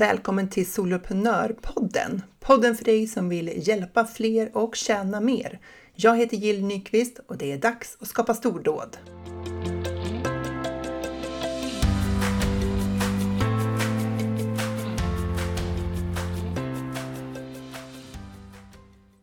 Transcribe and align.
Välkommen 0.00 0.48
till 0.48 0.72
Soloprenörpodden! 0.72 2.22
Podden 2.38 2.76
för 2.76 2.84
dig 2.84 3.06
som 3.06 3.28
vill 3.28 3.68
hjälpa 3.68 4.04
fler 4.04 4.56
och 4.56 4.76
tjäna 4.76 5.20
mer. 5.20 5.60
Jag 5.94 6.16
heter 6.16 6.36
Jill 6.36 6.64
Nyqvist 6.64 7.18
och 7.18 7.38
det 7.38 7.52
är 7.52 7.58
dags 7.58 7.96
att 8.00 8.08
skapa 8.08 8.34
stordåd. 8.34 8.96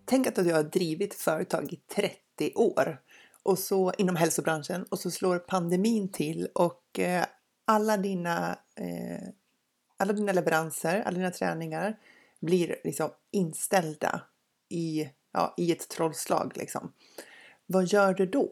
Tänk 0.05 0.27
att 0.27 0.35
du 0.35 0.53
har 0.53 0.63
drivit 0.63 1.13
företag 1.13 1.73
i 1.73 1.75
30 1.95 2.53
år 2.55 2.99
och 3.43 3.59
så 3.59 3.93
inom 3.97 4.15
hälsobranschen 4.15 4.85
och 4.91 4.99
så 4.99 5.11
slår 5.11 5.39
pandemin 5.39 6.11
till 6.11 6.47
och 6.53 6.99
eh, 6.99 7.25
alla 7.65 7.97
dina 7.97 8.59
eh, 8.75 9.27
alla 9.97 10.13
dina 10.13 10.31
leveranser, 10.31 11.01
alla 11.01 11.17
dina 11.17 11.31
träningar 11.31 11.97
blir 12.39 12.75
liksom 12.83 13.09
inställda 13.31 14.21
i, 14.69 15.09
ja, 15.33 15.53
i 15.57 15.71
ett 15.71 15.89
trollslag. 15.89 16.51
Liksom. 16.55 16.93
Vad 17.65 17.85
gör 17.85 18.13
du 18.13 18.25
då? 18.25 18.51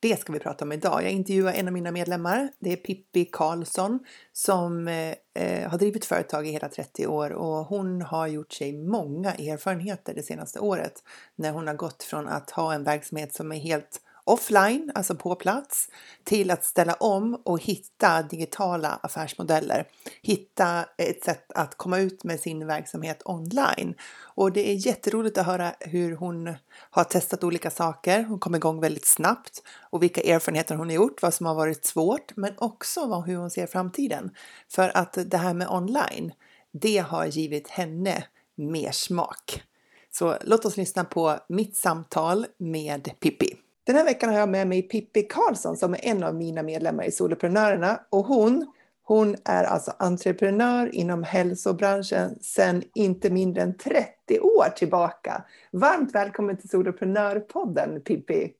Det 0.00 0.20
ska 0.20 0.32
vi 0.32 0.38
prata 0.38 0.64
om 0.64 0.72
idag. 0.72 1.04
Jag 1.04 1.10
intervjuar 1.10 1.52
en 1.52 1.66
av 1.66 1.72
mina 1.72 1.90
medlemmar. 1.90 2.48
Det 2.58 2.72
är 2.72 2.76
Pippi 2.76 3.24
Karlsson 3.24 4.00
som 4.32 4.88
eh, 4.88 5.14
eh 5.34 5.70
har 5.70 5.78
drivit 5.78 6.04
företag 6.04 6.46
i 6.46 6.50
hela 6.50 6.68
30 6.68 7.06
år 7.06 7.30
och 7.30 7.66
hon 7.66 8.02
har 8.02 8.26
gjort 8.26 8.52
sig 8.52 8.72
många 8.72 9.32
erfarenheter 9.34 10.14
det 10.14 10.22
senaste 10.22 10.60
året 10.60 11.02
när 11.36 11.52
hon 11.52 11.66
har 11.66 11.74
gått 11.74 12.02
från 12.02 12.28
att 12.28 12.50
ha 12.50 12.74
en 12.74 12.84
verksamhet 12.84 13.34
som 13.34 13.52
är 13.52 13.58
helt 13.58 14.00
offline, 14.28 14.92
alltså 14.94 15.14
på 15.14 15.34
plats, 15.34 15.88
till 16.24 16.50
att 16.50 16.64
ställa 16.64 16.94
om 16.94 17.42
och 17.44 17.62
hitta 17.62 18.22
digitala 18.22 18.98
affärsmodeller. 19.02 19.88
Hitta 20.22 20.84
ett 20.98 21.24
sätt 21.24 21.52
att 21.52 21.74
komma 21.74 21.98
ut 21.98 22.24
med 22.24 22.40
sin 22.40 22.66
verksamhet 22.66 23.22
online. 23.24 23.94
Och 24.20 24.52
det 24.52 24.70
är 24.70 24.86
jätteroligt 24.86 25.38
att 25.38 25.46
höra 25.46 25.74
hur 25.80 26.16
hon 26.16 26.54
har 26.90 27.04
testat 27.04 27.44
olika 27.44 27.70
saker. 27.70 28.22
Hon 28.22 28.38
kom 28.38 28.54
igång 28.54 28.80
väldigt 28.80 29.06
snabbt 29.06 29.62
och 29.90 30.02
vilka 30.02 30.20
erfarenheter 30.20 30.74
hon 30.74 30.88
har 30.88 30.94
gjort, 30.94 31.22
vad 31.22 31.34
som 31.34 31.46
har 31.46 31.54
varit 31.54 31.84
svårt, 31.84 32.36
men 32.36 32.54
också 32.58 33.20
hur 33.20 33.36
hon 33.36 33.50
ser 33.50 33.66
framtiden. 33.66 34.30
För 34.68 34.96
att 34.96 35.18
det 35.26 35.36
här 35.36 35.54
med 35.54 35.68
online, 35.68 36.32
det 36.72 36.98
har 36.98 37.26
givit 37.26 37.68
henne 37.68 38.24
mer 38.54 38.92
smak. 38.92 39.62
Så 40.10 40.36
låt 40.44 40.64
oss 40.64 40.76
lyssna 40.76 41.04
på 41.04 41.38
mitt 41.48 41.76
samtal 41.76 42.46
med 42.58 43.10
Pippi. 43.20 43.56
Den 43.88 43.96
här 43.96 44.04
veckan 44.04 44.30
har 44.30 44.38
jag 44.38 44.48
med 44.48 44.66
mig 44.68 44.82
Pippi 44.82 45.22
Karlsson 45.22 45.76
som 45.76 45.94
är 45.94 46.04
en 46.04 46.22
av 46.22 46.34
mina 46.34 46.62
medlemmar 46.62 47.04
i 47.04 47.10
Soloprenörerna 47.10 48.00
och 48.10 48.24
hon, 48.24 48.72
hon 49.02 49.36
är 49.44 49.64
alltså 49.64 49.92
entreprenör 49.98 50.94
inom 50.94 51.22
hälsobranschen 51.22 52.38
sedan 52.40 52.82
inte 52.94 53.30
mindre 53.30 53.62
än 53.62 53.76
30 53.78 54.40
år 54.40 54.68
tillbaka. 54.76 55.44
Varmt 55.72 56.14
välkommen 56.14 56.56
till 56.56 56.68
Soloprenörpodden 56.68 58.00
Pippi! 58.00 58.52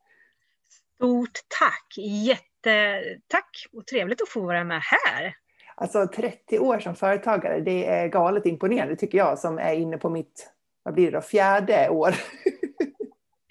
Stort 0.97 1.39
tack! 1.59 1.95
Jättetack 1.97 3.67
och 3.73 3.87
trevligt 3.87 4.23
att 4.23 4.29
få 4.29 4.41
vara 4.41 4.65
med 4.65 4.81
här. 4.83 5.35
Alltså 5.75 6.07
30 6.07 6.59
år 6.59 6.79
som 6.79 6.95
företagare, 6.95 7.61
det 7.61 7.87
är 7.87 8.09
galet 8.09 8.47
imponerande 8.47 8.97
tycker 8.97 9.19
jag 9.19 9.39
som 9.39 9.59
är 9.59 9.75
inne 9.75 9.99
på 9.99 10.11
mitt, 10.11 10.51
vad 10.83 10.95
blir 10.95 11.11
det 11.11 11.17
då, 11.17 11.21
fjärde 11.21 11.89
år. 11.89 12.15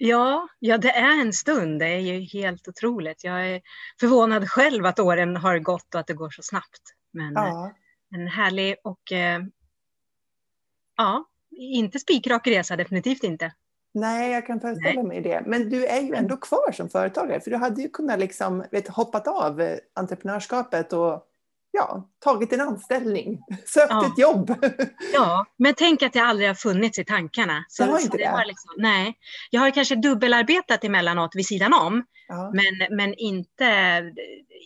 Ja, 0.00 0.48
ja, 0.58 0.78
det 0.78 0.90
är 0.90 1.20
en 1.20 1.32
stund. 1.32 1.80
Det 1.80 1.86
är 1.86 1.98
ju 1.98 2.20
helt 2.20 2.68
otroligt. 2.68 3.24
Jag 3.24 3.48
är 3.48 3.60
förvånad 4.00 4.50
själv 4.50 4.86
att 4.86 4.98
åren 4.98 5.36
har 5.36 5.58
gått 5.58 5.94
och 5.94 6.00
att 6.00 6.06
det 6.06 6.14
går 6.14 6.30
så 6.30 6.42
snabbt. 6.42 6.82
Men 7.12 7.32
ja. 7.32 7.72
en 8.14 8.28
härlig 8.28 8.76
och 8.84 9.12
eh, 9.12 9.40
ja, 10.96 11.24
inte 11.50 11.98
spikrak 11.98 12.46
resa, 12.46 12.76
definitivt 12.76 13.24
inte. 13.24 13.52
Nej, 13.94 14.32
jag 14.32 14.46
kan 14.46 14.60
föreställa 14.60 15.02
mig 15.02 15.20
det. 15.20 15.42
Men 15.46 15.70
du 15.70 15.86
är 15.86 16.00
ju 16.00 16.14
ändå 16.14 16.36
kvar 16.36 16.72
som 16.72 16.88
företagare, 16.88 17.40
för 17.40 17.50
du 17.50 17.56
hade 17.56 17.82
ju 17.82 17.88
kunnat 17.88 18.18
liksom, 18.18 18.64
vet, 18.70 18.88
hoppat 18.88 19.28
av 19.28 19.60
eh, 19.60 19.78
entreprenörskapet 19.94 20.92
och 20.92 21.22
ja, 21.70 22.08
tagit 22.18 22.52
en 22.52 22.60
anställning, 22.60 23.42
sökt 23.66 23.90
ja. 23.90 24.06
ett 24.06 24.18
jobb. 24.18 24.54
Ja, 25.12 25.46
men 25.56 25.74
tänk 25.74 26.02
att 26.02 26.12
det 26.12 26.20
aldrig 26.20 26.48
har 26.48 26.54
funnits 26.54 26.98
i 26.98 27.04
tankarna. 27.04 27.64
Så, 27.68 27.84
det 27.84 27.90
har 27.90 28.00
inte 28.00 28.16
det? 28.16 28.24
det 28.24 28.46
liksom, 28.46 28.74
nej, 28.76 29.18
jag 29.50 29.60
har 29.60 29.70
kanske 29.70 29.96
dubbelarbetat 29.96 30.84
emellanåt 30.84 31.30
vid 31.34 31.46
sidan 31.46 31.74
om, 31.74 32.04
ja. 32.28 32.52
men, 32.54 32.96
men 32.96 33.14
inte, 33.14 34.02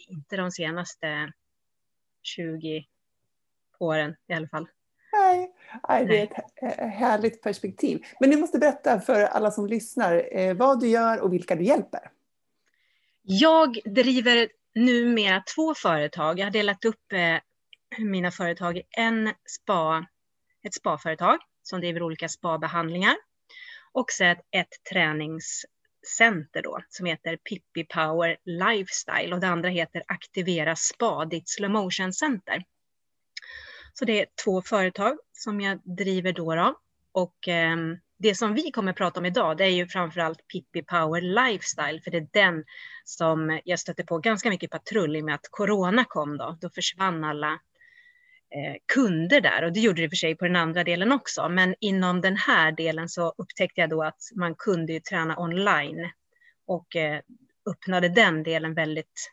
inte 0.08 0.36
de 0.36 0.50
senaste 0.50 1.32
20 2.22 2.84
åren 3.78 4.16
i 4.28 4.32
alla 4.32 4.48
fall. 4.48 4.68
Nej, 5.12 5.52
nej, 5.88 6.06
det 6.06 6.18
är 6.18 6.24
ett 6.24 6.92
härligt 6.92 7.42
perspektiv. 7.42 8.02
Men 8.20 8.30
du 8.30 8.36
måste 8.36 8.58
berätta 8.58 9.00
för 9.00 9.22
alla 9.22 9.50
som 9.50 9.66
lyssnar 9.66 10.38
eh, 10.38 10.54
vad 10.54 10.80
du 10.80 10.88
gör 10.88 11.20
och 11.20 11.32
vilka 11.32 11.56
du 11.56 11.64
hjälper. 11.64 12.10
Jag 13.22 13.78
driver 13.84 14.48
numera 14.74 15.42
två 15.54 15.74
företag. 15.74 16.38
Jag 16.38 16.46
har 16.46 16.50
delat 16.50 16.84
upp 16.84 17.12
eh, 17.12 17.38
mina 17.98 18.30
företag 18.30 18.76
i 18.76 18.82
en 18.90 19.34
spa, 19.46 20.06
ett 20.66 20.74
spaföretag 20.74 21.38
som 21.62 21.80
driver 21.80 22.02
olika 22.02 22.28
spabehandlingar 22.28 23.16
och 23.92 24.10
sen 24.10 24.36
ett 24.50 24.84
träningscenter 24.92 26.62
då 26.62 26.78
som 26.88 27.06
heter 27.06 27.36
Pippi 27.36 27.84
Power 27.84 28.36
Lifestyle 28.44 29.34
och 29.34 29.40
det 29.40 29.48
andra 29.48 29.68
heter 29.68 30.02
Aktivera 30.08 30.76
Spa, 30.76 31.24
ditt 31.24 31.48
slow 31.48 31.70
motion 31.70 32.12
center. 32.12 32.64
Så 33.94 34.04
det 34.04 34.20
är 34.20 34.26
två 34.44 34.62
företag 34.62 35.18
som 35.32 35.60
jag 35.60 35.80
driver 35.96 36.32
då, 36.32 36.54
då. 36.54 36.78
och 37.12 37.48
eh, 37.48 37.76
det 38.22 38.34
som 38.34 38.54
vi 38.54 38.70
kommer 38.70 38.90
att 38.90 38.96
prata 38.96 39.20
om 39.20 39.26
idag, 39.26 39.56
det 39.56 39.64
är 39.64 39.68
ju 39.68 39.86
framförallt 39.86 40.48
Pippi 40.48 40.82
Power 40.82 41.20
Lifestyle, 41.20 42.00
för 42.00 42.10
det 42.10 42.16
är 42.16 42.28
den 42.32 42.64
som 43.04 43.60
jag 43.64 43.78
stötte 43.78 44.04
på 44.04 44.18
ganska 44.18 44.50
mycket 44.50 44.70
patrull 44.70 45.16
i 45.16 45.22
med 45.22 45.34
att 45.34 45.48
corona 45.50 46.04
kom 46.04 46.38
då. 46.38 46.58
Då 46.60 46.70
försvann 46.70 47.24
alla 47.24 47.52
eh, 47.52 48.76
kunder 48.94 49.40
där 49.40 49.64
och 49.64 49.72
det 49.72 49.80
gjorde 49.80 50.02
det 50.02 50.08
för 50.08 50.16
sig 50.16 50.36
på 50.36 50.44
den 50.44 50.56
andra 50.56 50.84
delen 50.84 51.12
också. 51.12 51.48
Men 51.48 51.74
inom 51.80 52.20
den 52.20 52.36
här 52.36 52.72
delen 52.72 53.08
så 53.08 53.34
upptäckte 53.38 53.80
jag 53.80 53.90
då 53.90 54.02
att 54.02 54.20
man 54.36 54.54
kunde 54.54 54.92
ju 54.92 55.00
träna 55.00 55.38
online 55.38 56.10
och 56.66 56.96
eh, 56.96 57.20
öppnade 57.70 58.08
den 58.08 58.42
delen 58.42 58.74
väldigt 58.74 59.32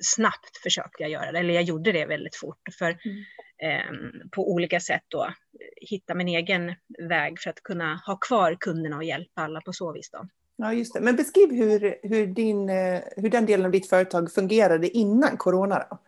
snabbt 0.00 0.56
försökte 0.62 1.02
jag 1.02 1.10
göra 1.10 1.32
det, 1.32 1.38
eller 1.38 1.54
jag 1.54 1.62
gjorde 1.62 1.92
det 1.92 2.06
väldigt 2.06 2.36
fort. 2.36 2.62
För 2.78 2.90
mm 2.90 3.24
eh, 3.62 4.20
på 4.30 4.52
olika 4.52 4.80
sätt 4.80 5.02
då 5.08 5.32
hitta 5.80 6.14
min 6.14 6.28
egen 6.28 6.74
väg 7.08 7.40
för 7.40 7.50
att 7.50 7.62
kunna 7.62 8.02
ha 8.06 8.16
kvar 8.16 8.56
kunderna 8.60 8.96
och 8.96 9.04
hjälpa 9.04 9.42
alla 9.42 9.60
på 9.60 9.72
så 9.72 9.92
vis. 9.92 10.10
Då. 10.10 10.28
Ja, 10.56 10.72
just 10.72 10.94
det. 10.94 11.00
Men 11.00 11.16
beskriv 11.16 11.50
hur, 11.50 11.98
hur, 12.02 12.26
din, 12.26 12.68
eh, 12.68 13.00
hur 13.16 13.30
den 13.30 13.46
delen 13.46 13.66
av 13.66 13.72
ditt 13.72 13.88
företag 13.88 14.32
fungerade 14.32 14.88
innan 14.88 15.36
corona. 15.36 15.86
Då. 15.90 15.98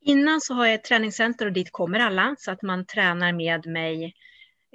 Innan 0.00 0.40
så 0.40 0.54
har 0.54 0.66
jag 0.66 0.74
ett 0.74 0.84
träningscenter 0.84 1.46
och 1.46 1.52
dit 1.52 1.72
kommer 1.72 2.00
alla 2.00 2.36
så 2.38 2.50
att 2.50 2.62
man 2.62 2.86
tränar 2.86 3.32
med 3.32 3.66
mig 3.66 4.14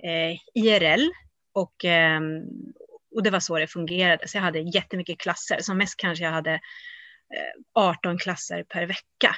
eh, 0.03 0.63
IRL 0.63 1.09
och, 1.53 1.85
eh, 1.85 2.21
och 3.15 3.23
det 3.23 3.29
var 3.29 3.39
så 3.39 3.59
det 3.59 3.67
fungerade. 3.67 4.27
Så 4.27 4.37
jag 4.37 4.41
hade 4.41 4.59
jättemycket 4.59 5.17
klasser, 5.19 5.57
som 5.59 5.77
mest 5.77 5.97
kanske 5.97 6.23
jag 6.23 6.31
hade 6.31 6.59
18 7.73 8.11
eh, 8.11 8.17
klasser 8.17 8.63
per 8.63 8.85
vecka 8.85 9.35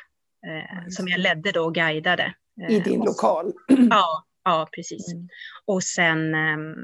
eh, 0.47 0.87
som 0.89 1.07
jag 1.07 1.19
ledde 1.19 1.51
då 1.51 1.63
och 1.63 1.75
guidade. 1.75 2.33
I 2.69 2.79
din 2.79 2.99
och, 2.99 3.05
lokal? 3.05 3.53
Ja, 3.89 4.25
ja 4.43 4.69
precis. 4.71 5.13
Mm. 5.13 5.27
Och 5.65 5.83
sen 5.83 6.35
ehm, 6.35 6.75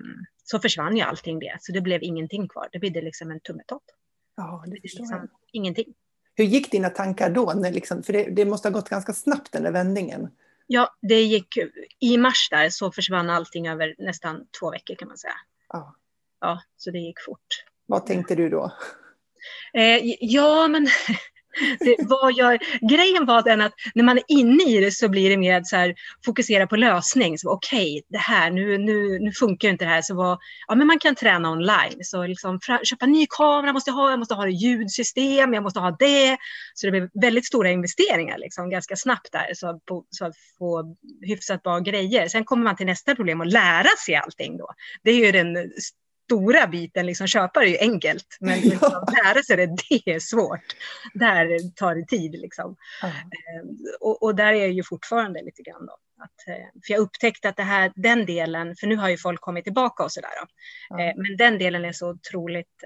så 0.43 0.59
försvann 0.59 0.97
ju 0.97 1.03
allting 1.03 1.39
det, 1.39 1.57
så 1.59 1.71
det 1.71 1.81
blev 1.81 2.03
ingenting 2.03 2.47
kvar. 2.47 2.69
Det 2.71 2.79
blev 2.79 3.03
liksom 3.03 3.31
en 3.31 3.39
tummetott. 3.39 3.83
Ja, 4.35 4.63
det 4.67 4.81
förstår 4.81 4.99
liksom, 4.99 5.17
jag. 5.17 5.29
Ingenting. 5.51 5.93
Hur 6.35 6.45
gick 6.45 6.71
dina 6.71 6.89
tankar 6.89 7.29
då? 7.29 7.53
När 7.55 7.71
liksom, 7.71 8.03
för 8.03 8.13
det, 8.13 8.23
det, 8.23 8.45
måste 8.45 8.67
ha 8.67 8.73
gått 8.73 8.89
ganska 8.89 9.13
snabbt 9.13 9.51
den 9.51 9.63
där 9.63 9.71
vändningen. 9.71 10.29
Ja, 10.67 10.95
det 11.01 11.21
gick 11.21 11.57
i 11.99 12.17
mars 12.17 12.49
där 12.51 12.69
så 12.69 12.91
försvann 12.91 13.29
allting 13.29 13.67
över 13.67 13.95
nästan 13.97 14.47
två 14.59 14.71
veckor 14.71 14.95
kan 14.95 15.07
man 15.07 15.17
säga. 15.17 15.33
Ja. 15.69 15.95
Ja, 16.41 16.61
så 16.77 16.91
det 16.91 16.99
gick 16.99 17.19
fort. 17.25 17.65
Vad 17.85 18.05
tänkte 18.05 18.35
du 18.35 18.49
då? 18.49 18.73
Eh, 19.73 19.99
ja, 20.19 20.67
men 20.67 20.87
det 21.79 21.95
var 21.99 22.33
jag, 22.37 22.59
grejen 22.89 23.25
var 23.25 23.43
den 23.43 23.61
att 23.61 23.73
när 23.95 24.03
man 24.03 24.17
är 24.17 24.23
inne 24.27 24.63
i 24.63 24.79
det 24.79 24.91
så 24.91 25.09
blir 25.09 25.29
det 25.29 25.37
mer 25.37 25.61
så 25.63 25.75
här, 25.75 25.95
fokusera 26.25 26.67
på 26.67 26.75
lösning. 26.75 27.37
Okej, 27.45 27.79
okay, 27.79 28.01
det 28.09 28.17
här, 28.17 28.51
nu, 28.51 28.77
nu, 28.77 29.19
nu 29.19 29.31
funkar 29.31 29.69
inte 29.69 29.85
det 29.85 29.89
här. 29.89 30.01
Så 30.01 30.15
var, 30.15 30.37
ja, 30.67 30.75
men 30.75 30.87
man 30.87 30.99
kan 30.99 31.15
träna 31.15 31.51
online. 31.51 31.99
Så 32.01 32.27
liksom, 32.27 32.59
köpa 32.83 33.05
ny 33.05 33.25
kamera 33.29 33.73
måste 33.73 33.89
jag 33.89 33.95
ha, 33.95 34.09
jag 34.09 34.19
måste 34.19 34.33
ha 34.33 34.47
ljudsystem, 34.47 35.53
jag 35.53 35.63
måste 35.63 35.79
ha 35.79 35.91
det. 35.99 36.37
Så 36.73 36.87
det 36.87 36.91
blev 36.91 37.09
väldigt 37.21 37.45
stora 37.45 37.71
investeringar 37.71 38.37
liksom, 38.37 38.69
ganska 38.69 38.95
snabbt 38.95 39.31
där 39.31 39.53
så, 39.53 39.79
på, 39.85 40.05
så 40.09 40.25
att 40.25 40.35
få 40.57 40.95
hyfsat 41.21 41.63
bra 41.63 41.79
grejer. 41.79 42.27
Sen 42.27 42.43
kommer 42.45 42.63
man 42.63 42.75
till 42.75 42.85
nästa 42.85 43.15
problem 43.15 43.41
och 43.41 43.47
lära 43.47 43.89
sig 44.05 44.15
allting 44.15 44.57
då. 44.57 44.67
Det 45.03 45.11
är 45.11 45.25
ju 45.25 45.31
den 45.31 45.71
stora 46.29 46.67
biten, 46.67 47.05
liksom, 47.05 47.27
köpa 47.27 47.59
det 47.59 47.65
är 47.65 47.69
ju 47.69 47.77
enkelt, 47.77 48.37
men 48.39 48.59
liksom, 48.63 49.05
lära 49.23 49.43
sig 49.43 49.57
det, 49.57 49.65
det 49.65 50.11
är 50.11 50.19
svårt. 50.19 50.75
Där 51.13 51.71
tar 51.75 51.95
det 51.95 52.05
tid. 52.05 52.31
Liksom. 52.31 52.75
Mm. 53.03 53.77
och, 53.99 54.23
och, 54.23 54.35
där 54.35 54.53
är 54.53 54.59
jag 54.59 54.71
ju 54.71 54.83
fortfarande 54.83 55.43
lite 55.43 55.61
grann. 55.61 55.85
Då. 55.85 55.97
Att, 56.23 56.47
eh, 56.47 56.65
för 56.85 56.93
jag 56.93 56.99
upptäckte 56.99 57.49
att 57.49 57.57
det 57.57 57.63
här, 57.63 57.91
den 57.95 58.25
delen, 58.25 58.75
för 58.75 58.87
nu 58.87 58.95
har 58.95 59.09
ju 59.09 59.17
folk 59.17 59.41
kommit 59.41 59.63
tillbaka 59.63 60.03
och 60.03 60.11
sådär. 60.11 60.29
Ja. 60.89 61.13
Men 61.15 61.37
den 61.37 61.57
delen 61.57 61.85
är 61.85 61.91
så 61.91 62.09
otroligt 62.09 62.83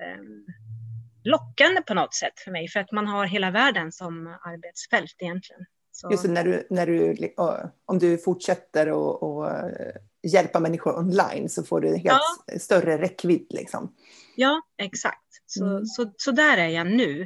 lockande 1.23 1.81
på 1.81 1.93
något 1.93 2.13
sätt 2.13 2.39
för 2.43 2.51
mig, 2.51 2.67
för 2.67 2.79
att 2.79 2.91
man 2.91 3.07
har 3.07 3.25
hela 3.25 3.51
världen 3.51 3.91
som 3.91 4.27
arbetsfält 4.27 5.15
egentligen. 5.19 5.65
Så. 5.91 6.11
Just 6.11 6.23
det, 6.23 6.29
när 6.29 6.43
du, 6.43 6.67
när 6.69 6.85
du, 6.87 7.33
om 7.85 7.99
du 7.99 8.17
fortsätter 8.17 8.87
att 8.87 9.97
hjälpa 10.23 10.59
människor 10.59 10.97
online 10.97 11.49
så 11.49 11.63
får 11.63 11.81
du 11.81 11.87
helt 11.87 12.21
ja. 12.47 12.59
större 12.59 12.97
räckvidd. 12.97 13.47
Liksom. 13.49 13.93
Ja, 14.35 14.61
exakt. 14.77 15.19
Så, 15.45 15.65
mm. 15.65 15.85
så, 15.85 16.13
så 16.17 16.31
där 16.31 16.57
är 16.57 16.67
jag 16.67 16.87
nu. 16.87 17.21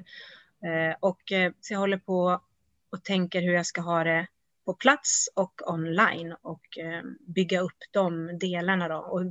Eh, 0.66 0.96
och 1.00 1.32
eh, 1.32 1.52
så 1.62 1.74
jag 1.74 1.80
håller 1.80 1.98
på 1.98 2.42
och 2.92 3.04
tänker 3.04 3.42
hur 3.42 3.54
jag 3.54 3.66
ska 3.66 3.82
ha 3.82 4.04
det 4.04 4.28
på 4.66 4.74
plats 4.74 5.30
och 5.36 5.62
online 5.72 6.36
och 6.42 6.78
eh, 6.78 7.04
bygga 7.28 7.62
upp 7.62 7.78
de 7.92 8.38
delarna. 8.40 8.88
Då. 8.88 8.98
Och 8.98 9.22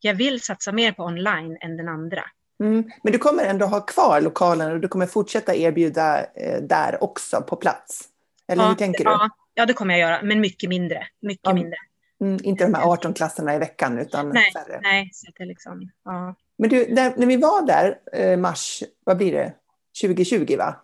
jag 0.00 0.14
vill 0.14 0.40
satsa 0.40 0.72
mer 0.72 0.92
på 0.92 1.02
online 1.02 1.58
än 1.60 1.76
den 1.76 1.88
andra. 1.88 2.24
Mm. 2.60 2.90
Men 3.02 3.12
du 3.12 3.18
kommer 3.18 3.44
ändå 3.44 3.66
ha 3.66 3.80
kvar 3.80 4.20
lokalen 4.20 4.72
och 4.72 4.80
du 4.80 4.88
kommer 4.88 5.06
fortsätta 5.06 5.54
erbjuda 5.54 6.26
där 6.62 7.04
också 7.04 7.42
på 7.42 7.56
plats? 7.56 8.08
Eller 8.48 8.62
ja, 8.62 8.68
hur 8.68 8.76
tänker 8.76 9.04
du? 9.04 9.10
Ja, 9.10 9.30
ja, 9.54 9.66
det 9.66 9.72
kommer 9.72 9.98
jag 9.98 10.10
göra, 10.10 10.22
men 10.22 10.40
mycket 10.40 10.68
mindre. 10.68 11.06
Mycket 11.20 11.40
ja. 11.42 11.52
mindre. 11.52 11.76
Mm, 12.20 12.38
inte 12.42 12.64
de 12.64 12.74
här 12.74 12.84
18 12.84 13.14
klasserna 13.14 13.54
i 13.54 13.58
veckan 13.58 13.98
utan 13.98 14.28
nej, 14.28 14.52
färre. 14.52 14.80
Nej, 14.82 15.10
så 15.12 15.32
det 15.38 15.44
liksom, 15.44 15.90
ja. 16.04 16.34
Men 16.58 16.70
du, 16.70 16.84
där, 16.84 17.14
när 17.16 17.26
vi 17.26 17.36
var 17.36 17.66
där, 17.66 17.98
eh, 18.12 18.36
mars, 18.36 18.82
vad 19.04 19.16
blir 19.16 19.32
det, 19.32 19.54
2020 20.02 20.56
va? 20.56 20.76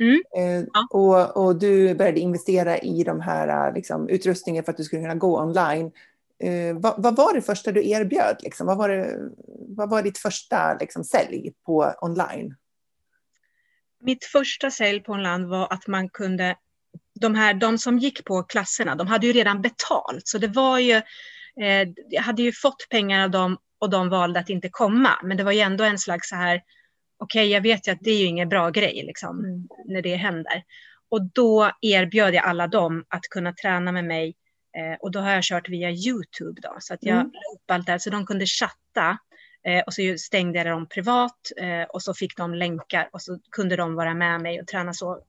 Mm. 0.00 0.22
Eh, 0.36 0.66
ja. 0.72 0.86
och, 0.90 1.44
och 1.44 1.56
du 1.56 1.94
började 1.94 2.20
investera 2.20 2.78
i 2.78 3.04
de 3.04 3.20
här 3.20 3.68
eh, 3.68 3.74
liksom, 3.74 4.08
utrustningen 4.08 4.64
för 4.64 4.72
att 4.72 4.76
du 4.76 4.84
skulle 4.84 5.02
kunna 5.02 5.14
gå 5.14 5.40
online. 5.40 5.92
Eh, 6.38 6.76
vad, 6.76 7.02
vad, 7.02 7.16
var 7.16 7.34
det 7.34 7.42
första 7.42 7.72
du 7.72 7.88
erbjöd? 7.88 8.36
Liksom? 8.42 8.66
Vad, 8.66 8.78
var 8.78 8.88
det, 8.88 9.18
vad 9.68 9.90
var 9.90 10.02
ditt 10.02 10.18
första 10.18 10.76
liksom, 10.80 11.04
sälj 11.04 11.52
på 11.66 11.94
online? 12.00 12.54
Mitt 14.00 14.24
första 14.24 14.70
sälj 14.70 15.00
på 15.00 15.12
online 15.12 15.48
var 15.48 15.72
att 15.72 15.86
man 15.86 16.08
kunde 16.08 16.56
de, 17.20 17.34
här, 17.34 17.54
de 17.54 17.78
som 17.78 17.98
gick 17.98 18.24
på 18.24 18.42
klasserna, 18.42 18.94
de 18.94 19.06
hade 19.06 19.26
ju 19.26 19.32
redan 19.32 19.62
betalt. 19.62 20.28
Så 20.28 20.38
det 20.38 20.48
var 20.48 20.78
ju, 20.78 20.94
eh, 21.62 21.88
jag 22.08 22.22
hade 22.22 22.42
ju 22.42 22.52
fått 22.52 22.88
pengar 22.90 23.24
av 23.24 23.30
dem 23.30 23.58
och 23.78 23.90
de 23.90 24.08
valde 24.08 24.40
att 24.40 24.50
inte 24.50 24.68
komma. 24.68 25.10
Men 25.22 25.36
det 25.36 25.44
var 25.44 25.52
ju 25.52 25.60
ändå 25.60 25.84
en 25.84 25.98
slags 25.98 26.28
så 26.28 26.36
här, 26.36 26.62
okej, 27.18 27.40
okay, 27.40 27.52
jag 27.52 27.60
vet 27.60 27.88
ju 27.88 27.92
att 27.92 28.00
det 28.00 28.10
är 28.10 28.18
ju 28.18 28.24
ingen 28.24 28.48
bra 28.48 28.70
grej 28.70 29.02
liksom, 29.06 29.38
mm. 29.38 29.68
när 29.84 30.02
det 30.02 30.16
händer. 30.16 30.62
Och 31.08 31.22
då 31.34 31.70
erbjöd 31.80 32.34
jag 32.34 32.44
alla 32.44 32.66
dem 32.66 33.04
att 33.08 33.22
kunna 33.22 33.52
träna 33.52 33.92
med 33.92 34.04
mig. 34.04 34.34
Eh, 34.76 34.96
och 35.00 35.10
då 35.10 35.20
har 35.20 35.30
jag 35.30 35.42
kört 35.42 35.68
via 35.68 35.90
YouTube 35.90 36.60
då, 36.60 36.76
så 36.80 36.94
att 36.94 37.02
jag 37.02 37.20
mm. 37.20 37.32
la 37.68 37.74
allt 37.74 37.86
det 37.86 37.92
här, 37.92 37.98
så 37.98 38.10
de 38.10 38.26
kunde 38.26 38.46
chatta. 38.46 39.18
Eh, 39.66 39.80
och 39.86 39.94
så 39.94 40.14
stängde 40.18 40.58
jag 40.58 40.66
dem 40.66 40.88
privat 40.88 41.38
eh, 41.56 41.82
och 41.82 42.02
så 42.02 42.14
fick 42.14 42.36
de 42.36 42.54
länkar 42.54 43.08
och 43.12 43.22
så 43.22 43.38
kunde 43.50 43.76
de 43.76 43.94
vara 43.94 44.14
med 44.14 44.40
mig 44.40 44.60
och 44.60 44.66
träna 44.66 44.92
så 44.92 45.22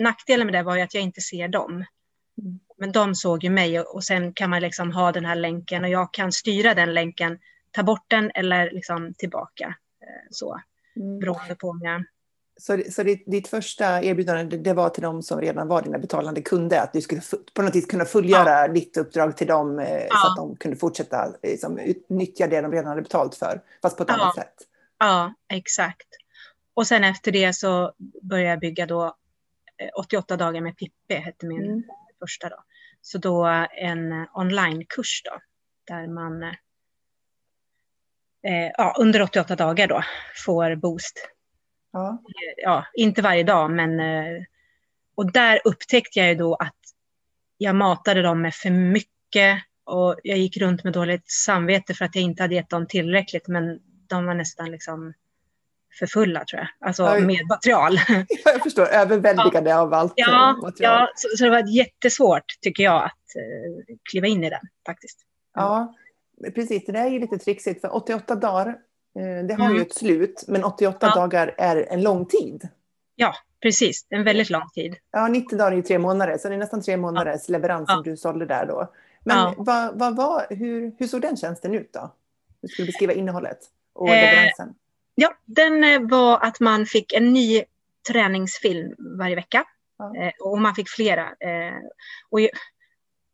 nackdelen 0.00 0.46
med 0.46 0.54
det 0.54 0.62
var 0.62 0.76
ju 0.76 0.82
att 0.82 0.94
jag 0.94 1.02
inte 1.02 1.20
ser 1.20 1.48
dem. 1.48 1.72
Mm. 1.72 2.60
Men 2.78 2.92
de 2.92 3.14
såg 3.14 3.44
ju 3.44 3.50
mig 3.50 3.80
och, 3.80 4.04
sen 4.04 4.32
kan 4.32 4.50
man 4.50 4.62
liksom 4.62 4.92
ha 4.92 5.12
den 5.12 5.24
här 5.24 5.34
länken 5.34 5.84
och 5.84 5.90
jag 5.90 6.12
kan 6.12 6.32
styra 6.32 6.74
den 6.74 6.94
länken, 6.94 7.38
ta 7.70 7.82
bort 7.82 8.04
den 8.08 8.30
eller 8.34 8.70
liksom 8.70 9.14
tillbaka. 9.18 9.74
Eh, 10.02 10.26
så, 10.30 10.60
mm. 10.96 11.18
beroende 11.18 11.54
på 11.54 11.68
om 11.68 11.80
jag... 11.82 12.04
Så, 12.60 12.82
så 12.90 13.02
ditt, 13.02 13.24
ditt 13.26 13.48
första 13.48 14.02
erbjudande 14.02 14.56
det 14.56 14.72
var 14.72 14.88
till 14.88 15.02
de 15.02 15.22
som 15.22 15.40
redan 15.40 15.68
var 15.68 15.82
dina 15.82 15.98
betalande 15.98 16.42
kunder, 16.42 16.80
att 16.80 16.92
du 16.92 17.00
skulle 17.00 17.20
på 17.54 17.62
något 17.62 17.74
vis 17.74 17.86
kunna 17.86 18.04
fullgöra 18.04 18.50
ja. 18.50 18.68
ditt 18.68 18.96
uppdrag 18.96 19.36
till 19.36 19.46
dem 19.46 19.78
eh, 19.78 20.02
ja. 20.10 20.16
så 20.16 20.30
att 20.30 20.36
de 20.36 20.56
kunde 20.56 20.76
fortsätta 20.76 21.34
liksom, 21.42 21.78
utnyttja 21.78 22.46
det 22.46 22.60
de 22.60 22.72
redan 22.72 22.86
hade 22.86 23.02
betalt 23.02 23.34
för, 23.34 23.60
fast 23.82 23.96
på 23.96 24.02
ett 24.02 24.08
ja. 24.08 24.14
annat 24.14 24.34
sätt? 24.34 24.54
Ja, 24.98 25.34
exakt. 25.52 26.08
Och 26.74 26.86
sen 26.86 27.04
efter 27.04 27.32
det 27.32 27.52
så 27.52 27.92
började 28.22 28.50
jag 28.50 28.60
bygga 28.60 28.86
då 28.86 29.16
88 29.94 30.36
dagar 30.36 30.60
med 30.60 30.76
Pippi 30.76 31.14
hette 31.14 31.46
min 31.46 31.64
mm. 31.64 31.82
första 32.18 32.48
då. 32.48 32.64
Så 33.00 33.18
då 33.18 33.44
en 33.76 34.26
onlinekurs 34.34 35.22
då, 35.24 35.38
där 35.86 36.06
man 36.06 36.42
eh, 38.42 38.70
ja, 38.76 38.94
under 38.98 39.22
88 39.22 39.56
dagar 39.56 39.88
då 39.88 40.02
får 40.44 40.74
boost. 40.74 41.28
Ja. 41.92 42.22
ja, 42.56 42.86
inte 42.94 43.22
varje 43.22 43.42
dag, 43.42 43.70
men 43.70 44.00
eh, 44.00 44.42
och 45.14 45.32
där 45.32 45.60
upptäckte 45.64 46.18
jag 46.18 46.28
ju 46.28 46.34
då 46.34 46.54
att 46.54 46.76
jag 47.58 47.76
matade 47.76 48.22
dem 48.22 48.42
med 48.42 48.54
för 48.54 48.70
mycket 48.70 49.62
och 49.84 50.16
jag 50.22 50.38
gick 50.38 50.56
runt 50.56 50.84
med 50.84 50.92
dåligt 50.92 51.30
samvete 51.30 51.94
för 51.94 52.04
att 52.04 52.14
jag 52.14 52.24
inte 52.24 52.42
hade 52.42 52.54
gett 52.54 52.70
dem 52.70 52.86
tillräckligt, 52.86 53.48
men 53.48 53.80
de 54.08 54.26
var 54.26 54.34
nästan 54.34 54.70
liksom 54.70 55.14
för 55.98 56.06
fulla 56.06 56.44
tror 56.44 56.60
jag, 56.60 56.88
alltså 56.88 57.12
Oj. 57.12 57.20
med 57.20 57.46
material. 57.48 57.98
jag 58.44 58.62
förstår, 58.62 58.86
överväldigande 58.86 59.70
ja. 59.70 59.78
av 59.78 59.94
allt 59.94 60.12
ja, 60.16 60.58
material. 60.62 61.00
Ja, 61.00 61.08
så, 61.14 61.28
så, 61.36 61.44
det 61.44 61.50
var 61.50 61.68
jättesvårt 61.68 62.44
tycker 62.60 62.84
jag 62.84 63.04
att 63.04 63.12
uh, 63.36 63.96
kliva 64.10 64.26
in 64.26 64.44
i 64.44 64.50
den 64.50 64.60
faktiskt. 64.86 65.18
Ja, 65.54 65.94
precis. 66.54 66.86
Det 66.86 66.92
där 66.92 67.04
är 67.04 67.10
ju 67.10 67.18
lite 67.18 67.38
trixigt 67.38 67.80
för 67.80 67.96
88 67.96 68.34
dagar, 68.34 68.66
uh, 68.68 69.46
det 69.46 69.54
har 69.54 69.64
mm. 69.64 69.76
ju 69.76 69.82
ett 69.82 69.94
slut, 69.94 70.44
men 70.48 70.64
88 70.64 71.06
ja. 71.06 71.14
dagar 71.20 71.54
är 71.58 71.92
en 71.92 72.02
lång 72.02 72.26
tid. 72.26 72.68
Ja, 73.14 73.34
precis. 73.62 74.06
En 74.10 74.24
väldigt 74.24 74.50
lång 74.50 74.68
tid. 74.74 74.96
Ja, 75.10 75.28
90 75.28 75.58
dagar 75.58 75.72
är 75.72 75.76
ju 75.76 75.82
tre 75.82 75.98
månader, 75.98 76.38
så 76.38 76.48
det 76.48 76.54
är 76.54 76.58
nästan 76.58 76.82
tre 76.82 76.96
månaders 76.96 77.42
ja. 77.48 77.52
leverans 77.52 77.90
som 77.90 78.02
du 78.02 78.16
sålde 78.16 78.46
där 78.46 78.66
då. 78.66 78.92
Men 79.24 79.54
vad, 79.56 79.98
vad 79.98 80.16
var, 80.16 80.46
hur, 80.50 80.92
hur 80.98 81.06
såg 81.06 81.20
den 81.20 81.36
tjänsten 81.36 81.74
ut 81.74 81.92
då? 81.92 82.14
Du 82.62 82.68
skulle 82.68 82.86
beskriva 82.86 83.12
innehållet 83.12 83.58
och 83.92 84.08
eh, 84.08 84.14
leveransen. 84.14 84.74
Ja, 85.14 85.34
den 85.44 85.84
eh, 85.84 86.00
var 86.10 86.40
att 86.40 86.60
man 86.60 86.86
fick 86.86 87.12
en 87.12 87.32
ny 87.32 87.64
träningsfilm 88.08 88.94
varje 89.18 89.36
vecka. 89.36 89.64
Ja. 89.98 90.16
Eh, 90.16 90.32
och 90.40 90.60
man 90.60 90.74
fick 90.74 90.88
flera. 90.88 91.22
Eh, 91.24 91.76
och 92.30 92.40
jag, 92.40 92.50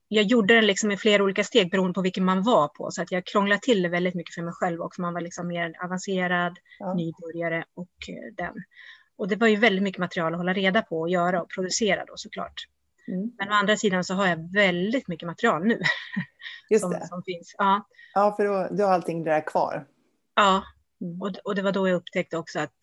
jag, 0.08 0.24
gjorde 0.24 0.54
den 0.54 0.66
liksom 0.66 0.90
i 0.90 0.96
flera 0.96 1.22
olika 1.22 1.44
steg 1.44 1.70
beroende 1.70 1.94
på 1.94 2.02
vilken 2.02 2.24
man 2.24 2.42
var 2.42 2.68
på. 2.68 2.90
Så 2.90 3.02
att 3.02 3.12
jag 3.12 3.26
krånglade 3.26 3.60
till 3.60 3.82
det 3.82 3.88
väldigt 3.88 4.14
mycket 4.14 4.34
för 4.34 4.42
mig 4.42 4.54
själv 4.54 4.80
också. 4.80 5.00
Man 5.00 5.14
var 5.14 5.20
liksom 5.20 5.48
mer 5.48 5.84
avancerad, 5.84 6.58
ja. 6.78 6.94
nybörjare 6.94 7.64
och 7.74 7.88
den. 8.36 8.54
Och 9.18 9.28
det 9.28 9.36
var 9.36 9.46
ju 9.46 9.56
väldigt 9.56 9.82
mycket 9.82 10.00
material 10.00 10.34
att 10.34 10.38
hålla 10.38 10.52
reda 10.52 10.82
på 10.82 11.00
och 11.00 11.08
göra 11.08 11.42
och 11.42 11.50
producera 11.50 12.04
då 12.04 12.12
såklart. 12.16 12.66
Mm. 13.08 13.32
Men 13.38 13.48
å 13.48 13.52
andra 13.52 13.76
sidan 13.76 14.04
så 14.04 14.14
har 14.14 14.26
jag 14.26 14.52
väldigt 14.52 15.08
mycket 15.08 15.26
material 15.26 15.64
nu. 15.64 15.80
Just 16.70 16.82
som, 16.82 16.90
det. 16.90 17.06
Som 17.06 17.22
finns. 17.22 17.54
Ja. 17.58 17.86
ja, 18.14 18.34
för 18.36 18.44
då, 18.44 18.76
du 18.76 18.84
har 18.84 18.92
allting 18.92 19.24
där 19.24 19.46
kvar. 19.46 19.86
Ja, 20.34 20.62
Mm. 21.00 21.22
Och, 21.22 21.30
och, 21.44 21.54
det 21.54 21.62
var 21.62 21.72
då 21.72 21.88
jag 21.88 21.96
upptäckte 21.96 22.36
också 22.36 22.58
att 22.58 22.74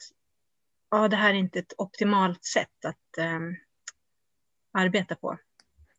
ja, 0.92 1.08
det 1.08 1.16
här 1.16 1.30
är 1.30 1.38
inte 1.38 1.60
ett 1.60 1.74
optimalt 1.78 2.46
sätt 2.46 2.86
att 2.86 3.26
um, 3.26 3.56
arbeta 4.78 5.16
på. 5.16 5.38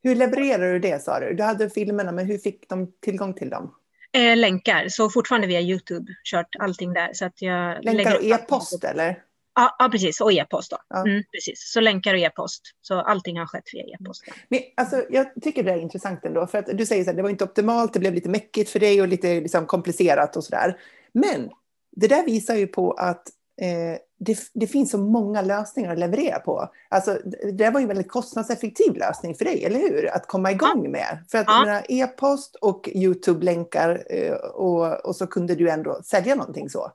Hur 0.03 0.15
levererar 0.15 0.73
du 0.73 0.79
det 0.79 1.03
sa 1.03 1.21
du? 1.21 1.35
Du 1.35 1.43
hade 1.43 1.71
filmerna, 1.71 2.13
men 2.13 2.27
hur 2.27 2.39
fick 2.39 2.69
de 2.69 2.93
tillgång 3.01 3.35
till 3.35 3.51
dem? 3.51 3.75
Eh, 4.13 4.37
länkar, 4.37 4.89
så 4.89 5.11
fortfarande 5.11 5.47
via 5.47 5.61
Youtube, 5.61 6.13
kört 6.25 6.57
allting 6.59 6.93
där. 6.93 7.11
Så 7.13 7.25
att 7.25 7.43
jag 7.43 7.85
länkar 7.85 8.17
och 8.17 8.25
e-post 8.25 8.85
eller? 8.85 9.23
Ja, 9.55 9.77
ja, 9.79 9.89
precis. 9.89 10.21
Och 10.21 10.33
e-post 10.33 10.71
då. 10.71 10.77
Ja. 10.89 11.01
Mm, 11.01 11.23
precis. 11.33 11.73
Så 11.73 11.81
länkar 11.81 12.15
och 12.15 12.21
e-post. 12.21 12.63
Så 12.81 12.95
allting 12.95 13.39
har 13.39 13.47
skett 13.47 13.65
via 13.73 13.83
e-post. 13.83 14.25
Men, 14.49 14.61
alltså, 14.77 15.05
jag 15.11 15.27
tycker 15.43 15.63
det 15.63 15.73
är 15.73 15.79
intressant 15.79 16.25
ändå. 16.25 16.47
För 16.47 16.59
att 16.59 16.67
du 16.79 16.87
säger 16.87 17.11
att 17.11 17.17
det 17.17 17.23
var 17.23 17.31
inte 17.31 17.45
optimalt, 17.45 17.93
det 17.93 18.01
blev 18.01 18.15
lite 18.15 18.29
mäckigt 18.29 18.71
för 18.71 18.81
dig 18.81 19.03
och 19.03 19.09
lite 19.09 19.41
liksom, 19.41 19.67
komplicerat 19.67 20.37
och 20.37 20.45
sådär. 20.45 20.79
Men 21.13 21.51
det 21.97 22.09
där 22.09 22.25
visar 22.25 22.55
ju 22.55 22.67
på 22.67 22.93
att 22.93 23.29
eh, 23.61 23.99
det, 24.19 24.39
det, 24.55 24.67
finns 24.67 24.91
så 24.91 24.99
många 24.99 25.43
lösningar 25.43 25.93
att 25.93 25.99
leverera 25.99 26.39
på. 26.39 26.69
Alltså, 26.89 27.19
det 27.53 27.71
var 27.71 27.81
ju 27.81 27.83
en 27.85 27.89
väldigt 27.89 28.11
kostnadseffektiv 28.11 28.95
lösning 28.95 29.35
för 29.35 29.45
dig, 29.45 29.65
eller 29.65 29.79
hur? 29.79 30.15
Att 30.15 30.27
komma 30.27 30.51
igång 30.51 30.91
med. 30.91 31.25
För 31.31 31.39
att 31.39 31.47
ja. 31.49 31.83
e-post 31.89 32.57
och 32.57 32.89
YouTube-länkar 32.95 34.03
eh, 34.11 34.35
och, 34.35 35.07
och 35.07 35.17
så 35.17 35.27
kunde 35.27 35.55
du 35.55 35.71
ändå 35.71 36.01
sälja 36.05 36.35
någonting 36.35 36.71
så. 36.71 36.93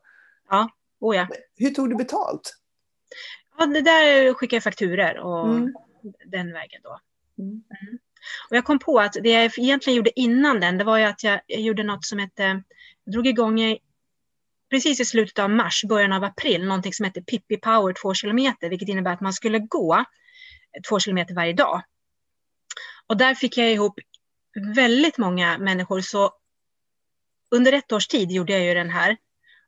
Ja, 0.50 0.70
oh 1.00 1.15
ja. 1.15 1.27
Hur 1.56 1.70
tog 1.70 1.89
du 1.89 1.96
betalt? 1.96 2.56
Ja, 3.58 3.65
det 3.65 3.82
där 3.82 4.34
skickade 4.34 4.56
jag 4.56 4.63
fakturer 4.63 5.20
och 5.20 5.50
mm. 5.50 5.74
den 6.25 6.53
vägen 6.53 6.82
då. 6.84 7.00
Mm. 7.44 7.51
Mm. 7.51 8.00
Och 8.50 8.56
jag 8.56 8.65
kom 8.65 8.79
på 8.79 9.00
att 9.00 9.13
det 9.13 9.29
jag 9.29 9.60
egentligen 9.60 9.98
gjorde 9.98 10.20
innan 10.20 10.60
den, 10.60 10.77
det 10.77 10.84
var 10.84 10.98
ju 10.98 11.03
att 11.03 11.24
jag, 11.24 11.41
jag 11.48 11.62
gjorde 11.62 11.84
något 11.84 12.06
som 12.06 12.20
hette, 12.20 12.63
jag 13.03 13.13
drog 13.13 13.27
igång 13.27 13.60
precis 14.69 14.99
i 14.99 15.05
slutet 15.05 15.39
av 15.39 15.49
mars, 15.49 15.83
början 15.89 16.13
av 16.13 16.23
april, 16.23 16.65
någonting 16.65 16.93
som 16.93 17.05
heter 17.05 17.21
Pippi 17.21 17.57
Power 17.57 17.93
2 18.01 18.13
kilometer, 18.13 18.69
vilket 18.69 18.89
innebär 18.89 19.11
att 19.13 19.21
man 19.21 19.33
skulle 19.33 19.59
gå 19.59 20.05
två 20.89 20.99
kilometer 20.99 21.35
varje 21.35 21.53
dag. 21.53 21.81
Och 23.07 23.17
där 23.17 23.35
fick 23.35 23.57
jag 23.57 23.71
ihop 23.71 23.99
väldigt 24.75 25.17
många 25.17 25.57
människor, 25.57 26.01
så 26.01 26.31
under 27.55 27.73
ett 27.73 27.91
års 27.91 28.07
tid 28.07 28.31
gjorde 28.31 28.53
jag 28.53 28.65
ju 28.65 28.73
den 28.73 28.89
här. 28.89 29.17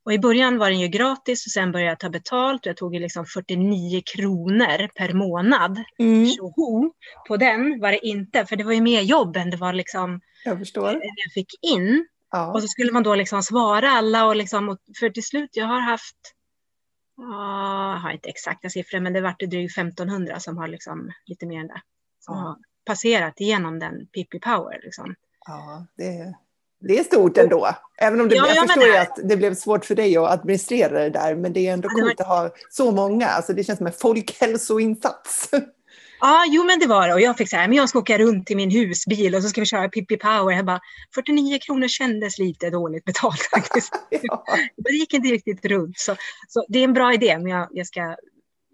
Och 0.03 0.13
i 0.13 0.20
början 0.20 0.58
var 0.58 0.70
den 0.70 0.79
ju 0.79 0.88
gratis 0.88 1.46
och 1.46 1.51
sen 1.51 1.72
började 1.72 1.91
jag 1.91 2.00
ta 2.00 2.10
betalt 2.10 2.62
och 2.62 2.67
jag 2.67 2.77
tog 2.77 2.93
ju 2.96 3.00
liksom 3.00 3.25
49 3.25 4.01
kronor 4.15 4.88
per 4.96 5.13
månad. 5.13 5.84
Mm. 6.00 6.27
Tjoho! 6.27 6.93
På 7.27 7.38
den 7.38 7.79
var 7.79 7.91
det 7.91 8.05
inte, 8.08 8.46
för 8.46 8.55
det 8.55 8.63
var 8.63 8.74
ju 8.74 8.81
mer 8.81 9.01
jobb 9.01 9.38
än 9.38 9.50
det 9.50 9.58
var 9.58 9.74
liksom 9.74 10.22
Jag 10.46 10.60
förstår. 10.60 10.91
jag 10.93 11.34
fick 11.34 11.48
in. 11.62 12.08
Ja. 12.32 12.52
Och 12.54 12.62
så 12.62 12.68
skulle 12.68 12.92
man 12.92 13.04
då 13.04 13.16
liksom 13.16 13.44
svara 13.44 13.90
alla 13.90 14.26
och 14.26 14.36
liksom, 14.36 14.78
för 15.00 15.10
till 15.10 15.24
slut, 15.26 15.50
jag 15.54 15.66
har 15.66 15.80
haft, 15.80 16.16
ja, 17.18 17.92
jag 17.94 18.00
har 18.00 18.12
inte 18.12 18.30
exakta 18.30 18.70
siffror, 18.70 19.00
men 19.00 19.14
det 19.14 19.22
vart 19.22 19.40
drygt 19.40 19.78
1500 19.78 20.40
som 20.40 20.58
har 20.58 20.68
liksom 20.68 21.12
lite 21.26 21.46
mer 21.46 21.60
än 21.60 21.68
det. 21.68 21.82
Som 22.20 22.36
Ja. 22.36 22.42
har 22.42 22.58
passerat 22.86 23.40
igenom 23.40 23.80
den 23.80 24.08
Pippi 24.08 24.40
Power 24.40 24.80
liksom. 24.84 25.16
Ja, 25.48 25.86
det, 25.98 26.36
det 26.88 27.00
är 27.00 27.04
stort 27.04 27.38
ändå. 27.38 27.70
Även 27.98 28.22
om 28.22 28.30
det, 28.30 28.36
Ja, 28.36 28.48
jag 28.48 28.56
ja, 28.56 28.62
men 28.62 28.68
förstår 28.68 28.92
det- 28.94 29.02
att 29.02 29.30
det 29.30 29.38
blev 29.38 29.56
svårt 29.56 29.86
för 29.86 29.96
dig 29.96 30.18
att 30.18 30.32
administrera 30.32 31.00
det 31.00 31.10
där, 31.10 31.36
men 31.36 31.54
det 31.54 31.68
är 31.68 31.74
ändå 31.74 31.90
Ja, 31.92 31.96
det 31.96 32.02
var- 32.02 32.08
coolt 32.10 32.22
att 32.22 32.28
ha 32.28 32.50
så 32.70 32.92
många. 32.92 33.28
Alltså 33.28 33.54
det 33.54 33.64
känns 33.64 33.78
som 33.78 33.88
en 33.88 33.94
folkhälsoinsats. 33.94 35.50
Ja, 36.22 36.46
jo 36.48 36.63
men 36.63 36.80
det 36.80 36.88
var 36.88 37.08
det. 37.08 37.13
Och 37.13 37.22
jag 37.22 37.38
fick 37.38 37.50
så 37.50 37.56
här, 37.56 37.68
men 37.68 37.78
jag 37.78 37.90
ska 37.90 38.00
åka 38.00 38.18
runt 38.18 38.51
i 38.51 38.56
min 38.56 38.72
husbil 38.72 39.36
och 39.36 39.44
så 39.44 39.50
ska 39.50 39.62
vi 39.62 39.66
köra 39.66 39.90
Pippi 39.90 40.18
Power. 40.18 40.56
Jag 40.56 40.66
bara, 40.66 40.80
49 41.16 41.60
kronor 41.60 41.88
kändes 41.88 42.40
lite 42.40 42.70
dåligt 42.70 43.06
betalt 43.06 43.42
faktiskt. 43.54 43.94
ja. 44.10 44.46
Det 44.75 44.92
gick 44.92 45.13
inte 45.13 45.30
riktigt 45.30 45.66
runt. 45.66 46.00
Så, 46.00 46.16
så 46.48 46.66
det 46.70 46.80
är 46.80 46.84
en 46.84 46.94
bra 46.94 47.13
idé, 47.13 47.38
men 47.38 47.48
jag, 47.48 47.68
jag 47.72 47.88
ska, 47.88 48.16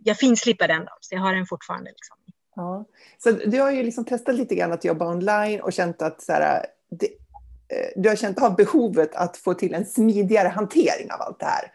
jag 0.04 0.18
finslipar 0.18 0.68
den 0.68 0.80
då. 0.80 0.92
Så 1.02 1.16
jag 1.16 1.22
har 1.22 1.36
den 1.36 1.46
fortfarande. 1.46 1.90
Liksom. 1.90 2.18
Ja. 2.56 2.86
Så 3.18 3.32
du 3.32 3.62
har 3.62 3.72
ju 3.72 3.84
liksom 3.84 4.06
testat 4.06 4.36
lite 4.36 4.56
grann 4.56 4.72
att 4.72 4.86
jobba 4.86 5.12
online 5.12 5.62
och 5.62 5.74
känt 5.74 6.02
att 6.02 6.22
så 6.22 6.32
här, 6.32 6.66
det, 6.90 7.06
eh, 7.76 7.90
du 7.96 8.10
har 8.10 8.16
känt 8.16 8.42
av 8.42 8.56
behovet 8.56 9.16
att 9.16 9.38
få 9.38 9.54
till 9.54 9.74
en 9.74 9.86
smidigare 9.86 10.48
hantering 10.48 11.12
av 11.12 11.22
allt 11.22 11.40
det 11.40 11.46
här. 11.46 11.72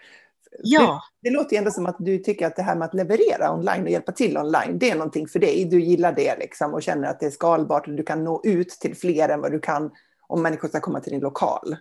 Ja, 0.62 1.02
Det 1.22 1.30
låter 1.30 1.52
ju 1.52 1.58
ändå 1.58 1.70
som 1.70 1.86
att 1.86 1.96
du 1.98 2.18
tycker 2.18 2.46
att 2.46 2.56
det 2.56 2.62
här 2.62 2.76
med 2.76 2.86
att 2.86 2.94
leverera 2.94 3.54
online 3.54 3.82
och 3.82 3.90
hjälpa 3.90 4.12
till 4.12 4.38
online, 4.38 4.78
det 4.78 4.90
är 4.90 4.94
någonting 4.94 5.28
för 5.28 5.38
dig. 5.38 5.64
Du 5.64 5.80
gillar 5.80 6.12
det 6.12 6.38
liksom 6.38 6.74
och 6.74 6.82
känner 6.82 7.08
att 7.08 7.20
det 7.20 7.26
är 7.26 7.30
skalbart 7.30 7.88
och 7.88 7.94
du 7.94 8.02
kan 8.02 8.24
nå 8.24 8.40
ut 8.44 8.68
till 8.68 8.96
fler 8.96 9.28
än 9.28 9.40
vad 9.40 9.52
du 9.52 9.60
kan 9.60 9.90
om 10.26 10.42
människor 10.42 10.68
ska 10.68 10.80
komma 10.80 11.00
till 11.00 11.12
din 11.12 11.20
lokal. 11.20 11.76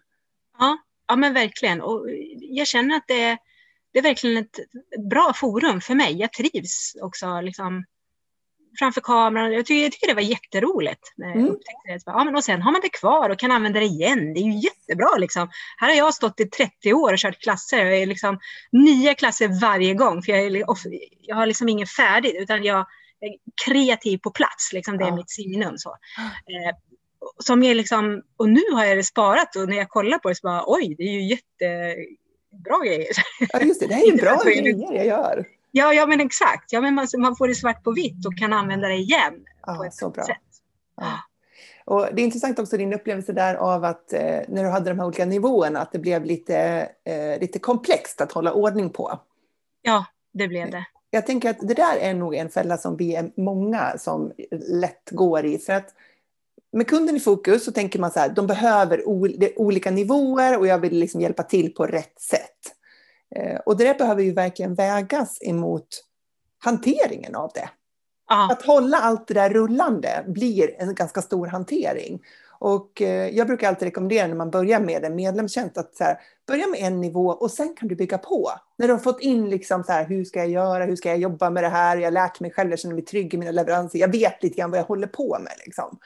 ja, 0.60 0.78
ja 1.08 1.16
men 1.16 1.34
verkligen. 1.34 1.82
Och 1.82 2.06
jag 2.40 2.68
känner 2.68 2.96
att 2.96 3.04
det 3.08 3.24
är, 3.24 3.38
det 3.94 4.00
är 4.00 4.04
verkligen 4.04 4.38
ett 4.38 4.60
bra 5.10 5.34
forum 5.36 5.82
för 5.82 5.96
mig. 5.96 6.20
Jag 6.20 6.34
trivs 6.34 6.96
också 7.02 7.42
liksom, 7.42 7.86
framför 8.80 9.02
kameran. 9.02 9.52
Jag 9.54 9.66
tycker, 9.66 9.84
jag 9.84 9.92
tycker 9.92 10.08
det 10.08 10.14
var 10.14 10.22
jätteroligt. 10.22 11.14
När 11.18 11.28
jag 11.28 11.38
Mm. 11.38 11.54
det. 11.86 12.02
Ja, 12.06 12.24
men 12.24 12.36
och 12.36 12.44
sen 12.44 12.62
har 12.62 12.72
man 12.72 12.82
det 12.82 12.90
kvar 12.90 13.30
och 13.30 13.40
kan 13.40 13.52
använda 13.52 13.80
det 13.80 13.86
igen. 13.86 14.34
Det 14.34 14.40
är 14.40 14.44
ju 14.44 14.60
jättebra. 14.60 15.18
Liksom. 15.18 15.50
Här 15.78 15.88
har 15.88 15.96
jag 15.96 16.14
stått 16.14 16.40
i 16.40 16.46
30 16.46 16.94
år 16.94 17.14
och 17.14 17.20
kört 17.20 17.40
klasser. 17.42 17.86
Jag 17.86 17.98
är 17.98 18.06
liksom 18.06 18.40
nya 18.72 19.14
klasser 19.14 19.62
varje 19.62 19.94
gång. 19.94 20.22
För 20.24 20.32
jag, 20.32 20.42
är, 20.42 20.64
jag 21.22 21.36
har 21.36 21.46
liksom 21.46 21.70
ingen 21.70 21.88
färdigt 21.88 22.36
utan 22.40 22.64
jag 22.64 22.80
är 23.22 23.36
kreativ 23.66 24.18
på 24.18 24.32
plats. 24.32 24.74
Liksom. 24.74 24.98
Det 24.98 25.04
är 25.04 25.08
Ja. 25.08 25.16
mitt 25.16 25.30
signum. 25.32 25.78
Så. 25.78 25.90
Eh, 25.90 26.76
som 27.40 27.64
är 27.64 27.76
liksom, 27.76 28.22
och 28.38 28.50
nu 28.50 28.62
har 28.74 28.86
jag 28.86 28.98
det 28.98 29.04
sparat 29.04 29.56
och 29.56 29.70
när 29.70 29.78
jag 29.78 29.90
kollar 29.90 30.18
på 30.18 30.30
det 30.30 30.36
så 30.36 30.48
bara 30.48 30.64
oj, 30.68 30.96
det 30.98 31.04
är 31.04 31.12
ju 31.14 31.28
jättebra 31.28 32.86
grejer. 32.86 33.08
Ja, 33.54 33.60
just 33.62 33.80
det, 33.80 33.88
det 33.88 33.94
här 33.94 34.02
är 34.04 34.08
ju 34.12 34.16
bra 34.18 34.42
jag- 34.46 34.54
grejer 34.56 34.94
jag 34.94 35.06
gör. 35.06 35.46
Ja, 35.72 35.94
ja 35.94 36.06
men 36.06 36.20
exakt. 36.22 36.72
Ja, 36.72 36.82
men 36.82 36.94
man, 36.94 37.08
man 37.18 37.36
får 37.36 37.48
det 37.48 37.56
svart 37.56 37.84
på 37.84 37.92
vitt 37.92 38.26
och 38.26 38.38
kan 38.38 38.54
använda 38.54 38.88
det 38.88 38.96
igen 38.96 39.34
på 39.34 39.72
Ja, 39.72 39.86
ett 39.86 39.94
så 39.94 40.10
bra. 40.10 40.24
sätt. 40.24 40.38
Ja. 40.98 41.20
Och 41.86 42.08
det 42.14 42.22
är 42.22 42.24
intressant 42.26 42.60
också 42.60 42.78
din 42.78 42.94
upplevelse 42.94 43.34
där 43.34 43.56
av 43.56 43.84
att 43.84 44.14
eh, 44.14 44.40
när 44.48 44.64
du 44.64 44.70
hade 44.70 44.90
de 44.90 45.00
här 45.00 45.06
olika 45.06 45.26
nivåerna, 45.26 45.82
att 45.82 45.92
det 45.92 46.00
blev 46.00 46.26
lite, 46.26 46.58
eh, 47.06 47.40
lite 47.40 47.60
komplext 47.60 48.22
att 48.22 48.32
hålla 48.32 48.54
ordning 48.54 48.90
på. 48.90 49.20
Ja, 49.82 50.06
det 50.34 50.48
blev 50.48 50.72
det. 50.72 50.86
Jag 51.10 51.26
tänker 51.26 51.50
att 51.50 51.60
det 51.60 51.74
där 51.74 51.98
är 51.98 52.14
nog 52.14 52.36
en 52.36 52.50
fälla 52.50 52.78
som 52.78 52.98
vi 52.98 53.16
är 53.16 53.32
många 53.38 53.98
som 53.98 54.32
lätt 54.68 55.10
går 55.12 55.46
i. 55.46 55.58
För 55.58 55.74
att 55.74 55.90
med 56.74 56.88
kunden 56.88 57.16
i 57.16 57.20
fokus 57.20 57.66
så 57.66 57.72
tänker 57.72 58.00
man 58.00 58.12
så 58.12 58.20
här, 58.20 58.30
de 58.30 58.48
behöver 58.48 59.08
olika 59.56 59.92
nivåer 59.92 60.58
och 60.60 60.68
jag 60.68 60.80
vill 60.80 61.00
liksom 61.00 61.22
hjälpa 61.22 61.44
till 61.44 61.74
på 61.74 61.86
rätt 61.86 62.22
sätt. 62.22 62.76
Eh, 63.36 63.60
och 63.66 63.78
det 63.78 63.84
där 63.84 63.98
behöver 63.98 64.24
ju 64.24 64.34
verkligen 64.34 64.76
vägas 64.76 65.38
emot 65.42 65.88
hanteringen 66.60 67.36
av 67.36 67.52
det. 67.54 67.70
Ja, 68.30 68.52
Att 68.52 68.62
hålla 68.62 68.98
allt 68.98 69.28
det 69.28 69.34
där 69.34 69.50
rullande 69.50 70.24
blir 70.28 70.82
en 70.82 70.96
ganska 70.96 71.22
stor 71.22 71.48
hantering. 71.48 72.22
Och 72.60 73.02
eh, 73.02 73.30
jag 73.30 73.48
brukar 73.48 73.68
alltid 73.68 73.86
rekommendera 73.86 74.28
när 74.28 74.36
man 74.36 74.52
börjar 74.52 74.80
med 74.80 75.06
en 75.06 75.16
medlemstjänst 75.16 75.78
att 75.78 75.96
så 75.96 76.04
här, 76.04 76.18
börja 76.48 76.68
med 76.68 76.80
en 76.80 77.02
nivå 77.02 77.28
och 77.28 77.52
sen 77.52 77.76
kan 77.76 77.88
du 77.88 77.96
bygga 77.96 78.18
på. 78.18 78.52
När 78.78 78.88
du 78.88 78.94
har 78.94 79.00
fått 79.00 79.22
in 79.22 79.50
liksom 79.50 79.84
så 79.84 79.92
här, 79.92 80.06
hur 80.06 80.26
ska 80.26 80.40
jag 80.40 80.50
göra, 80.50 80.86
hur 80.86 80.96
ska 80.96 81.10
jag 81.10 81.18
jobba 81.18 81.50
med 81.50 81.64
det 81.64 81.70
här, 81.70 81.98
jag 81.98 82.04
har 82.04 82.12
lärt 82.12 82.40
mig 82.40 82.52
själv, 82.52 82.70
jag 82.70 82.80
känner 82.80 82.96
mig 82.96 83.06
trygg 83.06 83.34
i 83.34 83.38
mina 83.38 83.52
leveranser, 83.52 84.00
jag 84.00 84.12
vet 84.12 84.44
lite 84.44 84.58
grann 84.58 84.72
vad 84.72 84.80
jag 84.80 84.86
håller 84.86 85.08
på 85.08 85.38
med. 85.40 85.54
Liksom. 85.66 85.98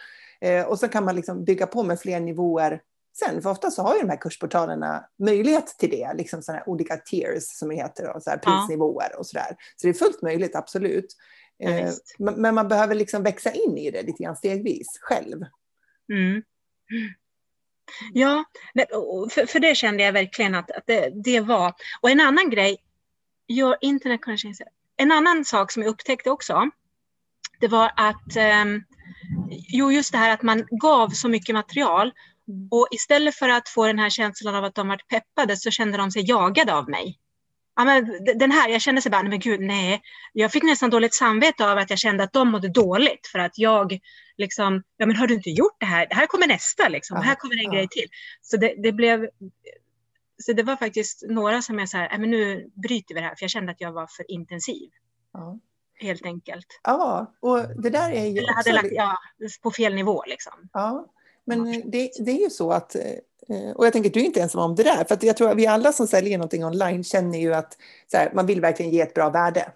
Eh, 0.42 0.66
och 0.66 0.80
så 0.80 0.88
kan 0.88 1.06
man 1.06 1.16
liksom 1.16 1.44
bygga 1.44 1.68
på 1.68 1.84
med 1.84 2.00
fler 2.00 2.20
nivåer 2.20 2.82
sen, 3.20 3.42
för 3.42 3.50
ofta 3.50 3.72
så 3.72 3.82
har 3.82 3.96
ju 3.96 4.02
de 4.02 4.10
här 4.10 4.22
kursportalerna 4.22 5.06
möjlighet 5.20 5.68
till 5.68 5.90
det, 5.90 6.14
liksom 6.14 6.42
sådana 6.42 6.60
här 6.60 6.70
olika 6.70 6.98
tiers 6.98 7.44
som 7.44 7.70
det 7.70 7.76
heter, 7.76 8.16
och 8.16 8.24
så 8.24 8.30
här 8.30 8.38
prisnivåer 8.38 9.20
och 9.20 9.28
sådär. 9.28 9.56
Så 9.76 9.88
det 9.88 9.90
är 9.90 9.94
fullt 9.94 10.22
möjligt, 10.22 10.56
absolut. 10.56 11.06
Ja, 11.06 11.70
Eh, 11.70 11.94
men 12.18 12.56
man 12.56 12.68
behöver 12.68 12.96
liksom 12.96 13.24
växa 13.24 13.52
in 13.52 13.78
i 13.78 13.92
det 13.92 14.02
lite 14.02 14.24
grann 14.24 14.36
stegvis 14.36 15.00
själv. 15.02 15.38
mm. 16.14 16.44
ja 18.14 18.46
för, 19.32 19.46
för 19.46 19.60
det 19.60 19.76
kände 19.76 20.04
jag 20.04 20.14
verkligen 20.14 20.56
att, 20.56 20.72
att 20.72 20.84
det, 20.88 21.10
det 21.24 21.40
var. 21.40 21.74
Och 22.02 22.10
en 22.10 22.20
annan 22.20 22.50
grej, 22.50 22.78
your 23.48 23.76
internet 23.82 24.22
connection, 24.22 24.54
en 24.98 25.12
annan 25.12 25.46
sak 25.46 25.72
som 25.72 25.84
jag 25.84 25.90
upptäckte 25.90 26.30
också, 26.30 26.70
det 27.60 27.68
var 27.68 27.92
att, 27.96 28.36
ehm, 28.36 28.84
jo 29.50 29.92
just 29.92 30.12
det 30.12 30.18
här 30.18 30.34
att 30.34 30.42
man 30.42 30.68
gav 30.72 31.10
så 31.10 31.30
mycket 31.30 31.56
material 31.56 32.12
och 32.72 32.88
istället 32.92 33.36
för 33.36 33.50
att 33.50 33.70
få 33.70 33.88
den 33.88 34.00
här 34.00 34.10
känslan 34.10 34.56
av 34.56 34.64
att 34.64 34.76
de 34.76 34.88
varit 34.88 35.08
peppade 35.08 35.58
så 35.58 35.72
kände 35.72 35.98
de 35.98 36.12
sig 36.12 36.30
jagade 36.30 36.74
av 36.76 36.90
mig. 36.90 37.20
Ja, 37.76 37.86
men 37.86 38.20
den 38.40 38.52
här, 38.52 38.70
jag 38.70 38.82
kände 38.82 39.02
sig 39.02 39.12
bara, 39.12 39.22
nej 39.22 39.30
men 39.30 39.40
gud, 39.40 39.60
nej. 39.62 40.02
Jag 40.34 40.52
fick 40.52 40.64
nästan 40.64 40.90
dåligt 40.90 41.14
samvete 41.14 41.72
av 41.72 41.78
att 41.78 41.90
jag 41.90 42.00
kände 42.00 42.24
att 42.24 42.34
de 42.34 42.48
mådde 42.48 42.70
dåligt 42.70 43.28
för 43.32 43.40
att 43.40 43.58
jag 43.58 44.00
liksom, 44.38 44.84
ja 44.98 45.06
men 45.06 45.16
har 45.16 45.28
du 45.28 45.34
inte 45.34 45.50
gjort 45.50 45.76
det 45.80 45.86
här? 45.86 46.08
Det 46.10 46.16
här 46.16 46.26
kommer 46.28 46.48
nästa 46.48 46.88
liksom, 46.90 47.18
Ja, 47.18 47.22
här 47.24 47.36
kommer 47.36 47.56
en 47.56 47.64
ja. 47.64 47.72
grej 47.72 47.88
till. 47.92 48.08
Så 48.42 48.58
det, 48.58 48.76
det 48.84 48.92
blev, 48.92 49.28
så 50.44 50.54
det 50.54 50.64
var 50.64 50.76
faktiskt 50.76 51.24
några 51.30 51.62
som 51.62 51.80
jag 51.80 51.90
sa, 51.90 51.98
nej 51.98 52.20
men 52.20 52.30
nu 52.32 52.70
bryter 52.76 53.16
vi 53.16 53.22
det 53.22 53.28
här, 53.28 53.36
för 53.36 53.44
jag 53.44 53.50
kände 53.52 53.72
att 53.72 53.82
jag 53.82 53.92
var 53.92 54.08
för 54.08 54.32
intensiv, 54.32 54.90
Ja. 55.34 55.60
helt 56.00 56.26
enkelt. 56.26 56.80
ja, 56.84 57.34
och 57.42 57.82
det 57.82 57.90
där 57.90 58.12
är 58.12 58.26
ju 58.26 58.38
Eller 58.38 58.54
hade 58.54 58.72
lagt, 58.74 58.88
ja, 58.92 59.18
på 59.64 59.72
fel 59.72 59.96
nivå 59.96 60.24
liksom. 60.28 60.54
Ja, 60.74 61.06
men 61.46 61.68
eh, 61.68 61.82
det, 61.86 62.12
det 62.20 62.32
är 62.32 62.44
ju 62.44 62.50
så 62.50 62.72
att, 62.72 62.96
eh, 62.96 63.72
och 63.76 63.86
jag 63.86 63.94
tänker 63.94 64.10
att 64.10 64.14
du 64.14 64.20
är 64.20 64.26
inte 64.26 64.42
ensam 64.42 64.62
om 64.62 64.76
det 64.76 64.84
där, 64.84 65.04
för 65.04 65.26
jag 65.26 65.38
tror 65.38 65.50
att 65.50 65.58
vi 65.58 65.68
alla 65.68 65.92
som 65.92 66.08
säljer 66.08 66.38
någonting 66.38 66.66
online 66.66 67.04
känner 67.04 67.40
ju 67.40 67.54
att 67.54 67.78
här, 68.14 68.32
man 68.34 68.46
vill 68.46 68.62
verkligen 68.62 68.92
ge 68.92 69.02
ett 69.02 69.14
bra 69.14 69.30
värde. 69.30 69.72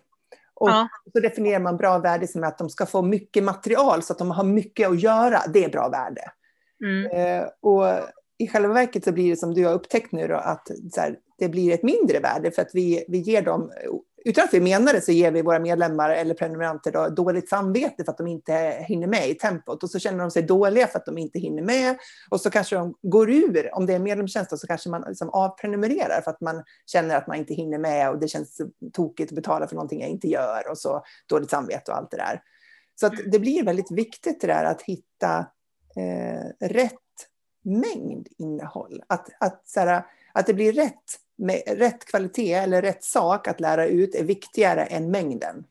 Och 0.53 0.69
Ja. 0.69 0.87
så 1.13 1.19
definierar 1.19 1.59
man 1.59 1.77
bra 1.77 1.97
värde 1.97 2.27
som 2.27 2.43
att 2.43 2.57
de 2.57 2.69
ska 2.69 2.85
få 2.85 3.01
mycket 3.01 3.43
material 3.43 4.03
så 4.03 4.13
att 4.13 4.19
de 4.19 4.31
har 4.31 4.43
mycket 4.43 4.89
att 4.89 5.01
göra, 5.01 5.41
det 5.53 5.63
är 5.63 5.69
bra 5.69 5.89
värde. 5.89 6.21
Mm. 6.83 7.11
Eh, 7.11 7.47
och 7.61 7.85
i 8.37 8.47
själva 8.47 8.73
verket 8.73 9.03
så 9.03 9.11
blir 9.11 9.29
det 9.29 9.35
som 9.37 9.53
du 9.53 9.65
har 9.65 9.73
upptäckt 9.73 10.11
nu 10.11 10.27
då, 10.27 10.35
att 10.35 10.71
här, 10.97 11.15
det 11.37 11.49
blir 11.49 11.73
ett 11.73 11.83
mindre 11.83 12.19
värde 12.19 12.51
för 12.51 12.61
att 12.61 12.71
vi, 12.73 13.05
vi 13.07 13.17
ger 13.17 13.41
dem, 13.41 13.71
utan 14.25 14.43
att 14.43 14.53
vi 14.53 14.59
menar 14.59 14.93
det 14.93 15.01
så 15.01 15.11
ger 15.11 15.31
vi 15.31 15.41
våra 15.41 15.59
medlemmar 15.59 16.09
eller 16.09 16.33
prenumeranter 16.33 16.91
då, 16.91 17.07
dåligt 17.07 17.49
samvete 17.49 18.03
för 18.03 18.11
att 18.11 18.17
de 18.17 18.27
inte 18.27 18.53
hinner 18.87 19.07
med 19.07 19.29
i 19.29 19.35
tempot 19.35 19.83
och 19.83 19.89
så 19.89 19.99
känner 19.99 20.19
de 20.19 20.31
sig 20.31 20.43
dåliga 20.43 20.87
för 20.87 20.99
att 20.99 21.05
de 21.05 21.17
inte 21.17 21.39
hinner 21.39 21.63
med 21.63 21.97
och 22.29 22.41
så 22.41 22.49
kanske 22.49 22.75
de 22.75 22.95
går 23.01 23.31
ur, 23.31 23.75
om 23.75 23.85
det 23.85 23.93
är 23.93 23.99
medlemstjänst 23.99 24.59
så 24.59 24.67
kanske 24.67 24.89
man 24.89 25.03
liksom 25.07 25.29
avprenumererar 25.29 26.21
för 26.21 26.31
att 26.31 26.41
man 26.41 26.63
känner 26.85 27.15
att 27.15 27.27
man 27.27 27.37
inte 27.37 27.53
hinner 27.53 27.77
med 27.77 28.09
och 28.09 28.19
det 28.19 28.27
känns 28.27 28.61
tokigt 28.93 29.31
att 29.31 29.35
betala 29.35 29.67
för 29.67 29.75
någonting 29.75 30.01
jag 30.01 30.09
inte 30.09 30.27
gör 30.27 30.69
och 30.69 30.77
så 30.77 31.03
dåligt 31.29 31.49
samvete 31.49 31.91
och 31.91 31.97
allt 31.97 32.11
det 32.11 32.17
där. 32.17 32.41
Så 32.99 33.05
att 33.05 33.13
det 33.31 33.39
blir 33.39 33.63
väldigt 33.63 33.91
viktigt 33.91 34.41
det 34.41 34.47
där 34.47 34.63
att 34.63 34.81
hitta 34.81 35.37
eh, 35.95 36.67
rätt 36.67 36.93
mängd 37.63 38.27
innehåll. 38.37 39.03
Att, 39.07 39.29
att, 39.39 39.67
så 39.67 39.79
här, 39.79 40.05
att 40.33 40.45
det 40.45 40.53
blir 40.53 40.73
rätt, 40.73 41.03
med, 41.35 41.61
rätt 41.67 42.05
kvalitet 42.05 42.53
eller 42.53 42.81
rätt 42.81 43.03
sak 43.03 43.47
att 43.47 43.59
lära 43.59 43.85
ut 43.85 44.15
är 44.15 44.23
viktigare 44.23 44.85
än 44.85 45.11
mängden. 45.11 45.65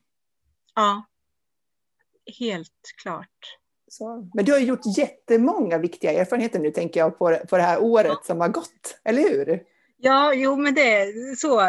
Ja, 0.75 1.05
helt 2.39 2.93
klart. 3.03 3.59
Så. 3.91 4.31
Men 4.35 4.45
du 4.45 4.53
har 4.53 4.59
gjort 4.59 4.99
jättemånga 4.99 5.79
viktiga 5.79 6.13
erfarenheter 6.13 6.59
nu, 6.59 6.71
tänker 6.71 7.01
jag, 7.01 7.19
på, 7.19 7.37
på 7.51 7.57
det 7.57 7.63
här 7.63 7.83
året 7.83 8.25
som 8.25 8.41
har 8.41 8.49
gått. 8.49 9.01
Eller 9.05 9.23
hur? 9.23 9.63
Ja, 9.97 10.35
jo, 10.35 10.57
men 10.57 10.75
det 10.75 10.95
är 10.95 11.37
så 11.37 11.61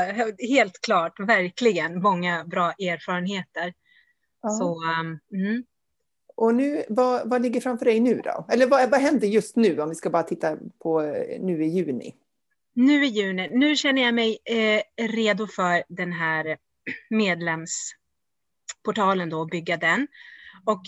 helt 0.47 0.81
klart, 0.81 1.19
verkligen 1.19 2.01
många 2.01 2.45
bra 2.45 2.71
erfarenheter. 2.71 3.73
Ja. 4.41 4.49
Så, 4.49 4.83
um, 4.99 5.19
mm. 5.33 5.63
Och 6.35 6.55
nu, 6.55 6.83
vad, 6.89 7.29
vad 7.29 7.41
ligger 7.41 7.61
framför 7.61 7.85
dig 7.85 7.99
nu 7.99 8.21
då? 8.23 8.45
Eller 8.49 8.67
vad, 8.67 8.89
vad 8.89 8.99
händer 8.99 9.27
just 9.27 9.55
nu, 9.55 9.81
om 9.81 9.89
vi 9.89 9.95
ska 9.95 10.09
bara 10.09 10.23
titta 10.23 10.57
på 10.79 11.01
eh, 11.01 11.41
nu 11.41 11.63
i 11.63 11.67
juni? 11.67 12.15
Nu 12.79 13.05
i 13.05 13.07
juni, 13.07 13.49
nu 13.51 13.75
känner 13.75 14.01
jag 14.01 14.13
mig 14.13 14.37
eh, 14.45 14.81
redo 15.07 15.47
för 15.47 15.83
den 15.89 16.13
här 16.13 16.57
medlemsportalen 17.09 19.29
då, 19.29 19.39
och 19.39 19.47
bygga 19.49 19.77
den. 19.77 20.07
Och 20.65 20.81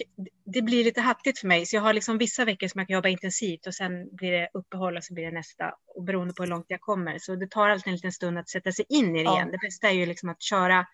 det 0.45 0.61
blir 0.61 0.83
lite 0.83 1.01
hattigt 1.01 1.39
för 1.39 1.47
mig, 1.47 1.65
så 1.65 1.75
jag 1.75 1.81
har 1.81 1.93
liksom 1.93 2.17
vissa 2.17 2.45
veckor 2.45 2.67
som 2.67 2.79
jag 2.79 2.87
kan 2.87 2.93
jobba 2.93 3.09
intensivt 3.09 3.67
och 3.67 3.75
sen 3.75 4.15
blir 4.15 4.31
det 4.31 4.49
uppehåll 4.53 4.97
och 4.97 5.03
så 5.03 5.13
blir 5.13 5.25
det 5.25 5.31
nästa, 5.31 5.73
och 5.95 6.03
beroende 6.03 6.33
på 6.33 6.43
hur 6.43 6.49
långt 6.49 6.65
jag 6.67 6.81
kommer. 6.81 7.17
Så 7.19 7.35
det 7.35 7.51
tar 7.51 7.69
alltid 7.69 7.87
en 7.87 7.93
liten 7.95 8.11
stund 8.11 8.37
att 8.37 8.49
sätta 8.49 8.71
sig 8.71 8.85
in 8.89 9.15
i 9.15 9.19
det 9.19 9.23
Ja. 9.23 9.35
igen. 9.35 9.51
Det 9.51 9.57
bästa 9.57 9.87
är 9.89 9.93
ju 9.93 10.05
liksom 10.05 10.29
att 10.29 10.41
köra 10.41 10.85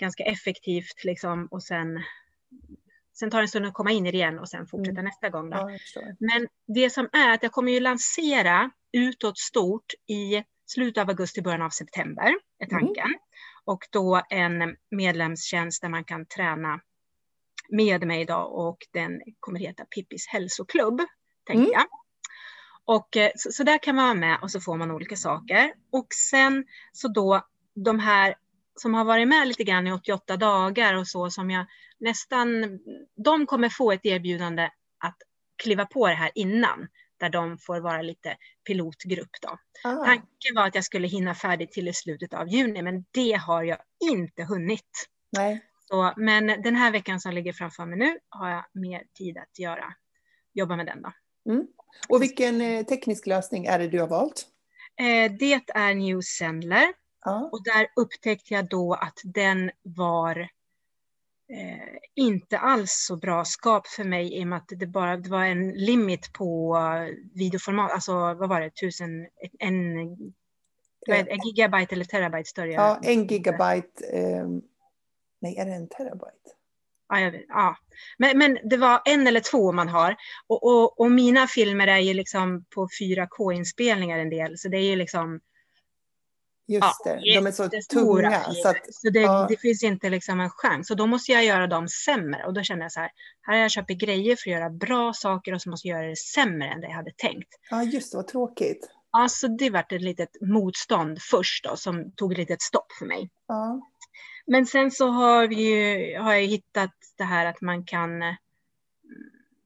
ganska 0.00 0.24
effektivt 0.24 1.04
liksom, 1.04 1.48
och 1.50 1.62
sen, 1.62 2.02
sen 3.14 3.30
tar 3.30 3.38
det 3.38 3.44
en 3.44 3.48
stund 3.48 3.66
att 3.66 3.74
komma 3.74 3.90
in 3.92 4.06
i 4.06 4.10
det 4.10 4.16
igen 4.16 4.38
och 4.38 4.48
sen 4.48 4.66
fortsätta 4.66 5.00
Mm. 5.00 5.04
nästa 5.04 5.28
gång. 5.30 5.50
Då. 5.50 5.56
Ja. 5.94 6.02
Men 6.18 6.48
det 6.74 6.90
som 6.90 7.08
är 7.12 7.34
att 7.34 7.42
jag 7.42 7.52
kommer 7.52 7.72
ju 7.72 7.80
lansera 7.80 8.70
utåt 8.92 9.38
stort 9.38 9.92
i 10.06 10.44
slutet 10.66 11.02
av 11.02 11.08
augusti, 11.08 11.42
början 11.42 11.62
av 11.62 11.70
september, 11.70 12.34
är 12.58 12.66
Mm. 12.72 12.80
tanken. 12.80 13.14
Och 13.64 13.84
då 13.90 14.22
en 14.30 14.76
medlemstjänst 14.90 15.82
där 15.82 15.88
man 15.88 16.04
kan 16.04 16.26
träna 16.26 16.80
med 17.68 18.06
mig 18.06 18.20
idag 18.20 18.52
och 18.54 18.78
den 18.92 19.20
kommer 19.40 19.60
heta 19.60 19.84
Pippis 19.84 20.26
hälsoklubb, 20.28 21.00
tänker 21.46 21.62
Mm. 21.62 21.72
jag. 21.72 21.86
Och 22.84 23.16
eh, 23.16 23.30
så, 23.36 23.52
så 23.52 23.62
där 23.64 23.78
kan 23.78 23.94
man 23.96 24.04
vara 24.04 24.14
med 24.14 24.38
och 24.42 24.50
så 24.50 24.60
får 24.60 24.76
man 24.76 24.90
olika 24.90 25.16
saker. 25.16 25.72
Och 25.92 26.06
sen 26.30 26.64
så 26.92 27.08
då 27.08 27.46
de 27.84 27.98
här 27.98 28.34
som 28.80 28.94
har 28.94 29.04
varit 29.04 29.28
med 29.28 29.48
lite 29.48 29.64
grann 29.64 29.86
i 29.86 29.92
88 29.92 30.36
dagar 30.36 30.94
och 30.94 31.08
så 31.08 31.30
som 31.30 31.50
jag 31.50 31.66
nästan, 31.98 32.78
de 33.24 33.46
kommer 33.46 33.68
få 33.68 33.92
ett 33.92 34.06
erbjudande 34.06 34.70
att 35.04 35.16
kliva 35.62 35.86
på 35.86 36.08
det 36.08 36.14
här 36.14 36.30
innan, 36.34 36.88
där 37.20 37.28
de 37.28 37.58
får 37.58 37.80
vara 37.80 38.02
lite 38.02 38.36
pilotgrupp 38.66 39.30
då. 39.42 39.58
Ah, 39.84 40.04
Tanken 40.04 40.54
var 40.54 40.66
att 40.66 40.74
jag 40.74 40.84
skulle 40.84 41.08
hinna 41.08 41.34
färdigt 41.34 41.72
till 41.72 41.88
i 41.88 41.92
slutet 41.92 42.34
av 42.34 42.48
juni, 42.48 42.82
men 42.82 43.04
det 43.10 43.32
har 43.32 43.62
jag 43.62 43.78
inte 44.10 44.44
hunnit. 44.44 45.08
nej. 45.30 45.64
Så, 45.88 46.12
men 46.16 46.46
den 46.46 46.76
här 46.76 46.92
veckan 46.92 47.20
som 47.20 47.32
ligger 47.32 47.52
framför 47.52 47.86
mig 47.86 47.98
nu 47.98 48.18
har 48.28 48.50
jag 48.50 48.64
mer 48.72 49.02
tid 49.18 49.38
att 49.38 49.58
göra, 49.58 49.84
jobba 50.54 50.76
med 50.76 50.86
den 50.86 51.02
då. 51.02 51.12
Och 52.08 52.22
vilken 52.22 52.60
eh, 52.60 52.84
teknisk 52.84 53.26
lösning 53.26 53.66
är 53.66 53.78
det 53.78 53.88
du 53.88 54.00
har 54.00 54.08
valt? 54.08 54.46
Eh, 55.00 55.32
det 55.38 55.60
är 55.74 55.94
New 55.94 56.20
Sendler 56.20 56.92
Ja. 57.24 57.48
och 57.52 57.64
där 57.64 57.86
upptäckte 57.96 58.54
jag 58.54 58.68
då 58.68 58.94
att 58.94 59.20
den 59.24 59.70
var 59.82 60.40
eh, 61.48 61.98
inte 62.14 62.58
alls 62.58 63.04
så 63.08 63.16
bra 63.16 63.44
skap 63.44 63.86
för 63.86 64.04
mig 64.04 64.34
i 64.34 64.42
och 64.42 64.48
med 64.48 64.56
att 64.56 64.68
det 64.68 64.86
bara 64.86 65.16
det 65.16 65.30
var 65.30 65.44
en 65.44 65.68
limit 65.70 66.32
på 66.32 66.76
eh, 66.76 67.14
videoformat, 67.34 67.92
alltså 67.92 68.12
vad 68.12 68.48
var 68.48 68.60
det, 68.60 68.70
tusen, 68.70 69.26
en, 69.58 69.94
det, 71.06 71.30
en 71.30 71.40
gigabyte 71.44 71.94
eller 71.94 72.04
terabyte 72.04 72.50
större? 72.50 72.72
ja, 72.72 72.98
en 73.02 73.26
gigabyte. 73.26 74.06
ehm, 74.12 74.62
nej, 75.40 75.56
är 75.56 75.66
det 75.66 75.72
en 75.72 75.88
terabyte? 75.88 76.50
Ja, 77.08 77.32
ja. 77.48 77.76
Men, 78.18 78.38
men 78.38 78.58
det 78.64 78.76
var 78.76 79.02
en 79.04 79.26
eller 79.26 79.40
två 79.40 79.72
man 79.72 79.88
har. 79.88 80.16
Och, 80.46 80.64
och, 80.64 81.00
och 81.00 81.10
mina 81.10 81.46
filmer 81.46 81.86
är 81.86 81.98
ju 81.98 82.14
liksom 82.14 82.64
på 82.74 82.88
4K-inspelningar 83.00 84.18
en 84.18 84.30
del, 84.30 84.58
så 84.58 84.68
det 84.68 84.76
är 84.76 84.90
ju 84.90 84.96
liksom 84.96 85.40
Just 86.66 87.02
Ja, 87.04 87.12
det, 87.14 87.34
de 87.34 87.46
är 87.46 87.50
så 87.50 87.68
tunga. 87.90 88.42
Så 88.42 88.68
att, 88.68 88.76
Så 88.90 89.10
det, 89.10 89.20
ja. 89.20 89.46
det 89.48 89.56
finns 89.56 89.82
inte 89.82 90.10
liksom 90.10 90.40
en 90.40 90.50
chans. 90.50 90.88
Så 90.88 90.94
då 90.94 91.06
måste 91.06 91.32
jag 91.32 91.44
göra 91.44 91.66
dem 91.66 91.88
sämre. 91.88 92.46
Och 92.46 92.54
då 92.54 92.62
kände 92.62 92.84
jag 92.84 92.92
så 92.92 93.00
här, 93.00 93.10
här 93.42 93.54
har 93.54 93.60
jag 93.60 93.70
köpt 93.70 93.90
grejer 93.90 94.36
för 94.36 94.50
att 94.50 94.56
göra 94.56 94.70
bra 94.70 95.12
saker 95.12 95.54
och 95.54 95.62
så 95.62 95.70
måste 95.70 95.88
jag 95.88 95.98
göra 95.98 96.10
det 96.10 96.16
sämre 96.16 96.68
än 96.68 96.80
det 96.80 96.86
jag 96.86 96.94
hade 96.94 97.12
tänkt. 97.16 97.48
ja, 97.70 97.82
just 97.82 98.12
det, 98.12 98.16
vad 98.16 98.26
tråkigt. 98.26 98.90
Alltså 99.10 99.48
det 99.48 99.70
vart 99.70 99.92
ett 99.92 100.02
litet 100.02 100.28
motstånd 100.40 101.18
först 101.30 101.64
då, 101.64 101.76
som 101.76 102.12
tog 102.16 102.32
ett 102.32 102.38
litet 102.38 102.62
stopp 102.62 102.92
för 102.98 103.06
mig. 103.06 103.30
Ja. 103.48 103.80
Men 104.46 104.66
sen 104.66 104.90
så 104.90 105.08
har, 105.08 105.46
vi 105.46 105.54
ju, 105.54 106.18
har 106.18 106.34
jag 106.34 106.42
hittat 106.42 106.90
det 107.18 107.24
här 107.24 107.46
att 107.46 107.60
man 107.60 107.84
kan, 107.84 108.10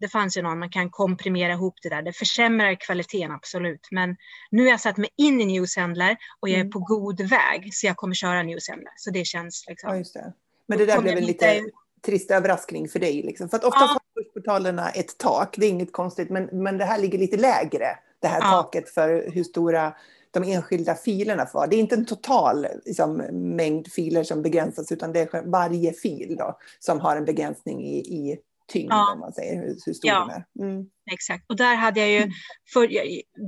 det 0.00 0.08
fanns 0.08 0.36
ju 0.36 0.42
någon, 0.42 0.58
man 0.58 0.70
kan 0.70 0.90
komprimera 0.90 1.52
ihop 1.52 1.74
det 1.82 1.88
där. 1.88 2.02
Det 2.02 2.12
försämrar 2.12 2.74
kvaliteten 2.74 3.30
absolut. 3.32 3.88
Men 3.90 4.16
nu 4.50 4.62
har 4.62 4.70
jag 4.70 4.80
satt 4.80 4.96
mig 4.96 5.08
in 5.16 5.40
i 5.40 5.46
Newsendler 5.46 6.16
och 6.40 6.48
jag 6.48 6.56
är 6.56 6.60
Mm. 6.60 6.70
på 6.70 6.78
god 6.78 7.20
väg. 7.20 7.74
Så 7.74 7.86
jag 7.86 7.96
kommer 7.96 8.14
köra 8.14 8.42
Newsendler. 8.42 8.92
Så 8.96 9.10
det 9.10 9.24
känns 9.24 9.64
liksom. 9.68 9.90
ja, 9.90 9.96
just 9.96 10.14
det. 10.14 10.32
Men 10.66 10.78
det 10.78 10.86
där 10.86 11.00
blev 11.02 11.16
en 11.16 11.24
lite 11.24 11.64
trist 12.06 12.30
överraskning 12.30 12.88
för 12.88 12.98
dig. 12.98 13.22
Liksom. 13.22 13.48
För 13.48 13.56
att 13.56 13.64
oftast 13.64 13.84
Ja. 13.94 14.00
har 14.14 14.22
kursportalerna 14.22 14.90
ett 14.90 15.18
tak, 15.18 15.54
det 15.58 15.66
är 15.66 15.70
inget 15.70 15.92
konstigt, 15.92 16.30
men, 16.30 16.44
men 16.52 16.78
det 16.78 16.84
här 16.84 16.98
ligger 16.98 17.18
lite 17.18 17.36
lägre. 17.36 17.86
Det 18.20 18.28
här 18.28 18.40
Ja. 18.40 18.50
taket 18.62 18.88
för 18.90 19.30
hur 19.34 19.44
stora 19.44 19.94
de 20.30 20.42
enskilda 20.44 20.94
filerna 20.94 21.46
får. 21.46 21.66
Det 21.66 21.76
är 21.76 21.80
inte 21.80 21.94
en 21.94 22.06
total 22.06 22.66
liksom, 22.84 23.16
mängd 23.56 23.92
filer 23.92 24.24
som 24.24 24.42
begränsas, 24.42 24.92
utan 24.92 25.12
det 25.12 25.20
är 25.34 25.50
varje 25.50 25.92
fil 25.92 26.36
då, 26.38 26.58
som 26.78 27.00
har 27.00 27.16
en 27.16 27.24
begränsning 27.24 27.84
i, 27.84 27.98
i 27.98 28.38
tyngd, 28.68 28.92
Ja. 28.92 29.12
om 29.12 29.20
man 29.20 29.32
säger, 29.32 29.54
hur, 29.60 29.76
hur 29.86 29.92
stor 29.92 30.10
Ja. 30.10 30.44
den 30.56 30.64
är. 30.64 30.70
Mm. 30.70 30.86
Exakt. 31.12 31.44
Och 31.48 31.56
där 31.56 31.74
hade 31.76 32.00
jag 32.00 32.08
ju, 32.10 32.16
Mm. 32.18 32.30
för, 32.72 32.88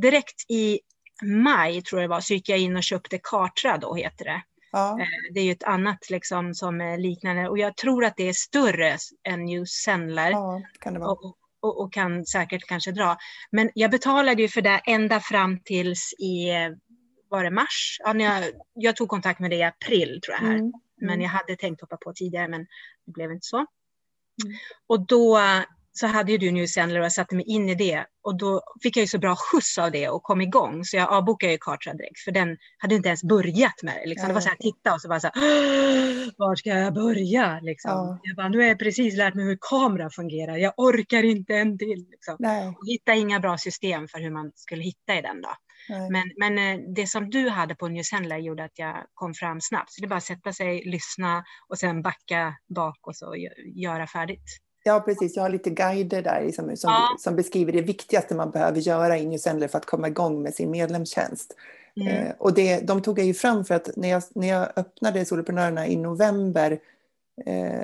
direkt 0.03 0.51
i 0.51 0.81
maj 1.23 1.83
tror 1.83 2.01
jag 2.01 2.11
det 2.11 2.15
var, 2.15 2.21
så 2.21 2.35
gick 2.35 2.49
jag 2.49 2.59
in 2.59 2.77
och 2.77 2.83
köpte 2.83 3.19
Kartra 3.23 3.79
då 3.79 3.95
heter 3.95 4.25
det. 4.25 4.43
Ja. 4.73 5.01
Eh, 5.01 5.07
Det 5.35 5.41
är 5.41 5.45
ju 5.45 5.53
ett 5.53 5.65
annat 5.65 6.11
liksom 6.11 6.55
som 6.55 6.81
är 6.81 6.99
liknande 6.99 7.49
och 7.49 7.59
jag 7.59 7.77
tror 7.77 8.05
att 8.05 8.17
det 8.17 8.29
är 8.29 8.33
större 8.33 8.97
än 9.29 9.45
New 9.45 9.65
Sendler. 9.65 10.31
ja, 10.31 10.63
kan 10.81 10.95
det 10.95 11.01
vara. 11.01 11.11
och, 11.11 11.37
och, 11.63 11.81
och 11.81 11.93
kan 11.93 12.27
säkert 12.27 12.63
kanske 12.69 12.93
dra. 12.93 13.17
Men 13.51 13.71
jag 13.75 13.91
betalade 13.91 14.43
ju 14.43 14.49
för 14.49 14.63
det 14.63 14.81
ända 14.87 15.21
fram 15.21 15.61
tills 15.65 16.13
i, 16.19 16.49
var 17.29 17.45
det 17.45 17.51
mars? 17.51 17.97
Ja, 18.05 18.13
när 18.13 18.25
jag, 18.25 18.51
jag 18.75 18.97
tog 18.97 19.09
kontakt 19.09 19.41
med 19.41 19.51
det 19.51 19.57
i 19.57 19.63
april 19.63 20.21
tror 20.25 20.35
jag 20.41 20.47
här. 20.47 20.55
Mm. 20.59 20.73
Men 21.03 21.21
jag 21.21 21.29
hade 21.29 21.57
tänkt 21.57 21.81
hoppa 21.81 21.97
på 21.97 22.13
tidigare 22.13 22.49
men 22.49 22.61
det 23.07 23.13
blev 23.13 23.33
inte 23.33 23.47
så. 23.47 23.67
Och 24.87 25.07
då 25.07 25.41
så 25.93 26.07
hade 26.07 26.33
ju 26.33 26.39
du 26.39 26.51
New 26.51 26.67
Sendler 26.67 26.99
och 27.01 27.05
jag 27.05 27.13
satte 27.13 27.35
mig 27.35 27.45
in 27.49 27.69
i 27.69 27.75
det 27.75 28.05
och 28.23 28.39
då 28.39 28.63
fick 28.83 28.97
jag 28.97 29.01
ju 29.03 29.07
så 29.07 29.19
bra 29.19 29.37
skjuts 29.37 29.79
av 29.79 29.91
det 29.91 30.09
och 30.09 30.23
kom 30.23 30.41
igång 30.41 30.85
så 30.85 30.97
jag 30.97 31.13
avbokade 31.13 31.53
ju 31.53 31.59
Kartra 31.59 31.93
direkt 31.95 32.21
för 32.21 32.33
den 32.33 32.57
hade 32.79 32.95
inte 32.95 33.09
ens 33.09 33.25
börjat 33.25 33.83
med 33.83 33.95
det. 34.03 34.09
Liksom. 34.09 34.29
Det 34.29 34.35
var 34.35 34.41
så 34.41 34.49
här, 34.49 34.57
titta 34.57 34.95
och 34.95 35.01
så 35.01 35.09
var 35.09 35.19
så 35.19 35.31
här, 35.35 35.35
"Åh, 35.37 36.29
var 36.37 36.57
ska 36.57 36.71
jag 36.71 36.95
börja? 36.95 37.61
Liksom. 37.63 37.91
Ja. 37.91 38.19
Jag 38.23 38.37
bara, 38.37 38.49
nu 38.49 38.59
har 38.59 38.65
jag 38.65 38.79
precis 38.79 39.17
lärt 39.17 39.35
mig 39.35 39.45
hur 39.45 39.59
kamera 39.61 40.11
fungerar, 40.11 40.57
jag 40.57 40.73
orkar 40.77 41.23
inte 41.23 41.55
en 41.55 41.79
till. 41.79 42.07
Liksom. 42.11 42.37
Och 42.79 42.87
hitta 42.87 43.15
inga 43.15 43.41
bra 43.41 43.59
system 43.59 44.09
för 44.09 44.19
hur 44.19 44.31
man 44.31 44.53
skulle 44.55 44.83
hitta 44.83 45.19
i 45.19 45.23
den 45.23 45.43
då. 45.43 45.49
Nej. 45.91 46.11
Men, 46.11 46.23
men 46.37 46.75
eh, 46.81 46.85
det 46.97 47.07
som 47.07 47.31
du 47.31 47.49
hade 47.49 47.75
på 47.75 47.89
New 47.89 48.03
Sendler 48.03 48.39
gjorde 48.39 48.65
att 48.65 48.79
jag 48.79 48.97
kom 49.15 49.35
fram 49.35 49.61
snabbt. 49.61 49.93
Så 49.93 50.01
det 50.01 50.07
är 50.07 50.09
bara 50.09 50.17
att 50.17 50.25
sätta 50.25 50.53
sig, 50.53 50.83
lyssna 50.85 51.45
och 51.69 51.79
sen 51.79 52.03
backa 52.03 52.55
bak 52.69 52.99
och 53.03 53.17
så 53.17 53.35
gö- 53.35 53.73
göra 53.75 54.07
färdigt. 54.07 54.45
Ja, 54.83 55.01
precis. 55.01 55.37
Jag 55.37 55.43
har 55.43 55.51
lite 55.51 55.71
guider 55.71 56.23
där 56.23 56.43
liksom, 56.45 56.77
som, 56.77 56.91
Ja. 56.91 57.17
som 57.19 57.37
beskriver 57.37 57.73
det 57.73 57.83
viktigaste 57.83 58.35
man 58.35 58.51
behöver 58.51 58.79
göra 58.79 59.19
i 59.19 59.27
New 59.27 59.39
Zealand 59.39 59.71
för 59.71 59.79
att 59.79 59.87
komma 59.87 60.09
igång 60.09 60.43
med 60.43 60.55
sin 60.55 60.71
medlemstjänst. 60.71 61.57
Mm. 61.97 62.09
Eh, 62.09 62.33
och 62.39 62.55
det, 62.55 62.81
de 62.81 63.03
tog 63.03 63.19
jag 63.19 63.27
ju 63.27 63.35
fram 63.35 63.65
för 63.65 63.75
att 63.75 63.97
när 63.97 64.09
jag, 64.09 64.23
när 64.35 64.49
jag 64.49 64.69
öppnade 64.77 65.25
Soloprenörerna 65.25 65.87
i 65.87 65.97
november 65.97 66.79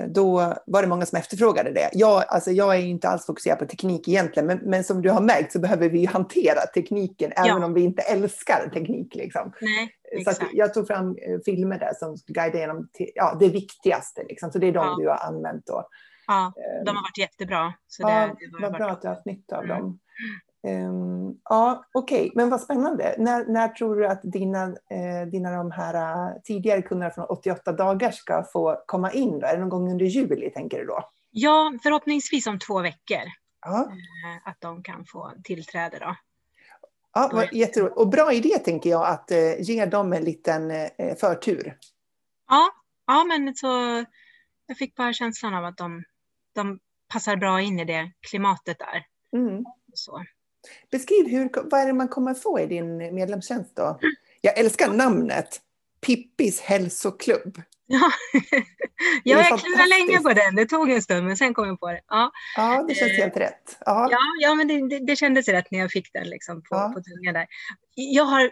då 0.09 0.55
var 0.67 0.83
det 0.83 0.89
många 0.89 1.07
som 1.07 1.19
efterfrågade 1.19 1.71
det. 1.71 1.91
Jag, 1.93 2.25
alltså 2.29 2.51
jag 2.51 2.77
är 2.77 2.81
inte 2.81 3.09
alls 3.09 3.27
fokuserad 3.27 3.59
på 3.59 3.67
teknik 3.67 4.09
egentligen, 4.09 4.47
men, 4.47 4.59
men 4.59 4.85
som 4.85 5.03
du 5.03 5.11
har 5.11 5.21
märkt 5.21 5.53
så 5.53 5.59
behöver 5.61 5.89
vi 5.89 6.05
hantera 6.05 6.61
tekniken 6.75 7.33
även 7.37 7.63
om 7.63 7.75
vi 7.75 7.81
inte 7.81 8.03
älskar 8.03 8.71
teknik. 8.75 9.15
Liksom. 9.15 9.53
Nej, 9.61 10.25
Så 10.35 10.43
jag 10.53 10.75
tog 10.75 10.87
fram 10.87 11.09
eh, 11.11 11.39
filmer 11.45 11.79
där 11.79 11.93
som 11.99 12.17
guidar 12.27 12.59
genom 12.59 12.89
till, 12.93 13.11
ja, 13.15 13.37
det 13.41 13.49
viktigaste. 13.49 14.23
Liksom. 14.29 14.51
Så 14.53 14.59
det 14.59 14.67
är 14.67 14.73
de 14.73 14.87
Ja. 14.87 14.97
du 15.01 15.09
har 15.09 15.17
använt 15.35 15.67
då. 15.67 15.89
Ja, 16.27 16.53
Eh, 16.57 16.85
de 16.85 16.97
har 16.97 17.03
varit 17.03 17.19
jättebra. 17.19 17.73
Så 17.87 18.03
ja, 18.03 18.09
det, 18.09 18.27
det 18.27 18.63
var 18.63 18.71
varit 18.71 18.79
bra 18.79 18.91
att 18.91 19.03
du 19.03 19.09
har 19.09 19.15
haft 19.15 19.27
nytta 19.27 19.57
av 19.59 19.65
Mm. 19.65 19.79
dem. 19.79 19.99
Ehm, 20.63 21.35
ja, 21.45 21.85
okej, 21.95 22.33
men 22.35 22.51
vad 22.51 22.61
spännande. 22.61 23.15
När, 23.19 23.45
när 23.45 23.69
tror 23.69 23.97
du 23.97 24.07
att 24.07 24.21
dina, 24.23 24.63
eh, 24.65 25.29
dina 25.33 25.51
de 25.51 25.71
här 25.71 25.95
eh, 25.95 26.41
tidigare 26.45 26.83
kunderna 26.83 27.11
från 27.11 27.25
88 27.25 27.73
dagar 27.73 28.11
ska 28.11 28.45
få 28.53 28.83
komma 28.87 29.13
in? 29.13 29.39
Då? 29.39 29.47
Är 29.47 29.53
det 29.53 29.61
någon 29.61 29.69
gång 29.69 29.91
under 29.91 30.07
juli, 30.07 30.51
tänker 30.51 30.79
du 30.79 30.85
då? 30.85 31.09
Ja, 31.31 31.73
förhoppningsvis 31.83 32.47
om 32.47 32.59
två 32.59 32.83
veckor. 32.83 33.23
Ja, 33.67 33.81
eh, 33.81 34.49
Att 34.51 34.61
de 34.61 34.83
kan 34.83 35.05
få 35.05 35.33
tillträde 35.45 35.99
då. 35.99 36.17
ja 37.15 37.31
vad 37.33 37.53
jätteroligt. 37.53 37.97
Och 37.97 38.09
bra 38.09 38.33
idé, 38.33 38.59
tänker 38.59 38.91
jag, 38.91 39.07
att 39.07 39.31
eh, 39.31 39.61
ge 39.61 39.87
dem 39.87 40.13
en 40.13 40.25
liten 40.25 40.73
förtur. 41.21 41.77
Ja, 42.49 42.69
ja, 43.07 43.25
men 43.25 43.55
så 43.55 44.05
jag 44.67 44.77
fick 44.77 44.95
bara 44.95 45.13
känslan 45.13 45.55
av 45.55 45.65
att 45.65 45.77
de, 45.77 46.05
de 46.53 46.79
passar 47.09 47.37
bra 47.37 47.61
in 47.61 47.81
i 47.81 47.85
det 47.85 48.13
klimatet 48.31 48.79
där. 48.79 49.07
Mm. 49.39 49.65
Så. 49.95 50.25
Beskriv 50.91 51.29
hur, 51.29 51.51
vad 51.71 51.81
är 51.81 51.87
det 51.87 51.93
man 51.93 52.09
kommer 52.09 52.35
få 52.35 52.61
i 52.61 52.67
din 52.67 52.97
medlemstjänst 53.15 53.77
då? 53.77 53.99
Jag 54.41 54.59
älskar 54.59 54.93
namnet. 54.93 55.61
Pippis 56.07 56.61
hälsoklubb. 56.61 57.63
Ja, 57.87 58.11
jag 59.25 59.61
klurade 59.61 59.89
länge 59.89 60.19
på 60.23 60.33
den. 60.33 60.55
Det 60.57 60.67
tog 60.67 60.91
en 60.91 61.03
stund, 61.03 61.27
men 61.27 61.37
sen 61.37 61.55
kom 61.55 61.67
jag 61.69 61.81
på 61.81 61.87
det. 61.89 62.01
Ja, 62.09 62.31
Ja, 62.57 62.85
det 62.89 62.95
känns 62.95 63.13
Eh, 63.13 63.19
helt 63.19 63.37
rätt. 63.37 63.79
Ja. 63.87 64.09
ja, 64.11 64.19
ja 64.41 64.55
men 64.55 64.69
det, 64.69 64.89
det, 64.89 65.07
det 65.07 65.17
kändes 65.17 65.49
rätt 65.49 65.71
när 65.71 65.79
jag 65.79 65.91
fick 65.91 66.13
den 66.13 66.29
liksom 66.29 66.63
på, 66.63 66.69
Ja. 66.71 66.93
på 66.95 67.01
tungan 67.03 67.35
där. 67.35 67.47
Jag 67.95 68.25
har 68.25 68.51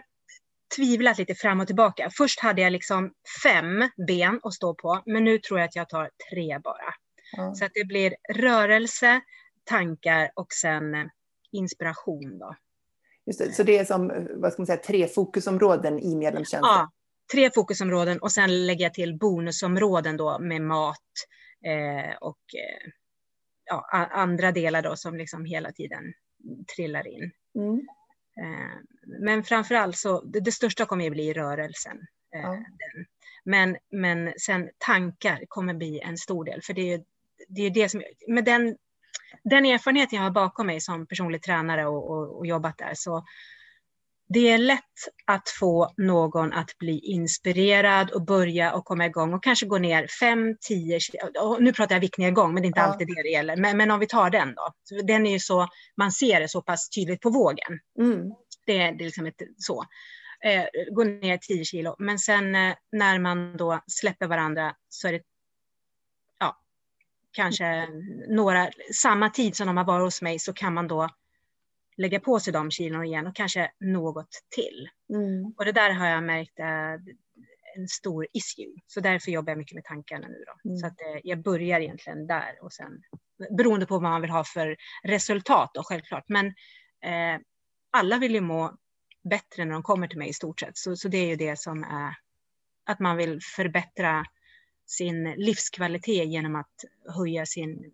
tvivlat 0.75 1.17
lite 1.17 1.35
fram 1.35 1.59
och 1.59 1.67
tillbaka. 1.67 2.09
Först 2.17 2.39
hade 2.39 2.61
jag 2.61 2.71
liksom 2.71 3.11
fem 3.43 3.89
ben 4.07 4.39
att 4.43 4.53
stå 4.53 4.73
på, 4.73 5.01
men 5.05 5.23
nu 5.23 5.37
tror 5.39 5.59
jag 5.59 5.67
att 5.67 5.75
jag 5.75 5.89
tar 5.89 6.09
tre 6.31 6.59
bara. 6.59 6.93
Ja. 7.31 7.53
Så 7.55 7.65
att 7.65 7.71
det 7.73 7.85
blir 7.85 8.15
rörelse, 8.33 9.21
tankar 9.63 10.29
och 10.35 10.53
sen 10.53 11.09
inspiration. 11.55 12.39
Då. 12.39 12.55
Just 13.25 13.39
det, 13.39 13.51
så 13.51 13.63
det 13.63 13.77
är 13.77 13.85
som 13.85 14.27
vad 14.35 14.53
ska 14.53 14.61
man 14.61 14.67
säga, 14.67 14.77
tre 14.77 15.07
fokusområden 15.07 15.99
i 15.99 16.15
medlemstjänsten? 16.15 16.73
Ja, 16.73 16.91
tre 17.33 17.51
fokusområden 17.55 18.19
och 18.19 18.31
sen 18.31 18.65
lägger 18.65 18.85
jag 18.85 18.93
till 18.93 19.17
bonusområden 19.17 20.17
då 20.17 20.39
med 20.39 20.61
mat 20.61 20.97
eh, 21.65 22.15
och 22.21 22.39
eh, 22.55 22.91
ja, 23.65 23.87
andra 24.11 24.51
delar 24.51 24.81
då 24.81 24.95
som 24.95 25.17
liksom 25.17 25.45
hela 25.45 25.71
tiden 25.71 26.03
trillar 26.75 27.07
in. 27.07 27.31
Mm. 27.55 27.79
Eh, 28.41 28.75
men 29.19 29.43
framför 29.43 29.75
allt 29.75 29.97
så, 29.97 30.21
det, 30.21 30.39
det, 30.39 30.51
största 30.51 30.85
kommer 30.85 31.05
att 31.05 31.11
bli 31.11 31.33
rörelsen. 31.33 31.97
Eh, 32.35 32.41
ja. 32.41 32.63
Men, 33.45 33.77
men 33.91 34.33
sen 34.37 34.69
tankar 34.77 35.45
kommer 35.47 35.73
bli 35.73 35.99
en 35.99 36.17
stor 36.17 36.45
del, 36.45 36.61
för 36.61 36.73
det 36.73 36.93
är 36.93 37.03
det, 37.47 37.61
är 37.61 37.69
det 37.69 37.89
som, 37.89 38.03
med 38.27 38.45
den, 38.45 38.77
den 39.43 39.65
erfarenhet 39.65 40.13
jag 40.13 40.21
har 40.21 40.31
bakom 40.31 40.67
mig 40.67 40.81
som 40.81 41.07
personlig 41.07 41.41
tränare 41.41 41.85
och, 41.85 42.09
och, 42.11 42.37
och 42.37 42.47
jobbat 42.47 42.77
där, 42.77 42.91
så 42.93 43.25
det 44.29 44.49
är 44.49 44.57
lätt 44.57 44.81
att 45.25 45.49
få 45.59 45.93
någon 45.97 46.53
att 46.53 46.77
bli 46.77 46.99
inspirerad 46.99 48.11
och 48.11 48.25
börja 48.25 48.73
och 48.73 48.85
komma 48.85 49.05
igång 49.05 49.33
och 49.33 49.43
kanske 49.43 49.65
gå 49.65 49.77
ner 49.77 50.07
5, 50.19 50.55
10 50.67 50.99
kilo. 50.99 51.57
Nu 51.59 51.73
pratar 51.73 51.95
jag 51.95 51.99
viktnedgång, 51.99 52.53
men 52.53 52.63
det 52.63 52.65
är 52.65 52.67
inte 52.67 52.79
ja. 52.79 52.85
alltid 52.85 53.07
det 53.07 53.23
det 53.23 53.29
gäller. 53.29 53.57
Men, 53.57 53.77
men, 53.77 53.91
om 53.91 53.99
vi 53.99 54.07
tar 54.07 54.29
den 54.29 54.55
då. 54.55 54.73
Den 55.03 55.27
är 55.27 55.31
ju 55.31 55.39
så, 55.39 55.67
man 55.97 56.11
ser 56.11 56.39
det 56.39 56.47
så 56.47 56.61
pass 56.61 56.89
tydligt 56.89 57.21
på 57.21 57.29
vågen. 57.29 57.79
Mm. 57.99 58.31
Det, 58.65 58.81
är, 58.81 58.91
det 58.91 59.03
är 59.03 59.05
liksom 59.05 59.25
ett, 59.25 59.41
så. 59.57 59.85
Eh, 60.45 60.63
gå 60.91 61.03
ner 61.03 61.37
10 61.37 61.65
kilo. 61.65 61.95
Men 61.99 62.19
sen 62.19 62.55
eh, 62.55 62.73
när 62.91 63.19
man 63.19 63.57
då 63.57 63.79
släpper 63.87 64.27
varandra 64.27 64.75
så 64.89 65.07
är 65.07 65.13
det 65.13 65.21
kanske 67.35 67.87
några, 68.27 68.69
samma 68.93 69.29
tid 69.29 69.55
som 69.55 69.67
de 69.67 69.77
har 69.77 69.83
varit 69.83 70.03
hos 70.03 70.21
mig 70.21 70.39
så 70.39 70.53
kan 70.53 70.73
man 70.73 70.87
då 70.87 71.09
lägga 71.97 72.19
på 72.19 72.39
sig 72.39 72.53
de 72.53 72.71
kilon 72.71 73.03
igen 73.03 73.27
och 73.27 73.35
kanske 73.35 73.71
något 73.79 74.29
till. 74.55 74.89
Mm. 75.09 75.53
Och 75.57 75.65
det 75.65 75.71
där 75.71 75.91
har 75.91 76.07
jag 76.07 76.23
märkt 76.23 76.59
är 76.59 76.99
en 77.77 77.87
stor 77.87 78.27
issue. 78.33 78.73
Så 78.87 78.99
därför 78.99 79.31
jobbar 79.31 79.51
jag 79.51 79.57
mycket 79.57 79.75
med 79.75 79.83
tankarna 79.83 80.27
nu 80.27 80.43
då. 80.45 80.69
Mm. 80.69 80.77
Så 80.77 80.87
att 80.87 81.01
eh, 81.01 81.19
jag 81.23 81.41
börjar 81.43 81.79
egentligen 81.79 82.27
där 82.27 82.57
och 82.61 82.73
sen 82.73 83.01
beroende 83.57 83.85
på 83.85 83.93
vad 83.93 84.11
man 84.11 84.21
vill 84.21 84.29
ha 84.29 84.43
för 84.43 84.77
resultat 85.03 85.71
då 85.73 85.83
självklart. 85.83 86.25
Men 86.27 86.47
eh, 87.01 87.41
alla 87.91 88.17
vill 88.17 88.33
ju 88.33 88.41
må 88.41 88.75
bättre 89.29 89.65
när 89.65 89.73
de 89.73 89.83
kommer 89.83 90.07
till 90.07 90.17
mig 90.17 90.29
i 90.29 90.33
stort 90.33 90.59
sett. 90.59 90.77
Så, 90.77 90.95
så 90.95 91.07
det 91.07 91.17
är 91.17 91.27
ju 91.27 91.35
det 91.35 91.59
som 91.59 91.83
är 91.83 92.15
att 92.85 92.99
man 92.99 93.17
vill 93.17 93.39
förbättra 93.55 94.25
sin 94.85 95.23
livskvalitet 95.37 96.27
genom 96.27 96.55
att 96.55 96.85
höja 97.15 97.45
sin 97.45 97.91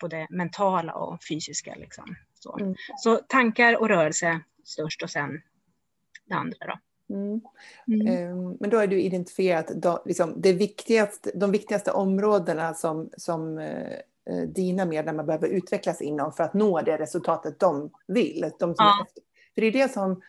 både 0.00 0.26
mentala 0.30 0.94
och 0.94 1.18
fysiska 1.28 1.74
liksom. 1.74 2.16
Så, 2.34 2.58
mm. 2.58 2.74
så 2.96 3.16
tankar 3.16 3.80
och 3.80 3.88
rörelse 3.88 4.40
störst 4.64 5.02
och 5.02 5.10
sen 5.10 5.40
det 6.24 6.34
andra. 6.34 6.56
Då. 6.66 6.78
Mm. 7.14 7.40
Mm. 7.86 8.06
Ehm, 8.06 8.56
men 8.60 8.70
då 8.70 8.76
har 8.76 8.86
du 8.86 9.02
identifierat 9.02 9.68
då, 9.68 10.02
liksom, 10.04 10.34
det 10.36 10.52
viktigaste, 10.52 11.30
de 11.34 11.50
viktigaste 11.50 11.92
områdena 11.92 12.74
som, 12.74 13.10
som 13.16 13.58
eh, 13.58 13.92
eh, 14.30 14.42
dina 14.48 14.84
medlemmar 14.84 15.24
behöver 15.24 15.48
utvecklas 15.48 16.02
inom 16.02 16.32
för 16.32 16.44
att 16.44 16.54
nå 16.54 16.80
det 16.80 16.98
resultatet 16.98 17.60
de 17.60 17.90
vill. 18.06 18.50
De 18.58 18.74
ja. 18.78 19.06
För 19.54 19.60
det 19.60 19.66
är 19.66 19.72
det 19.72 19.92
som 19.92 20.22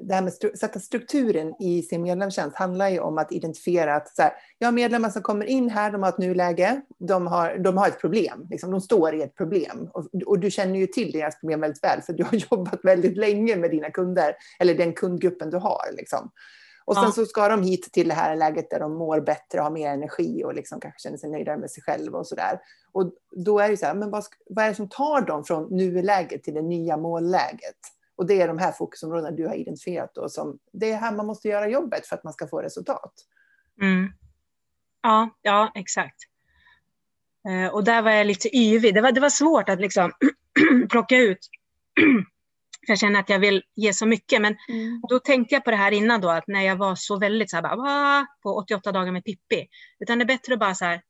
det 0.00 0.14
här 0.14 0.22
med 0.22 0.32
att 0.32 0.58
sätta 0.58 0.80
strukturen 0.80 1.54
i 1.62 1.82
sin 1.82 2.02
medlemstjänst 2.02 2.56
handlar 2.56 2.88
ju 2.88 3.00
om 3.00 3.18
att 3.18 3.32
identifiera 3.32 3.94
att 3.94 4.16
så 4.16 4.22
här, 4.22 4.32
ja, 4.58 4.70
medlemmar 4.70 5.10
som 5.10 5.22
kommer 5.22 5.46
in 5.46 5.70
här, 5.70 5.92
de 5.92 6.02
har 6.02 6.08
ett 6.08 6.18
nuläge, 6.18 6.80
de 6.98 7.26
har, 7.26 7.58
de 7.58 7.76
har 7.76 7.88
ett 7.88 8.00
problem, 8.00 8.46
liksom, 8.50 8.70
de 8.70 8.80
står 8.80 9.14
i 9.14 9.22
ett 9.22 9.36
problem. 9.36 9.88
Och, 9.92 10.06
och, 10.26 10.38
du 10.38 10.50
känner 10.50 10.78
ju 10.78 10.86
till 10.86 11.12
deras 11.12 11.40
problem 11.40 11.60
väldigt 11.60 11.84
väl, 11.84 12.02
för 12.02 12.12
du 12.12 12.24
har 12.24 12.34
jobbat 12.50 12.80
väldigt 12.84 13.16
länge 13.16 13.56
med 13.56 13.70
dina 13.70 13.90
kunder, 13.90 14.34
eller 14.58 14.74
den 14.74 14.92
kundgruppen 14.92 15.50
du 15.50 15.56
har. 15.56 15.92
Liksom. 15.92 16.30
Och 16.84 16.94
sen 16.94 17.04
ja. 17.04 17.12
så 17.12 17.26
ska 17.26 17.48
de 17.48 17.62
hit 17.62 17.92
till 17.92 18.08
det 18.08 18.14
här 18.14 18.36
läget 18.36 18.70
där 18.70 18.80
de 18.80 18.94
mår 18.94 19.20
bättre, 19.20 19.60
har 19.60 19.70
mer 19.70 19.90
energi 19.90 20.44
och 20.44 20.54
liksom 20.54 20.80
kanske 20.80 21.00
känner 21.00 21.18
sig 21.18 21.30
nöjdare 21.30 21.56
med 21.56 21.70
sig 21.70 21.82
själva 21.82 22.18
och 22.18 22.26
så 22.26 22.34
där. 22.34 22.60
Och 22.92 23.12
då 23.30 23.58
är 23.58 23.68
det 23.68 23.76
så 23.76 23.86
här, 23.86 23.94
men 23.94 24.10
vad, 24.10 24.24
vad 24.50 24.64
är 24.64 24.68
det 24.68 24.74
som 24.74 24.88
tar 24.88 25.20
dem 25.20 25.44
från 25.44 25.76
nuläget 25.76 26.42
till 26.42 26.54
det 26.54 26.62
nya 26.62 26.96
målläget? 26.96 27.99
Och 28.20 28.26
det 28.26 28.40
är 28.40 28.48
de 28.48 28.58
här 28.58 28.72
fokusområdena 28.72 29.30
du 29.30 29.46
har 29.46 29.54
identifierat 29.54 30.14
då 30.14 30.28
som 30.28 30.58
det 30.72 30.90
är 30.90 30.96
här 30.96 31.12
man 31.12 31.26
måste 31.26 31.48
göra 31.48 31.68
jobbet 31.68 32.06
för 32.06 32.16
att 32.16 32.24
man 32.24 32.32
ska 32.32 32.46
få 32.46 32.62
resultat. 32.62 33.12
Mm. 33.82 34.12
Ja, 35.02 35.38
ja, 35.42 35.72
exakt. 35.74 36.16
Eh, 37.48 37.74
och 37.74 37.84
där 37.84 38.02
var 38.02 38.10
jag 38.10 38.26
lite 38.26 38.56
yvig. 38.56 38.94
Det 38.94 39.00
var, 39.00 39.12
det 39.12 39.20
var 39.20 39.28
svårt 39.28 39.68
att 39.68 39.80
liksom 39.80 40.12
plocka 40.90 41.16
ut. 41.16 41.38
jag 42.86 42.98
känner 42.98 43.20
att 43.20 43.28
jag 43.28 43.38
vill 43.38 43.62
ge 43.74 43.92
så 43.92 44.06
mycket. 44.06 44.42
Men 44.42 44.56
mm. 44.68 45.00
då 45.08 45.18
tänkte 45.18 45.54
jag 45.54 45.64
på 45.64 45.70
det 45.70 45.76
här 45.76 45.92
innan 45.92 46.20
då, 46.20 46.28
att 46.30 46.46
när 46.46 46.62
jag 46.62 46.76
var 46.76 46.94
så 46.94 47.18
väldigt 47.18 47.50
så 47.50 47.56
här, 47.56 47.62
bara, 47.62 48.26
på 48.42 48.56
88 48.56 48.92
dagar 48.92 49.12
med 49.12 49.24
Pippi. 49.24 49.68
Utan 50.00 50.18
det 50.18 50.24
är 50.24 50.26
bättre 50.26 50.54
att 50.54 50.60
bara 50.60 50.74
så 50.74 50.84
här, 50.84 51.02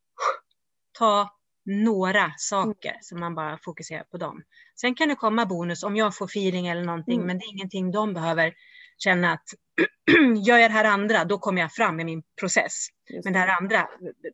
ta 0.98 1.39
några 1.64 2.32
saker 2.36 2.90
mm. 2.90 3.02
som 3.02 3.20
man 3.20 3.34
bara 3.34 3.58
fokuserar 3.62 4.04
på 4.04 4.16
dem. 4.16 4.42
Sen 4.80 4.94
kan 4.94 5.08
det 5.08 5.14
komma 5.14 5.46
bonus 5.46 5.82
om 5.82 5.96
jag 5.96 6.16
får 6.16 6.24
feeling 6.24 6.66
eller 6.66 6.84
någonting, 6.84 7.14
mm. 7.14 7.26
men 7.26 7.38
det 7.38 7.44
är 7.44 7.52
ingenting 7.52 7.90
de 7.90 8.14
behöver 8.14 8.54
känna 8.98 9.32
att 9.32 9.44
gör 10.46 10.58
jag 10.58 10.70
det 10.70 10.74
här 10.74 10.84
andra, 10.84 11.24
då 11.24 11.38
kommer 11.38 11.60
jag 11.60 11.72
fram 11.72 12.00
i 12.00 12.04
min 12.04 12.22
process. 12.40 12.88
Just 13.10 13.24
men 13.24 13.32
det 13.32 13.38
här 13.38 13.56
andra, 13.60 13.88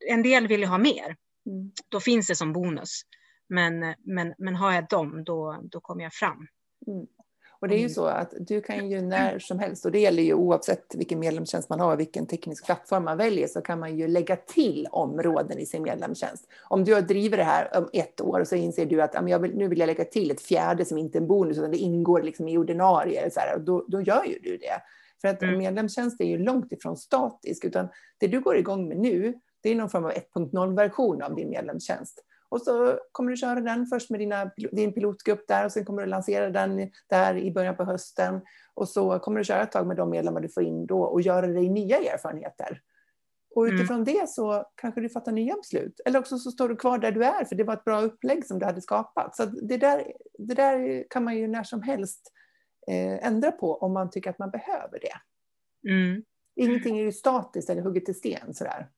en 0.08 0.22
del 0.22 0.46
vill 0.46 0.60
ju 0.60 0.66
ha 0.66 0.78
mer. 0.78 1.16
Mm. 1.46 1.72
Då 1.88 2.00
finns 2.00 2.26
det 2.26 2.36
som 2.36 2.52
bonus. 2.52 3.02
Men, 3.48 3.94
men, 3.98 4.34
men 4.38 4.56
har 4.56 4.72
jag 4.72 4.88
dem, 4.88 5.24
då, 5.24 5.60
då 5.62 5.80
kommer 5.80 6.02
jag 6.02 6.12
fram. 6.12 6.46
Mm. 6.86 7.06
Och 7.60 7.68
det 7.68 7.74
är 7.74 7.78
ju 7.78 7.82
mm. 7.82 7.94
så 7.94 8.06
att 8.06 8.34
du 8.40 8.60
kan 8.60 8.90
ju 8.90 9.00
när 9.02 9.38
som 9.38 9.58
helst, 9.58 9.84
och 9.84 9.92
det 9.92 9.98
gäller 9.98 10.22
ju 10.22 10.34
oavsett 10.34 10.94
vilken 10.94 11.18
medlemstjänst 11.18 11.68
man 11.68 11.80
har 11.80 11.96
vilken 11.96 12.26
teknisk 12.26 12.66
plattform 12.66 13.04
man 13.04 13.16
väljer, 13.16 13.46
så 13.46 13.60
kan 13.60 13.80
man 13.80 13.96
ju 13.96 14.08
lägga 14.08 14.36
till 14.36 14.86
områden 14.90 15.58
i 15.58 15.66
sin 15.66 15.82
medlemstjänst. 15.82 16.44
Om 16.68 16.84
du 16.84 16.94
har 16.94 17.00
drivit 17.00 17.38
det 17.38 17.44
här 17.44 17.78
om 17.78 17.88
ett 17.92 18.20
år 18.20 18.40
och 18.40 18.48
så 18.48 18.56
inser 18.56 18.86
du 18.86 19.02
att 19.02 19.14
jag 19.26 19.38
vill, 19.38 19.56
nu 19.56 19.68
vill 19.68 19.78
jag 19.78 19.86
lägga 19.86 20.04
till 20.04 20.30
ett 20.30 20.42
fjärde 20.42 20.84
som 20.84 20.98
inte 20.98 21.18
är 21.18 21.20
en 21.20 21.28
bonus, 21.28 21.58
utan 21.58 21.70
det 21.70 21.78
ingår 21.78 22.22
liksom 22.22 22.48
i 22.48 22.58
ordinarie, 22.58 23.30
så 23.30 23.40
här, 23.40 23.58
då, 23.58 23.84
då 23.88 24.00
gör 24.00 24.24
ju 24.24 24.38
du 24.38 24.56
det. 24.56 24.82
För 25.20 25.28
att 25.28 25.42
mm. 25.42 25.58
medlemstjänst 25.58 26.20
är 26.20 26.24
ju 26.24 26.38
långt 26.38 26.72
ifrån 26.72 26.96
statisk, 26.96 27.64
utan 27.64 27.88
det 28.18 28.26
du 28.26 28.40
går 28.40 28.56
igång 28.56 28.88
med 28.88 28.98
nu, 28.98 29.34
det 29.60 29.70
är 29.70 29.74
någon 29.74 29.90
form 29.90 30.04
av 30.04 30.12
1.0-version 30.12 31.22
av 31.22 31.34
din 31.34 31.50
medlemstjänst. 31.50 32.24
Och 32.48 32.62
så 32.62 32.98
kommer 33.12 33.30
du 33.30 33.36
köra 33.36 33.60
den 33.60 33.86
först 33.86 34.10
med 34.10 34.20
dina, 34.20 34.50
din 34.72 34.92
pilotgrupp 34.92 35.48
där 35.48 35.64
och 35.64 35.72
sen 35.72 35.84
kommer 35.84 36.02
du 36.02 36.08
lansera 36.08 36.50
den 36.50 36.90
där 37.08 37.36
i 37.36 37.52
början 37.52 37.76
på 37.76 37.84
hösten. 37.84 38.40
Och 38.74 38.88
så 38.88 39.18
kommer 39.18 39.38
du 39.38 39.44
köra 39.44 39.62
ett 39.62 39.72
tag 39.72 39.86
med 39.86 39.96
de 39.96 40.10
medlemmar 40.10 40.40
du 40.40 40.48
får 40.48 40.62
in 40.62 40.86
då 40.86 41.02
och 41.02 41.20
göra 41.20 41.46
dig 41.46 41.68
nya 41.68 41.96
erfarenheter. 41.96 42.80
Och 43.54 43.66
mm. 43.66 43.76
utifrån 43.76 44.02
mm. 44.02 44.14
det 44.14 44.28
så 44.28 44.64
kanske 44.74 45.00
du 45.00 45.08
fattar 45.08 45.32
nya 45.32 45.56
beslut. 45.56 46.00
Eller 46.04 46.18
också 46.18 46.38
så 46.38 46.50
står 46.50 46.68
du 46.68 46.76
kvar 46.76 46.98
där 46.98 47.12
du 47.12 47.24
är 47.24 47.44
för 47.44 47.56
det 47.56 47.64
var 47.64 47.74
ett 47.74 47.84
bra 47.84 48.00
upplägg 48.00 48.46
som 48.46 48.58
du 48.58 48.66
hade 48.66 48.82
skapat. 48.82 49.36
Så 49.36 49.44
det 49.44 49.76
där, 49.76 50.12
det 50.38 50.54
där 50.54 51.06
kan 51.10 51.24
man 51.24 51.36
ju 51.36 51.48
när 51.48 51.64
som 51.64 51.82
helst 51.82 52.32
eh, 52.88 53.26
ändra 53.26 53.52
på 53.52 53.74
om 53.74 53.92
man 53.92 54.10
tycker 54.10 54.30
att 54.30 54.38
man 54.38 54.50
behöver 54.50 55.00
det. 55.00 55.16
Mm. 55.90 56.24
Ingenting 56.56 56.98
är 56.98 57.02
ju 57.02 57.12
statiskt 57.12 57.70
eller 57.70 57.82
hugget 57.82 58.08
i 58.08 58.14
sten 58.14 58.54
sådär. 58.54 58.88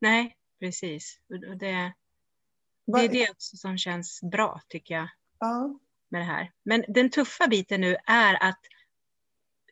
Nej, 0.00 0.36
precis. 0.60 1.20
Det, 1.60 1.92
det 2.86 3.04
är 3.04 3.08
det 3.08 3.30
också 3.30 3.56
som 3.56 3.78
känns 3.78 4.20
bra 4.22 4.60
tycker 4.68 4.94
jag. 4.94 5.08
Ja. 5.38 5.78
Med 6.08 6.20
det 6.20 6.24
här. 6.24 6.50
Men 6.64 6.84
den 6.88 7.10
tuffa 7.10 7.48
biten 7.48 7.80
nu 7.80 7.96
är 8.06 8.42
att, 8.42 8.60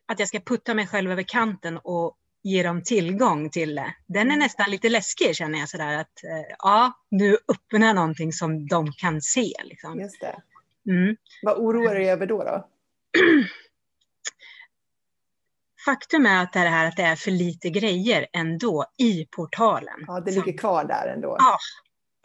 att 0.05 0.19
jag 0.19 0.27
ska 0.27 0.39
putta 0.39 0.73
mig 0.73 0.87
själv 0.87 1.11
över 1.11 1.23
kanten 1.23 1.77
och 1.77 2.17
ge 2.43 2.63
dem 2.63 2.83
tillgång 2.83 3.49
till 3.49 3.75
det. 3.75 3.95
Den 4.05 4.21
är 4.21 4.33
mm. 4.33 4.39
nästan 4.39 4.71
lite 4.71 4.89
läskig 4.89 5.35
känner 5.35 5.59
jag 5.59 5.69
sådär 5.69 5.97
att 5.97 6.23
eh, 6.23 6.55
ja, 6.59 6.93
nu 7.11 7.37
öppnar 7.47 7.87
jag 7.87 7.95
någonting 7.95 8.33
som 8.33 8.67
de 8.67 8.91
kan 8.91 9.21
se. 9.21 9.53
Liksom. 9.63 9.99
Just 9.99 10.21
det. 10.21 10.41
Mm. 10.91 11.15
Vad 11.43 11.57
oroar 11.57 11.93
du 11.93 11.99
dig 11.99 12.09
över 12.09 12.25
då? 12.25 12.43
då? 12.43 12.67
Faktum 15.85 16.25
är 16.25 16.43
att 16.43 16.53
det 16.53 16.59
här 16.59 16.87
att 16.87 16.97
det 16.97 17.03
är 17.03 17.15
för 17.15 17.31
lite 17.31 17.69
grejer 17.69 18.27
ändå 18.33 18.85
i 18.97 19.25
portalen. 19.25 20.03
Ja, 20.07 20.19
det 20.19 20.31
ligger 20.31 20.57
kvar 20.57 20.83
där 20.85 21.07
ändå. 21.07 21.35
Ja, 21.39 21.57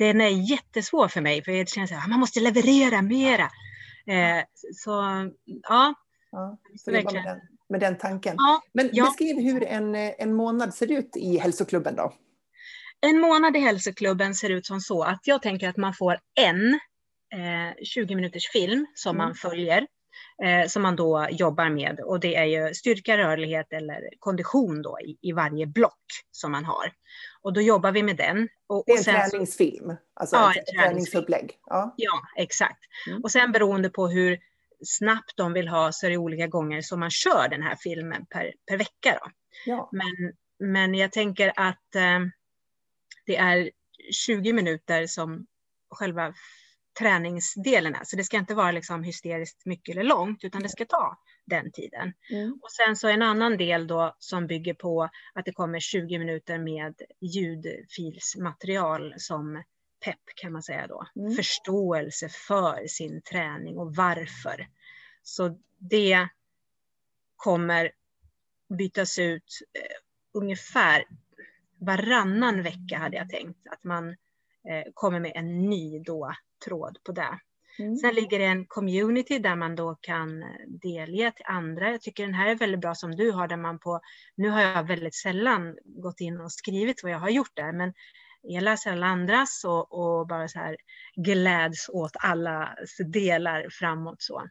den 0.09 0.21
är 0.21 0.51
jättesvår 0.51 1.09
för 1.09 1.21
mig, 1.21 1.45
för 1.45 1.53
jag 1.53 1.69
känner 1.69 1.99
att 1.99 2.09
man 2.09 2.21
måste 2.21 2.41
leverera 2.41 3.03
mera. 3.03 3.51
Eh, 4.07 4.45
så 4.75 4.91
ja. 5.45 5.95
ja 6.31 6.59
så 6.79 6.91
med, 6.91 7.05
den, 7.05 7.41
med 7.69 7.81
den 7.81 7.99
tanken. 7.99 8.35
Ja, 8.39 8.63
Men 8.73 8.91
ja. 8.93 9.05
beskriv 9.05 9.37
hur 9.37 9.65
en, 9.65 9.95
en 9.95 10.35
månad 10.35 10.75
ser 10.75 10.93
ut 10.93 11.17
i 11.17 11.39
hälsoklubben 11.39 11.97
då. 11.97 12.15
En 13.01 13.21
månad 13.21 13.57
i 13.57 13.61
hälsoklubben 13.61 14.35
ser 14.35 14.51
ut 14.51 14.67
som 14.67 14.81
så 14.81 15.03
att 15.03 15.21
jag 15.25 15.43
tänker 15.43 15.69
att 15.69 15.77
man 15.77 15.95
får 15.95 16.19
en 16.41 16.75
eh, 17.35 17.85
20 17.85 18.15
minuters 18.15 18.51
film 18.51 18.87
som 18.95 19.17
mm. 19.17 19.27
man 19.27 19.35
följer 19.35 19.87
eh, 20.45 20.69
som 20.69 20.83
man 20.83 20.97
då 20.97 21.29
jobbar 21.31 21.71
med 21.71 22.01
och 22.01 22.21
det 22.21 22.37
är 22.37 22.45
ju 22.45 22.75
styrka, 22.75 23.19
rörlighet 23.19 23.73
eller 23.73 24.09
kondition 24.19 24.83
då 24.83 24.99
i, 25.01 25.29
i 25.29 25.33
varje 25.33 25.67
block 25.67 26.05
som 26.31 26.53
man 26.53 26.65
har. 26.65 26.93
Och 27.43 27.53
då 27.53 27.61
jobbar 27.61 27.93
vi 27.93 28.03
med 28.03 28.17
den. 28.17 28.49
Och, 28.67 28.85
det 28.87 28.93
är 28.93 28.99
en 28.99 29.05
träningsfilm, 29.31 29.97
alltså 30.15 30.37
ja, 30.37 30.55
ett 30.55 30.67
träningsupplägg. 30.67 31.59
Ja. 31.67 31.95
ja, 31.97 32.23
exakt. 32.37 32.81
Mm. 33.07 33.23
Och 33.23 33.31
sen 33.31 33.53
beroende 33.53 33.91
på 33.91 34.09
hur 34.09 34.39
snabbt 34.85 35.37
de 35.37 35.53
vill 35.53 35.69
ha 35.69 35.93
så 35.93 36.07
är 36.07 36.11
det 36.11 36.17
olika 36.17 36.47
gånger 36.47 36.83
som 36.83 37.01
man 37.01 37.11
kör 37.11 37.49
den 37.49 37.63
här 37.63 37.77
filmen 37.77 38.27
per, 38.27 38.53
per 38.67 38.77
vecka. 38.77 39.19
Då. 39.23 39.31
Ja. 39.67 39.89
Men, 39.93 40.33
men 40.59 40.95
jag 40.95 41.13
tänker 41.13 41.53
att 41.57 41.95
eh, 41.95 42.21
det 43.27 43.37
är 43.37 43.71
20 44.13 44.53
minuter 44.53 45.07
som 45.07 45.47
själva 45.91 46.35
träningsdelen 46.99 47.95
är. 47.95 48.05
Så 48.05 48.17
det 48.17 48.25
ska 48.25 48.37
inte 48.37 48.55
vara 48.55 48.73
liksom 48.73 49.03
hysteriskt 49.03 49.67
mycket 49.67 49.93
eller 49.93 50.05
långt, 50.05 50.45
utan 50.45 50.63
det 50.63 50.69
ska 50.69 50.85
ta 50.85 51.19
den 51.51 51.73
tiden. 51.73 52.13
Mm. 52.31 52.59
Och 52.63 52.71
sen 52.71 52.97
så 52.97 53.09
en 53.09 53.23
annan 53.23 53.57
del 53.57 53.87
då 53.87 54.17
som 54.19 54.47
bygger 54.47 54.75
på 54.75 55.09
att 55.35 55.45
det 55.45 55.53
kommer 55.53 55.81
20 55.81 56.19
minuter 56.19 56.59
med 56.59 56.95
ljudfilsmaterial 57.21 59.15
som 59.17 59.63
pepp 60.05 60.21
kan 60.37 60.53
man 60.53 60.63
säga 60.63 60.87
då. 60.87 61.07
Mm. 61.17 61.35
Förståelse 61.35 62.29
för 62.29 62.87
sin 62.87 63.23
träning 63.23 63.79
och 63.79 63.97
varför. 63.97 64.69
Så 65.23 65.59
det 65.79 66.29
kommer 67.37 67.91
bytas 68.79 69.19
ut 69.19 69.61
eh, 69.75 69.97
ungefär 70.35 71.05
varannan 71.79 72.63
vecka 72.63 72.99
hade 72.99 73.17
jag 73.17 73.29
tänkt 73.29 73.67
att 73.67 73.85
man 73.85 74.09
eh, 74.69 74.93
kommer 74.95 75.21
med 75.21 75.33
en 75.35 75.71
ny 75.71 75.99
då 75.99 76.35
tråd 76.65 76.99
på 77.05 77.13
det. 77.13 77.41
Mm. 77.81 77.97
Sen 77.97 78.15
ligger 78.15 78.39
det 78.39 78.45
en 78.45 78.67
community 78.67 79.39
där 79.39 79.57
man 79.57 79.77
då 79.77 79.95
kan 79.95 80.45
delge 80.83 81.33
till 81.33 81.45
andra. 81.49 81.91
Jag 81.91 82.01
tycker 82.01 82.27
den 82.27 82.35
här 82.35 82.49
är 82.49 82.55
väldigt 82.55 82.81
bra 82.81 82.95
som 82.95 83.17
du 83.17 83.31
har 83.31 83.49
där 83.49 83.57
man 83.57 83.79
på, 83.79 84.01
nu 84.37 84.49
har 84.49 84.61
jag 84.61 84.85
väldigt 84.85 85.15
sällan 85.15 85.77
gått 85.85 86.21
in 86.21 86.41
och 86.41 86.53
skrivit 86.53 87.03
vad 87.03 87.13
jag 87.13 87.19
har 87.19 87.31
gjort 87.31 87.57
där, 87.57 87.73
men 87.73 87.93
jag 88.43 88.63
läser 88.63 88.93
alla 88.93 89.07
andras 89.07 89.65
och, 89.65 89.93
och 89.93 90.27
bara 90.27 90.49
så 90.49 90.59
här 90.59 90.77
gläds 91.17 91.89
åt 91.89 92.13
alla 92.15 92.77
delar 93.13 93.67
framåt 93.71 94.23
så. 94.23 94.43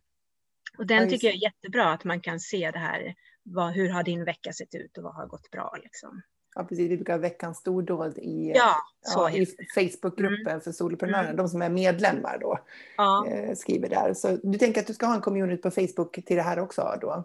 Och 0.78 0.86
den 0.86 1.10
tycker 1.10 1.28
jag 1.28 1.36
är 1.36 1.44
jättebra 1.44 1.94
att 1.94 2.04
man 2.04 2.22
kan 2.22 2.40
se 2.40 2.72
det 2.72 2.80
här, 2.80 3.16
vad, 3.44 3.74
hur 3.74 3.90
har 3.90 4.04
din 4.04 4.26
vecka 4.26 4.54
sett 4.54 4.76
ut 4.76 4.98
och 4.98 5.04
vad 5.04 5.16
har 5.16 5.28
gått 5.28 5.52
bra 5.52 5.76
liksom. 5.84 6.22
Ja, 6.56 6.64
precis. 6.64 6.92
Vi 6.92 6.96
brukar 6.98 7.14
ha 7.14 7.20
veckans 7.20 7.58
stordåd 7.58 8.18
i, 8.18 8.52
ja, 8.56 8.76
ja, 9.16 9.32
i 9.32 9.46
Facebookgruppen 9.76 10.48
mm. 10.48 10.62
för 10.62 10.72
soloprenörer. 10.72 11.24
Mm. 11.24 11.36
De 11.36 11.50
som 11.50 11.62
är 11.62 11.70
medlemmar 11.70 12.38
då 12.42 12.60
ja. 12.98 13.28
eh, 13.28 13.56
skriver 13.56 13.90
där. 13.90 14.14
Så 14.14 14.38
du 14.44 14.58
tänker 14.58 14.82
att 14.82 14.88
du 14.88 14.94
ska 14.94 15.06
ha 15.06 15.16
en 15.16 15.22
community 15.22 15.62
på 15.62 15.72
Facebook 15.72 16.26
till 16.26 16.36
det 16.36 16.42
här 16.42 16.60
också 16.60 16.98
då? 17.02 17.24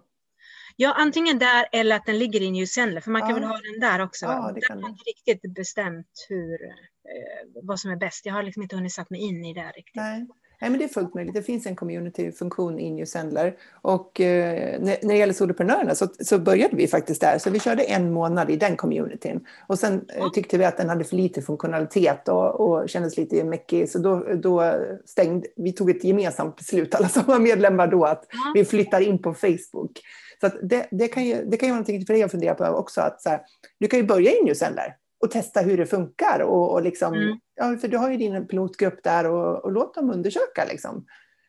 Ja, 0.76 0.94
antingen 0.96 1.38
där 1.38 1.66
eller 1.72 1.96
att 1.96 2.06
den 2.06 2.18
ligger 2.18 2.42
i 2.42 2.50
New 2.50 2.66
Zealand, 2.66 3.04
för 3.04 3.10
man 3.10 3.22
kan 3.22 3.34
väl 3.34 3.44
ha 3.44 3.60
den 3.72 3.80
där 3.80 4.04
också. 4.04 4.26
Ja, 4.26 4.52
det 4.54 4.60
kan 4.60 4.82
har 4.82 4.90
inte 4.90 5.04
riktigt 5.04 5.54
bestämt 5.54 6.26
hur, 6.28 6.64
eh, 6.64 7.62
vad 7.62 7.80
som 7.80 7.90
är 7.90 7.96
bäst. 7.96 8.26
Jag 8.26 8.34
har 8.34 8.42
liksom 8.42 8.62
inte 8.62 8.76
hunnit 8.76 8.92
satt 8.92 9.10
mig 9.10 9.20
in 9.20 9.44
i 9.44 9.54
det 9.54 9.72
riktigt. 9.76 9.94
Nej. 9.94 10.26
Nej, 10.64 10.70
men 10.70 10.78
det 10.78 10.84
är 10.84 10.88
fullt 10.88 11.14
möjligt. 11.14 11.34
Det 11.34 11.42
finns 11.42 11.66
en 11.66 11.76
community-funktion 11.76 12.78
i 12.78 12.90
New 12.90 13.04
Sendler. 13.04 13.56
Och 13.82 14.20
eh, 14.20 14.80
när, 14.80 15.08
det 15.08 15.16
gäller 15.16 15.32
soloprenörerna 15.32 15.94
så, 15.94 16.08
så 16.20 16.38
började 16.38 16.76
vi 16.76 16.86
faktiskt 16.86 17.20
där. 17.20 17.38
Så 17.38 17.50
vi 17.50 17.60
körde 17.60 17.82
en 17.82 18.12
månad 18.12 18.50
i 18.50 18.56
den 18.56 18.76
communityn. 18.76 19.46
Och 19.66 19.78
sen 19.78 20.04
eh, 20.16 20.30
tyckte 20.30 20.58
vi 20.58 20.64
att 20.64 20.76
den 20.76 20.88
hade 20.88 21.04
för 21.04 21.16
lite 21.16 21.42
funktionalitet 21.42 22.28
och, 22.28 22.60
och 22.60 22.88
kändes 22.88 23.16
lite 23.16 23.44
mäckig. 23.44 23.90
Så 23.90 23.98
då, 23.98 24.34
då 24.34 24.74
stängde 25.04 25.46
vi. 25.56 25.72
tog 25.72 25.90
ett 25.90 26.04
gemensamt 26.04 26.56
beslut, 26.56 26.94
alla 26.94 27.08
som 27.08 27.22
var 27.26 27.38
medlemmar 27.38 27.86
då, 27.86 28.04
att 28.04 28.24
vi 28.54 28.64
flyttar 28.64 29.00
in 29.00 29.22
på 29.22 29.34
Facebook. 29.34 30.00
Så 30.40 30.50
det, 30.62 30.86
det, 30.90 31.08
kan 31.08 31.24
ju, 31.24 31.44
det 31.44 31.56
kan 31.56 31.66
ju 31.66 31.72
vara 31.72 31.80
någonting 31.80 32.06
för 32.06 32.14
dig 32.14 32.22
att 32.22 32.30
fundera 32.30 32.54
på 32.54 32.64
också. 32.64 33.00
Att 33.00 33.22
här, 33.24 33.40
du 33.78 33.88
kan 33.88 33.98
ju 33.98 34.06
börja 34.06 34.30
i 34.30 34.42
New 34.44 34.54
Sendler 34.54 34.96
och 35.24 35.30
testa 35.30 35.60
hur 35.60 35.76
det 35.76 35.86
funkar. 35.86 36.40
Och, 36.40 36.72
och 36.72 36.82
liksom, 36.82 37.14
mm. 37.14 37.38
ja, 37.54 37.76
för 37.76 37.88
du 37.88 37.96
har 37.96 38.10
ju 38.10 38.16
din 38.16 38.46
pilotgrupp 38.46 39.02
där 39.02 39.26
och, 39.26 39.64
och 39.64 39.72
låt 39.72 39.94
dem 39.94 40.10
undersöka. 40.10 40.64
Liksom. 40.68 41.06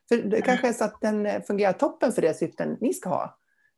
För 0.10 0.16
det 0.16 0.38
mm. 0.38 0.42
kanske 0.42 0.68
är 0.68 0.74
så 0.74 0.84
att 0.84 1.02
den 1.02 1.44
fungerar 1.44 1.74
toppen 1.74 2.12
för 2.12 2.22
det 2.22 2.34
syften 2.34 2.78
ni 2.82 2.94
ska 2.94 3.10
ha. 3.10 3.38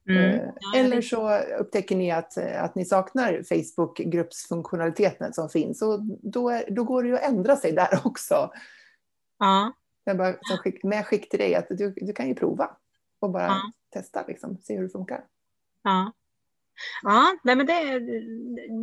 Mm. 0.09 0.39
Eh, 0.39 0.49
eller 0.75 1.01
så 1.01 1.37
upptäcker 1.59 1.95
ni 1.95 2.11
att, 2.11 2.37
att 2.37 2.75
ni 2.75 2.85
saknar 2.85 3.43
Facebook-gruppsfunktionaliteten 3.43 5.33
som 5.33 5.49
finns. 5.49 5.81
Och 5.81 5.99
då, 6.23 6.49
är, 6.49 6.63
då 6.69 6.83
går 6.83 7.03
det 7.03 7.09
ju 7.09 7.15
att 7.15 7.29
ändra 7.29 7.55
sig 7.55 7.71
där 7.71 8.01
också. 8.05 8.51
Ja. 9.39 9.73
Jag 10.03 10.17
bara 10.17 10.35
som 10.41 10.57
skick, 10.57 10.83
med 10.83 11.05
skick 11.05 11.29
till 11.29 11.39
dig 11.39 11.55
att 11.55 11.67
du, 11.69 11.93
du 11.97 12.13
kan 12.13 12.27
ju 12.27 12.35
prova 12.35 12.69
och 13.19 13.31
bara 13.31 13.47
ja. 13.47 13.71
testa, 13.93 14.25
liksom, 14.27 14.57
se 14.57 14.75
hur 14.75 14.83
det 14.83 14.89
funkar. 14.89 15.23
Ja. 15.83 16.11
Ja, 17.03 17.37
nej 17.43 17.55
men 17.55 17.65
det, 17.65 17.99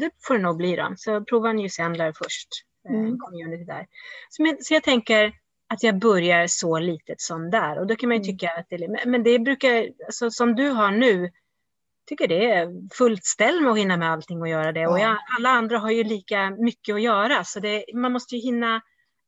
det 0.00 0.10
får 0.26 0.34
det 0.34 0.42
nog 0.42 0.56
bli 0.56 0.76
då. 0.76 0.94
Så 0.96 1.24
prova 1.24 1.52
New 1.52 1.68
Zealand 1.68 2.16
först, 2.16 2.48
eh, 2.88 2.94
mm. 2.94 3.18
community 3.18 3.64
där. 3.64 3.86
Så, 4.30 4.42
men, 4.42 4.56
så 4.60 4.74
jag 4.74 4.82
tänker 4.82 5.32
att 5.68 5.82
jag 5.82 5.98
börjar 5.98 6.46
så 6.46 6.78
litet 6.78 7.20
som 7.20 7.50
där. 7.50 7.78
Och 7.78 7.86
då 7.86 7.96
kan 7.96 8.08
man 8.08 8.16
ju 8.16 8.22
mm. 8.22 8.26
tycka 8.26 8.50
att 8.50 8.66
det, 8.70 9.06
men 9.06 9.22
det 9.22 9.38
brukar, 9.38 9.88
alltså, 10.06 10.30
som 10.30 10.54
du 10.54 10.68
har 10.68 10.90
nu, 10.90 11.30
tycker 12.06 12.28
det 12.28 12.50
är 12.50 12.94
fullt 12.94 13.24
ställ 13.24 13.60
med 13.60 13.72
att 13.72 13.78
hinna 13.78 13.96
med 13.96 14.10
allting 14.10 14.40
och 14.40 14.48
göra 14.48 14.72
det. 14.72 14.80
Ja. 14.80 14.90
Och 14.90 14.98
jag, 14.98 15.18
alla 15.38 15.48
andra 15.48 15.78
har 15.78 15.90
ju 15.90 16.04
lika 16.04 16.50
mycket 16.50 16.94
att 16.94 17.02
göra, 17.02 17.44
så 17.44 17.60
det, 17.60 17.84
man 17.94 18.12
måste 18.12 18.36
ju 18.36 18.42
hinna 18.42 18.82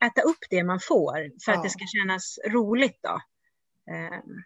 äta 0.05 0.21
upp 0.21 0.39
det 0.51 0.65
man 0.65 0.81
får 0.81 1.45
för 1.45 1.53
ja. 1.53 1.59
att 1.59 1.65
det 1.65 1.71
ska 1.71 1.85
kännas 1.87 2.39
roligt 2.49 3.01
då. 3.03 3.21
Um, 3.93 4.43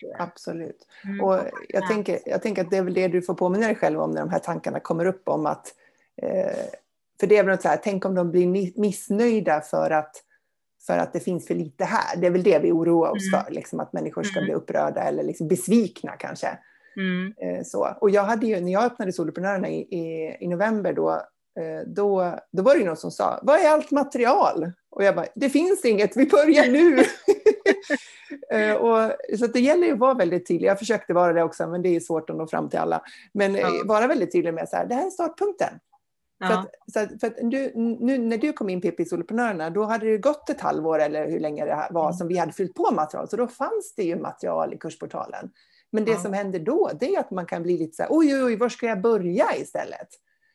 tror 0.00 0.12
jag. 0.12 0.20
Absolut. 0.20 0.86
Mm. 1.04 1.20
Och 1.20 1.38
jag, 1.68 1.88
tänker, 1.88 2.18
jag 2.26 2.42
tänker 2.42 2.62
att 2.62 2.70
det 2.70 2.76
är 2.76 2.82
väl 2.82 2.94
det 2.94 3.08
du 3.08 3.22
får 3.22 3.34
påminna 3.34 3.66
dig 3.66 3.76
själv 3.76 4.00
om 4.00 4.10
när 4.10 4.20
de 4.20 4.30
här 4.30 4.38
tankarna 4.38 4.80
kommer 4.80 5.04
upp 5.04 5.28
om 5.28 5.46
att 5.46 5.74
eh, 6.22 6.70
för 7.20 7.26
det 7.26 7.36
är 7.36 7.44
väl 7.44 7.60
så 7.60 7.68
här, 7.68 7.80
tänk 7.82 8.04
om 8.04 8.14
de 8.14 8.30
blir 8.30 8.72
missnöjda 8.80 9.60
för 9.60 9.90
att, 9.90 10.16
för 10.86 10.98
att 10.98 11.12
det 11.12 11.20
finns 11.20 11.46
för 11.46 11.54
lite 11.54 11.84
här. 11.84 12.16
Det 12.16 12.26
är 12.26 12.30
väl 12.30 12.42
det 12.42 12.58
vi 12.58 12.72
oroar 12.72 13.10
oss 13.10 13.32
mm. 13.32 13.44
för, 13.44 13.52
liksom, 13.52 13.80
att 13.80 13.92
människor 13.92 14.22
ska 14.22 14.38
mm. 14.38 14.44
bli 14.44 14.54
upprörda 14.54 15.02
eller 15.02 15.22
liksom 15.22 15.48
besvikna 15.48 16.12
kanske. 16.12 16.58
Mm. 16.96 17.34
Eh, 17.42 17.64
så. 17.64 17.96
Och 18.00 18.10
jag 18.10 18.22
hade 18.22 18.46
ju, 18.46 18.60
när 18.60 18.72
jag 18.72 18.84
öppnade 18.84 19.12
Soloprenörerna 19.12 19.68
i, 19.68 19.80
i, 19.80 20.36
i 20.40 20.48
november 20.48 20.92
då, 20.92 21.10
eh, 21.60 21.86
då, 21.86 22.38
då 22.52 22.62
var 22.62 22.76
det 22.76 22.84
någon 22.84 22.96
som 22.96 23.10
sa, 23.10 23.40
vad 23.42 23.60
är 23.60 23.68
allt 23.68 23.90
material? 23.90 24.72
Och 24.90 25.04
jag 25.04 25.14
bara, 25.14 25.26
det 25.34 25.50
finns 25.50 25.84
inget, 25.84 26.16
vi 26.16 26.26
börjar 26.26 26.66
nu. 26.66 26.96
Eh, 28.50 28.72
och, 28.72 29.12
så 29.38 29.46
det 29.46 29.60
gäller 29.60 29.86
ju 29.86 29.92
att 29.92 29.98
vara 29.98 30.14
väldigt 30.14 30.48
tydlig. 30.48 30.68
Jag 30.68 30.78
försökte 30.78 31.12
vara 31.14 31.32
det 31.32 31.42
också, 31.42 31.66
men 31.66 31.82
det 31.82 31.96
är 31.96 32.00
svårt 32.00 32.30
att 32.30 32.36
nå 32.36 32.46
fram 32.46 32.68
till 32.68 32.78
alla. 32.78 33.02
Men 33.32 33.54
ja. 33.54 33.68
vara 33.84 34.06
väldigt 34.06 34.32
tydlig 34.32 34.54
med 34.54 34.68
så 34.68 34.76
här, 34.76 34.86
det 34.86 34.94
här 34.94 35.06
är 35.06 35.10
startpunkten. 35.10 35.78
Ja. 36.38 36.46
För, 36.46 36.54
att, 36.54 36.70
så 36.92 37.00
att, 37.00 37.20
för 37.20 37.26
att 37.26 37.50
du, 37.50 37.72
nu 37.74 38.18
när 38.18 38.38
du 38.38 38.52
kom 38.52 38.70
in 38.70 38.80
PP 38.80 39.04
Soloprenörerna, 39.08 39.70
då 39.70 39.84
hade 39.84 40.06
det 40.06 40.18
gått 40.18 40.50
ett 40.50 40.60
halvår 40.60 40.98
eller 40.98 41.30
hur 41.30 41.40
länge 41.40 41.64
det 41.64 41.88
var 41.90 42.04
mm. 42.04 42.12
som 42.12 42.28
vi 42.28 42.36
hade 42.36 42.52
fyllt 42.52 42.74
på 42.74 42.90
material. 42.90 43.28
Så 43.28 43.36
då 43.36 43.48
fanns 43.48 43.94
det 43.96 44.02
ju 44.02 44.16
material 44.16 44.74
i 44.74 44.78
kursportalen. 44.78 45.50
Men 45.92 46.04
det 46.04 46.12
ja. 46.12 46.18
som 46.18 46.32
händer 46.32 46.58
då, 46.58 46.90
det 47.00 47.14
är 47.14 47.20
att 47.20 47.30
man 47.30 47.46
kan 47.46 47.62
bli 47.62 47.78
lite 47.78 47.96
så 47.96 48.02
här, 48.02 48.10
oj, 48.12 48.34
oj, 48.34 48.44
oj, 48.44 48.56
var 48.56 48.68
ska 48.68 48.86
jag 48.86 49.00
börja 49.00 49.56
istället? 49.56 50.08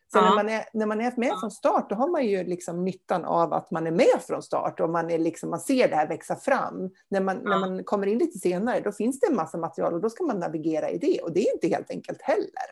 Så 0.07 0.17
ja. 0.17 0.21
när, 0.21 0.35
man 0.35 0.49
är, 0.49 0.65
när 0.73 0.85
man 0.85 1.01
är 1.01 1.13
med 1.17 1.39
från 1.39 1.51
start, 1.51 1.89
då 1.89 1.95
har 1.95 2.07
man 2.07 2.25
ju 2.25 2.43
liksom 2.43 2.85
nyttan 2.85 3.25
av 3.25 3.53
att 3.53 3.71
man 3.71 3.87
är 3.87 3.91
med 3.91 4.21
från 4.27 4.41
start 4.41 4.79
och 4.79 4.89
man, 4.89 5.09
är 5.11 5.17
liksom, 5.17 5.49
man 5.49 5.59
ser 5.59 5.89
det 5.89 5.95
här 5.95 6.07
växa 6.07 6.35
fram. 6.35 6.89
När 7.09 7.21
man, 7.21 7.41
ja. 7.43 7.49
när 7.49 7.59
man 7.59 7.83
kommer 7.83 8.07
in 8.07 8.17
lite 8.17 8.39
senare, 8.39 8.79
då 8.79 8.91
finns 8.91 9.19
det 9.19 9.27
en 9.27 9.35
massa 9.35 9.57
material 9.57 9.93
och 9.93 10.01
då 10.01 10.09
ska 10.09 10.23
man 10.23 10.39
navigera 10.39 10.89
i 10.89 10.97
det. 10.97 11.21
Och 11.21 11.33
det 11.33 11.47
är 11.47 11.53
inte 11.53 11.67
helt 11.67 11.91
enkelt 11.91 12.21
heller. 12.21 12.67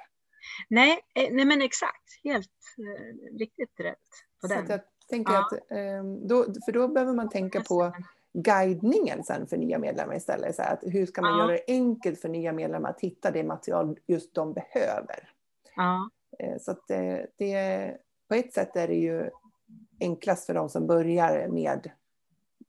Nej, 0.70 1.00
eh, 1.16 1.30
nej 1.32 1.46
men 1.46 1.62
exakt. 1.62 2.24
Helt 2.24 2.52
eh, 2.78 3.38
riktigt 3.38 3.80
rätt 3.80 3.98
på 4.42 4.48
den. 4.48 4.68
Så 4.68 4.72
jag 4.72 4.82
tänker 5.10 5.34
ja. 5.34 5.40
att, 5.40 5.54
eh, 5.54 6.04
då, 6.28 6.46
för 6.66 6.72
då 6.72 6.88
behöver 6.88 7.14
man 7.14 7.30
tänka 7.30 7.62
på 7.62 7.94
guidningen 8.34 9.24
sen 9.24 9.48
för 9.48 9.58
nya 9.58 9.80
medlemmar 9.80 10.16
istället. 10.16 10.56
Så 10.56 10.62
att 10.62 10.80
hur 10.82 11.06
ska 11.06 11.22
man 11.22 11.32
ja. 11.32 11.38
göra 11.38 11.52
det 11.52 11.64
enkelt 11.68 12.22
för 12.22 12.30
nya 12.30 12.54
medlemmar 12.54 12.90
att 12.90 13.02
hitta 13.02 13.32
det 13.32 13.44
material 13.44 13.98
just 14.08 14.36
de 14.36 14.54
behöver? 14.54 15.30
Ja. 15.76 16.10
Eh, 16.40 16.58
så 16.60 16.72
att 16.72 16.88
det, 16.88 17.28
det, 17.38 17.98
på 18.30 18.36
ett 18.36 18.54
sätt 18.54 18.76
är 18.76 18.88
det 18.88 18.96
ju 18.96 19.30
enklast 20.00 20.46
för 20.46 20.54
de 20.54 20.70
som 20.70 20.88
börjar 20.88 21.48
med 21.48 21.92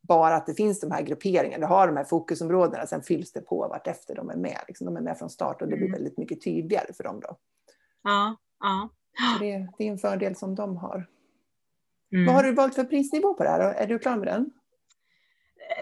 bara 0.09 0.35
att 0.35 0.46
det 0.46 0.55
finns 0.55 0.81
de 0.81 0.90
här 0.90 1.03
grupperingarna, 1.03 1.66
du 1.66 1.74
har 1.74 1.87
de 1.87 1.96
här 1.96 2.05
fokusområdena, 2.05 2.87
sen 2.87 3.03
fylls 3.03 3.33
det 3.33 3.40
på 3.40 3.68
vartefter 3.68 4.14
de 4.14 4.31
är 4.31 4.37
med. 4.37 4.59
Liksom 4.68 4.85
de 4.85 4.96
är 4.96 5.00
med 5.00 5.18
från 5.18 5.31
start 5.31 5.62
och 5.62 5.68
det 5.68 5.77
blir 5.77 5.87
mm. 5.87 5.92
väldigt 5.92 6.18
mycket 6.18 6.44
tydligare 6.44 6.92
för 6.92 7.05
dem 7.05 7.20
då. 7.20 7.37
Ja, 8.03 8.37
ja. 8.61 8.88
Det, 9.40 9.68
det, 9.79 9.85
är 9.85 9.90
en 9.90 9.98
fördel 9.98 10.37
som 10.37 10.55
de 10.55 10.77
har. 10.77 11.07
Mm. 12.12 12.27
Vad 12.27 12.35
har 12.35 12.42
du 12.42 12.55
valt 12.55 12.74
för 12.74 12.85
prisnivå 12.85 13.35
på 13.35 13.42
det 13.42 13.50
här? 13.50 13.61
Är 13.61 13.87
du 13.87 13.98
klar 13.98 14.16
med 14.16 14.29
den? 14.29 14.50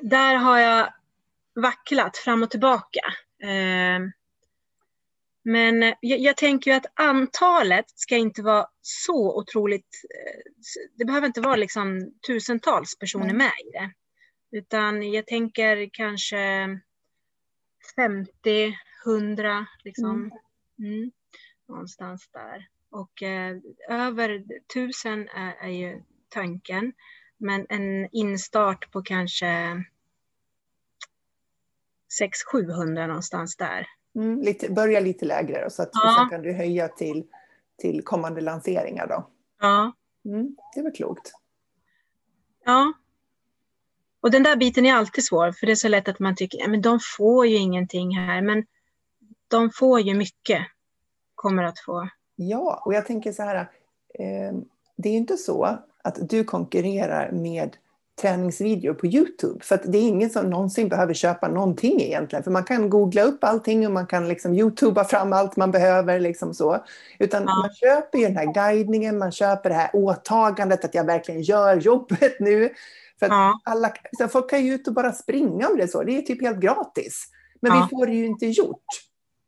Där 0.03 0.35
har 0.35 0.59
jag 0.59 0.93
vacklat 1.55 2.17
fram 2.17 2.43
och 2.43 2.51
tillbaka. 2.51 3.01
Eh, 3.43 4.01
men 5.43 5.83
eh, 5.83 5.95
jag, 6.01 6.19
jag, 6.19 6.37
tänker 6.37 6.77
att 6.77 6.87
antalet 6.95 7.85
ska 7.95 8.17
inte 8.17 8.43
vara 8.43 8.67
så 8.81 9.39
otroligt, 9.39 10.05
eh, 10.15 10.53
det 10.99 11.05
behöver 11.05 11.27
inte 11.27 11.41
vara 11.41 11.57
liksom 11.57 12.13
tusentals 12.27 12.99
personer 12.99 13.35
med 13.35 13.53
i 13.67 13.71
det. 13.73 13.93
Utan 14.59 15.13
jag 15.13 15.27
tänker 15.27 15.91
kanske 15.93 16.69
50, 17.97 18.79
100 19.07 19.67
liksom. 19.85 20.31
Mm. 20.79 20.93
Mm. 20.95 21.13
Någonstans 21.69 22.29
där. 22.33 22.69
Och 22.91 23.23
eh, 23.23 23.57
över 23.89 24.45
1000 24.73 25.29
är, 25.29 25.55
är 25.61 25.69
ju 25.69 26.03
tanken. 26.29 26.93
Men 27.37 27.67
en 27.69 28.09
instart 28.13 28.93
på 28.93 29.03
kanske 29.03 29.85
600-700 32.53 33.07
någonstans 33.07 33.57
där. 33.57 33.87
Mm, 34.15 34.41
lite, 34.41 34.71
börja 34.73 35.01
lite 35.01 35.25
lägre 35.25 35.65
då, 35.65 35.71
så 35.71 35.83
att 35.83 35.91
Ja. 35.93 36.15
sen 36.19 36.29
kan 36.29 36.43
du 36.43 36.53
höja 36.53 36.89
till, 36.89 37.25
till 37.79 38.03
kommande 38.05 38.41
lanseringar 38.41 39.07
då. 39.07 39.27
Ja, 39.61 39.93
Mm, 40.25 40.57
det 40.75 40.83
väl 40.83 40.93
klokt. 40.93 41.33
ja. 42.65 42.93
Och 44.21 44.31
den 44.31 44.43
där 44.43 44.57
biten 44.57 44.87
är 44.87 44.95
alltid 44.95 45.25
svår, 45.25 45.53
för 45.53 45.67
det 45.67 45.73
är 45.73 45.77
så 45.77 45.89
lätt 45.89 46.09
att 46.09 46.19
man 46.19 46.37
tycker, 46.37 46.69
men 46.69 46.83
de 46.83 46.99
får 47.19 47.47
ju 47.47 47.57
ingenting 47.57 48.17
här, 48.17 48.43
men 48.43 48.65
de 49.49 49.71
får 49.71 50.01
ju 50.01 50.15
mycket. 50.15 50.67
Kommer 51.35 51.63
att 51.63 51.79
få. 51.79 52.09
Ja, 52.37 52.83
och 52.87 52.95
jag 52.95 53.07
tänker 53.07 53.33
så 53.33 53.43
här, 53.43 53.57
eh, 54.15 54.53
det 54.97 55.09
är 55.09 55.13
ju 55.13 55.19
inte 55.19 55.37
så 55.37 55.79
att 56.05 56.29
du 56.31 56.45
konkurrerar 56.45 57.33
med 57.33 57.77
träningsvideo 58.21 58.95
på 58.95 59.07
Youtube. 59.07 59.65
För 59.65 59.75
att 59.75 59.93
det 59.93 59.99
är 59.99 60.03
ingen 60.09 60.31
som 60.31 60.51
någonsin 60.51 60.89
behöver 60.89 61.15
köpa 61.15 61.49
någonting 61.49 62.01
egentligen. 62.01 62.43
För 62.45 62.51
man 62.51 62.65
kan 62.65 62.91
googla 62.91 63.23
upp 63.23 63.45
allting 63.45 63.87
och 63.87 63.93
man 63.93 64.07
kan 64.07 64.29
liksom 64.29 64.55
Youtuba 64.55 65.05
fram 65.05 65.33
allt 65.33 65.57
man 65.57 65.71
behöver. 65.71 66.21
Liksom 66.21 66.55
så. 66.55 66.85
Utan 67.19 67.43
Ja. 67.43 67.55
man 67.63 67.75
köper 67.75 68.19
ju 68.19 68.25
den 68.25 68.37
här 68.37 68.53
guidningen, 68.55 69.19
man 69.19 69.33
köper 69.33 69.69
det 69.69 69.75
här 69.75 69.91
åtagandet 69.93 70.85
att 70.85 70.95
jag 70.95 71.05
verkligen 71.05 71.43
gör 71.43 71.77
jobbet 71.77 72.41
nu. 72.41 72.69
För 73.19 73.27
att 73.27 73.33
Ja, 73.33 73.61
alla, 73.65 73.93
så 74.19 74.29
folk 74.29 74.51
kan 74.51 74.67
ju 74.67 74.75
ut 74.75 74.89
och 74.89 74.95
bara 74.95 75.13
springa 75.13 75.69
om 75.69 75.77
det 75.77 75.83
är 75.83 75.87
så. 75.87 76.03
Det 76.03 76.19
är 76.19 76.23
typ 76.23 76.43
helt 76.43 76.61
gratis. 76.61 77.25
Men 77.61 77.73
Ja. 77.73 77.89
vi 77.91 77.97
får 77.97 78.07
det 78.07 78.13
ju 78.15 78.27
inte 78.27 78.47
gjort. 78.47 78.85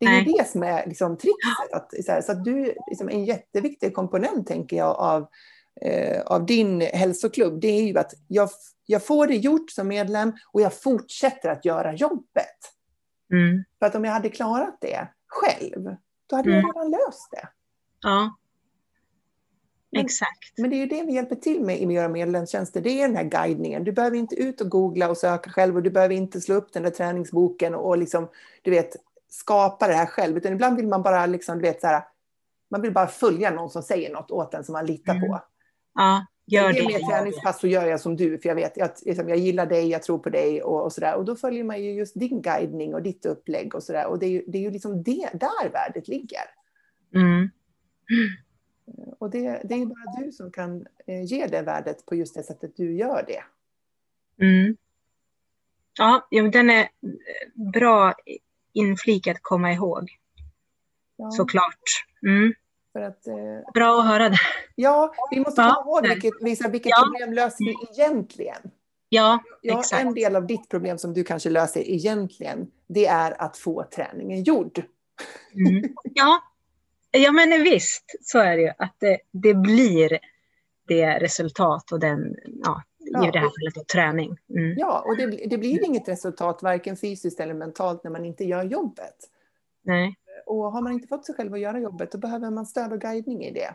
Det 0.01 0.07
är 0.07 0.21
ju 0.21 0.33
det 0.33 0.49
som 0.49 0.63
är 0.63 0.87
liksom 0.87 1.17
tricket. 1.17 1.73
Att, 1.73 2.05
så, 2.05 2.13
här, 2.13 2.21
så 2.23 2.33
att 2.33 2.45
du, 2.45 2.75
liksom, 2.91 3.09
en 3.09 3.25
jätteviktig 3.25 3.95
komponent 3.95 4.47
tänker 4.47 4.77
jag 4.77 4.97
av, 4.99 5.27
eh, 5.81 6.21
av 6.23 6.47
din 6.47 6.81
hälsoklubb, 6.81 7.61
det 7.61 7.69
är 7.69 7.83
ju 7.83 7.99
att 7.99 8.15
jag, 8.29 8.49
jag 8.87 9.07
får 9.07 9.27
det 9.27 9.37
gjort 9.37 9.71
som 9.71 9.89
medlem 9.89 10.33
och 10.53 10.61
jag 10.61 10.75
fortsätter 10.83 11.49
att 11.49 11.65
göra 11.65 11.95
jobbet. 11.95 12.59
mm. 13.33 13.65
För 13.79 13.87
att 13.87 13.95
om 13.95 14.05
jag 14.05 14.13
hade 14.13 14.29
klarat 14.29 14.79
det 14.81 15.09
själv, 15.27 15.97
då 16.27 16.37
hade 16.37 16.51
Mm. 16.51 16.61
jag 16.67 16.77
redan 16.77 16.91
löst 16.91 17.29
det. 17.31 17.49
ja. 18.03 18.37
Men- 19.93 20.05
exakt. 20.05 20.59
Men 20.59 20.71
det 20.71 20.77
är 20.77 20.79
ju 20.79 20.87
det 20.87 21.03
vi 21.03 21.13
hjälper 21.15 21.37
till 21.37 21.61
med 21.65 21.81
i 21.83 21.87
våra 21.87 22.09
medlemstjänster. 22.09 22.81
Det 22.81 22.91
är 23.03 23.09
den 23.09 23.17
här 23.17 23.25
guidningen. 23.25 23.85
Du 23.85 23.93
behöver 23.93 24.17
inte 24.17 24.35
ut 24.35 24.61
och 24.61 24.69
googla 24.71 25.11
och 25.11 25.17
söka 25.17 25.51
själv 25.51 25.77
och 25.77 25.83
du 25.83 25.91
behöver 25.91 26.15
inte 26.15 26.41
slå 26.41 26.55
upp 26.55 26.73
den 26.73 26.83
där 26.83 26.91
träningsboken 26.91 27.75
och 27.75 27.99
liksom, 27.99 28.29
du 28.63 28.71
vet, 28.71 28.97
skapa 29.29 29.89
det 29.89 29.95
här 29.95 30.07
själv. 30.07 30.37
Utan 30.37 30.53
ibland 30.53 30.77
vill 30.77 30.89
man 30.89 31.03
bara 31.03 31.27
liksom, 31.27 31.59
du 31.59 31.63
vet, 31.63 31.81
så 31.81 31.87
här, 31.87 32.03
man 32.71 32.83
vill 32.83 32.93
bara 32.93 33.07
följa 33.07 33.51
någon 33.51 33.71
som 33.71 33.83
säger 33.83 34.13
något 34.13 34.31
åt 34.31 34.55
en 34.55 34.65
som 34.65 34.73
man 34.73 34.87
litar 34.87 35.15
Mm. 35.15 35.29
på. 35.29 35.41
Ja, 35.95 36.27
gör 36.47 36.73
det. 36.73 36.95
ett 36.95 37.09
träningspass 37.11 37.61
så 37.61 37.67
gör 37.67 37.87
jag 37.87 38.01
som 38.01 38.17
du, 38.17 38.39
för 38.39 38.49
jag 38.49 38.57
vet 38.57 38.83
att 38.83 39.03
liksom, 39.07 39.29
jag 39.29 39.39
gillar 39.39 39.67
dig, 39.67 39.89
jag 39.89 40.03
tror 40.03 40.19
på 40.19 40.31
dig 40.31 40.63
och, 40.63 40.85
och 40.85 40.93
sådär. 40.93 41.17
Och 41.17 41.25
då 41.25 41.37
följer 41.37 41.65
man 41.65 41.83
ju 41.83 41.93
just 41.93 42.21
din 42.21 42.43
guidning 42.43 42.95
och 42.95 43.03
ditt 43.03 43.27
upplägg 43.27 43.75
och 43.75 43.83
sådär. 43.83 44.07
Och 44.07 44.19
det 44.19 44.27
är 44.27 44.31
ju, 44.31 44.45
det 44.47 44.59
är 44.59 44.63
ju 44.63 44.71
liksom 44.71 45.03
det, 45.03 45.31
där 45.33 45.71
värdet 45.73 46.09
ligger. 46.09 46.45
Mm. 47.15 47.51
Och 49.19 49.31
det, 49.31 49.61
det 49.65 49.75
är 49.75 49.87
bara 49.87 50.25
du 50.25 50.33
som 50.33 50.51
kan 50.51 50.87
eh, 51.07 51.25
ge 51.25 51.47
det 51.47 51.63
värdet 51.63 52.07
på 52.07 52.15
just 52.15 52.35
det 52.35 52.43
sättet 52.43 52.77
du 52.77 52.97
gör 52.97 53.25
det. 53.27 53.43
Mm. 54.45 54.77
Ja, 55.99 56.29
den 56.31 56.71
är 56.71 56.83
eh, 56.83 57.73
bra 57.73 58.15
inflik 58.73 59.27
att 59.27 59.43
komma 59.43 59.73
ihåg, 59.73 60.09
Ja, 61.17 61.31
såklart. 61.31 61.83
Mm. 62.27 62.55
För 62.95 63.01
att, 63.03 63.27
eh, 63.27 63.73
Bra 63.75 64.01
att 64.01 64.07
höra 64.09 64.29
det. 64.29 64.37
ja 64.75 65.15
vi 65.31 65.41
måste 65.41 65.61
Ja. 65.61 65.75
komma 65.85 65.91
ihåg 65.99 66.09
vilket, 66.09 66.33
visa, 66.43 66.69
vilket 66.69 66.91
Ja. 66.91 67.09
problem 67.13 67.33
löser 67.33 67.65
vi 67.65 67.75
egentligen. 67.93 68.71
Ja, 69.09 69.39
Ja, 69.63 69.79
exakt. 69.81 70.03
en 70.05 70.15
del 70.15 70.37
av 70.37 70.47
ditt 70.47 70.69
problem 70.69 70.99
som 70.99 71.15
du 71.15 71.25
kanske 71.25 71.51
löser 71.51 71.81
egentligen, 71.91 72.67
det 72.87 73.07
är 73.07 73.43
att 73.43 73.57
få 73.57 73.85
träningen 73.95 74.43
gjord. 74.43 74.83
Mm. 75.55 75.83
Ja. 76.15 76.43
ja, 77.11 77.33
men 77.33 77.63
visst, 77.63 78.05
så 78.23 78.39
är 78.39 78.57
det 78.57 78.63
ju. 78.63 78.71
Att 78.79 78.95
det, 78.99 79.19
det 79.33 79.55
blir 79.55 80.19
det 80.89 81.19
resultat 81.19 81.93
och 81.93 82.01
den, 82.01 82.35
ja, 82.65 82.83
Ja. 82.99 83.29
i 83.29 83.31
det 83.31 83.39
här 83.39 83.47
fallet 83.59 83.75
då, 83.75 83.85
träning. 83.93 84.37
Mm. 84.51 84.75
Ja, 84.79 85.05
och 85.07 85.17
det, 85.17 85.27
det 85.27 85.59
blir 85.59 85.85
inget 85.85 86.09
resultat, 86.09 86.63
varken 86.63 86.97
fysiskt 86.97 87.41
eller 87.41 87.55
mentalt, 87.55 88.05
när 88.05 88.11
man 88.11 88.25
inte 88.25 88.45
gör 88.45 88.63
jobbet. 88.63 89.17
Nej. 89.83 90.15
Och 90.47 90.73
har 90.73 90.83
man 90.83 90.93
inte 90.93 91.09
fått 91.09 91.27
sig 91.27 91.35
själv 91.35 91.55
att 91.55 91.61
göra 91.61 91.79
jobbet, 91.79 92.13
då 92.13 92.19
behöver 92.19 92.51
man 92.51 92.67
stöd 92.67 92.93
och 92.93 93.01
guidning 93.01 93.45
i 93.45 93.53
det. 93.53 93.75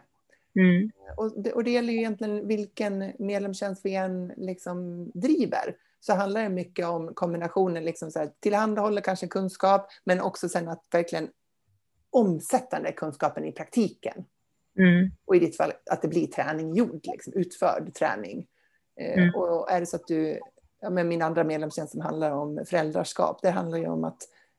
Mm. 0.56 0.92
Och 1.18 1.44
det, 1.44 1.52
och 1.52 1.64
det 1.64 1.72
gäller 1.72 1.94
ju 1.94 2.00
egentligen 2.00 2.48
vilken 2.48 3.14
medlemstjänst 3.20 3.86
vi 3.86 3.96
än 3.96 4.34
liksom 4.38 5.10
driver. 5.14 5.76
Så 6.00 6.14
handlar 6.14 6.44
det 6.44 6.50
mycket 6.50 6.86
om 6.86 7.14
kombinationen, 7.14 7.86
liksom 7.86 8.12
så 8.12 8.20
här, 8.20 8.32
tillhandahåller 8.40 9.02
kanske 9.02 9.28
kunskap, 9.28 9.88
men 10.04 10.22
också 10.22 10.50
sen 10.50 10.68
att 10.68 10.86
verkligen 10.92 11.30
omsätta 12.10 12.76
den 12.76 12.84
där 12.84 12.92
kunskapen 12.92 13.46
i 13.46 13.52
praktiken. 13.52 14.26
Mm. 14.80 15.12
Och 15.26 15.36
i 15.36 15.40
ditt 15.40 15.58
fall 15.58 15.74
att 15.92 16.02
det 16.02 16.08
blir 16.08 16.28
träning 16.28 16.74
gjord, 16.74 17.00
liksom, 17.04 17.34
utförd 17.34 17.94
träning. 17.94 18.48
Eh, 19.00 19.18
Mm. 19.18 19.36
Och 19.36 19.72
är 19.72 19.80
det 19.80 19.86
så 19.86 19.96
att 19.96 20.08
du, 20.08 20.40
ja, 20.82 20.90
men 20.90 21.08
min 21.08 21.22
andra 21.22 21.44
medlemstjänst 21.44 21.92
som 21.92 22.02
handlar 22.02 22.32
om 22.32 22.66
föräldraskap, 22.66 23.40
det 23.42 23.50
handlar 23.50 23.78
ju 23.78 23.88
om 23.88 24.04
att, 24.04 24.18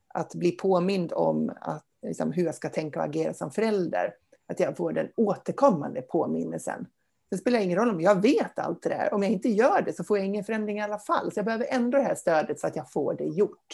att 0.09 0.35
bli 0.35 0.53
påmind 0.53 1.13
om 1.13 1.53
att, 1.61 1.85
liksom, 2.03 2.33
hur 2.33 2.45
jag 2.45 2.55
ska 2.55 2.69
tänka 2.69 2.99
och 2.99 3.05
agera 3.05 3.35
som 3.35 3.51
förälder. 3.51 4.15
Att 4.49 4.61
jag 4.61 4.77
får 4.77 4.93
den 4.93 5.09
återkommande 5.17 6.03
påminnelsen. 6.03 6.87
Det 7.31 7.39
spelar 7.39 7.59
ingen 7.59 7.79
roll 7.79 7.91
om 7.91 8.01
jag 8.01 8.23
vet 8.23 8.59
allt 8.59 8.83
det 8.83 8.89
där. 8.89 9.15
Om 9.15 9.23
jag 9.23 9.33
inte 9.33 9.49
gör 9.49 9.83
det 9.83 9.93
så 9.93 10.05
får 10.05 10.19
jag 10.19 10.27
ingen 10.27 10.45
förändring 10.45 10.79
i 10.79 10.83
alla 10.83 10.99
fall. 10.99 11.33
Så 11.33 11.39
jag 11.39 11.45
behöver 11.45 11.67
ändå 11.71 11.99
det 11.99 12.05
här 12.05 12.15
stödet 12.15 12.61
så 12.61 12.67
att 12.67 12.77
jag 12.77 12.93
får 12.93 13.15
det 13.15 13.25
gjort. 13.25 13.67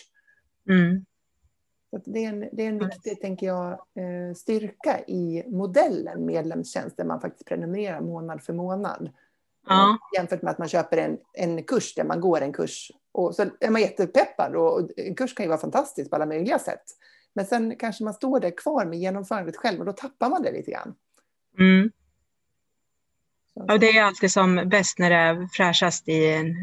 Mm. 0.69 1.05
Det, 2.05 2.25
är 2.25 2.29
en, 2.29 2.49
det 2.53 2.63
är 2.63 2.69
en 2.69 2.79
viktig, 2.79 3.21
tänker 3.21 3.47
jag, 3.47 3.71
eh, 3.73 4.35
styrka 4.37 5.01
i 5.07 5.45
modellen 5.47 6.27
medlemstjänst 6.27 6.97
där 6.97 7.05
man 7.05 7.21
faktiskt 7.21 7.49
prenumererar 7.49 8.01
månad 8.01 8.43
för 8.43 8.53
månad. 8.53 9.11
Ja. 9.67 9.91
Eh, 9.91 10.19
Jämfört 10.19 10.43
med 10.43 10.51
att 10.51 10.59
man 10.59 10.69
köper 10.69 10.97
en, 10.97 11.19
en 11.33 11.63
kurs 11.63 11.95
där 11.95 12.05
man 12.05 12.21
går 12.21 12.41
en 12.41 12.53
kurs. 12.53 12.93
Och 13.13 13.35
så 13.35 13.45
är 13.61 13.71
man 13.71 13.81
jättepeppad 13.81 14.57
och 14.57 14.91
en 14.97 15.15
kurs 15.15 15.35
kan 15.35 15.45
ju 15.45 15.49
vara 15.49 15.61
fantastisk 15.61 16.11
på 16.11 16.17
alla 16.17 16.27
möjliga 16.27 16.59
sätt. 16.59 16.85
Men 17.37 17.47
sen 17.47 17.77
kanske 17.77 18.05
man 18.05 18.15
står 18.15 18.41
där 18.41 18.57
kvar 18.57 18.85
med 18.85 18.99
genomförandet 18.99 19.57
själv 19.57 19.81
och 19.81 19.87
då 19.87 19.93
tappar 19.93 20.31
man 20.31 20.43
det 20.43 20.53
lite 20.53 20.71
grann. 20.71 20.95
Mm. 21.59 21.91
Ja, 23.55 23.79
det 23.79 23.99
är 23.99 24.03
alltid 24.03 24.33
som 24.33 24.69
bäst 24.69 24.99
när 24.99 25.11
det 25.11 25.17
är 25.17 25.49
fräschast 25.53 26.09
i 26.09 26.33
en... 26.33 26.55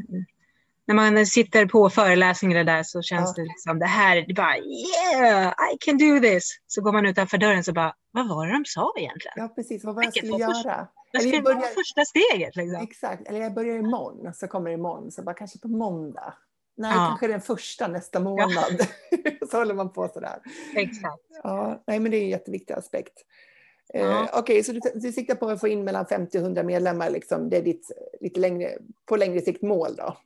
När 0.86 0.96
man 0.96 1.26
sitter 1.26 1.66
på 1.66 1.90
föreläsningar 1.90 2.64
där 2.64 2.84
så 2.84 3.02
känns 3.02 3.34
Ja. 3.38 3.44
det 3.44 3.48
liksom 3.50 3.80
det 3.80 3.86
här, 3.86 4.26
det 4.28 4.34
bara 4.34 4.58
yeah, 4.58 5.54
I 5.74 5.78
can 5.80 5.98
do 5.98 6.20
this. 6.20 6.60
Så 6.68 6.82
går 6.82 6.92
man 6.92 7.06
utanför 7.06 7.38
dörren 7.38 7.64
så 7.64 7.74
bara, 7.74 7.96
vad 8.12 8.30
var 8.30 8.48
det 8.48 8.54
de 8.54 8.66
sa 8.66 8.94
egentligen? 8.98 9.34
ja, 9.36 9.48
precis. 9.48 9.84
Vad 9.84 9.96
var 9.96 10.02
det 10.02 10.12
jag 10.14 10.26
skulle 10.26 10.38
göra? 10.38 10.88
Vad 11.14 11.22
skulle 11.22 11.36
jag 11.36 11.44
vara 11.44 11.56
börjar, 11.56 11.68
första 11.68 12.06
steget? 12.06 12.56
Liksom? 12.56 12.82
exakt. 12.84 13.28
Eller 13.28 13.40
jag 13.40 13.54
börjar 13.54 13.76
imorgon, 13.76 14.34
så 14.34 14.48
kommer 14.48 14.72
imorgon. 14.72 15.12
Så 15.12 15.24
bara 15.24 15.36
kanske 15.36 15.60
på 15.60 15.68
måndag. 15.68 16.34
Nej, 16.76 16.92
Ja. 16.96 17.06
kanske 17.08 17.28
den 17.28 17.42
första 17.42 17.88
nästa 17.88 18.20
månad. 18.20 18.88
så 19.52 19.58
håller 19.58 19.74
man 19.74 19.94
på 19.94 20.08
sådär. 20.08 20.40
Exakt. 20.76 21.24
Ja, 21.44 21.84
nej, 21.88 22.00
men 22.00 22.12
det 22.12 22.18
är 22.18 22.22
en 22.22 22.30
jätteviktig 22.30 22.74
aspekt. 22.74 23.14
Eh, 23.94 24.02
Ja. 24.02 24.30
Okej, 24.34 24.64
så 24.64 24.72
du, 24.72 24.80
du 24.96 25.12
siktar 25.12 25.36
på 25.36 25.50
att 25.50 25.60
få 25.60 25.68
in 25.68 25.84
mellan 25.84 26.06
50 26.06 26.38
och 26.38 26.44
100 26.44 26.64
medlemmar. 26.64 27.10
Liksom. 27.10 27.50
Det 27.50 27.58
är 27.58 27.62
ditt 27.62 27.92
lite 28.22 28.40
längre, 28.40 28.78
på 29.06 29.16
längre 29.16 29.42
sikt 29.42 29.62
mål 29.62 29.96
då. 29.96 30.18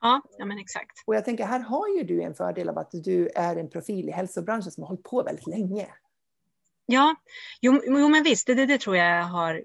Ja, 0.00 0.20
ja 0.38 0.44
men 0.44 0.58
exakt. 0.58 0.90
Och 1.06 1.14
jag 1.14 1.24
tänker, 1.24 1.44
här 1.44 1.60
har 1.60 1.88
ju 1.88 2.02
du 2.02 2.22
en 2.22 2.34
fördel 2.34 2.68
av 2.68 2.78
att 2.78 2.90
du 2.92 3.28
är 3.34 3.56
en 3.56 3.70
profil 3.70 4.08
i 4.08 4.12
hälsobranschen 4.12 4.70
som 4.72 4.82
har 4.82 4.88
hållit 4.88 5.02
på 5.02 5.22
väldigt 5.22 5.46
länge. 5.46 5.86
Ja, 6.86 7.14
jo, 7.60 7.80
jo 7.84 8.08
men 8.08 8.22
visst, 8.22 8.46
det, 8.46 8.54
det, 8.54 8.66
det 8.66 8.78
tror 8.80 8.96
jag 8.96 9.22
har 9.24 9.62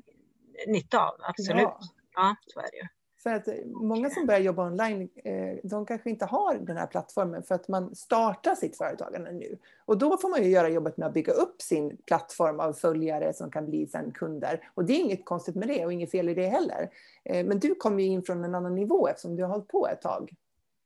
nytta 0.67 0.99
av. 0.99 1.15
Absolut. 1.19 1.61
Ja. 1.61 1.79
Ja, 2.15 2.35
så 2.47 2.59
är 2.59 2.63
det 2.71 2.77
ju. 2.77 2.87
För 3.27 3.33
att 3.33 3.47
eh, 3.47 3.53
många 3.65 4.09
som 4.09 4.25
börjar 4.25 4.41
jobba 4.41 4.65
online, 4.65 5.09
eh, 5.23 5.57
de 5.63 5.85
kanske 5.85 6.09
inte 6.09 6.25
har 6.25 6.55
den 6.55 6.77
här 6.77 6.87
plattformen 6.87 7.43
för 7.43 7.55
att 7.55 7.67
man 7.67 7.95
startar 7.95 8.55
sitt 8.55 8.77
företagande 8.77 9.31
nu. 9.31 9.57
Och 9.85 9.97
då 9.97 10.17
får 10.17 10.29
man 10.29 10.43
ju 10.43 10.49
göra 10.49 10.69
jobbet 10.69 10.97
med 10.97 11.07
att 11.07 11.13
bygga 11.13 11.33
upp 11.33 11.61
sin 11.61 11.97
plattform 11.97 12.59
av 12.59 12.73
följare 12.73 13.33
som 13.33 13.51
kan 13.51 13.65
bli 13.65 13.87
sen 13.87 14.11
kunder. 14.11 14.69
Och 14.73 14.85
det 14.85 14.93
är 14.93 14.99
inget 14.99 15.25
konstigt 15.25 15.55
med 15.55 15.67
det 15.67 15.85
och 15.85 15.93
inget 15.93 16.11
fel 16.11 16.29
i 16.29 16.33
det 16.33 16.47
heller. 16.47 16.89
Eh, 17.23 17.45
men 17.45 17.59
du 17.59 17.75
kommer 17.75 18.03
ju 18.03 18.09
in 18.09 18.23
från 18.23 18.43
en 18.43 18.55
annan 18.55 18.75
nivå 18.75 19.07
eftersom 19.07 19.35
du 19.35 19.43
har 19.43 19.49
hållit 19.49 19.67
på 19.67 19.87
ett 19.87 20.01
tag. 20.01 20.33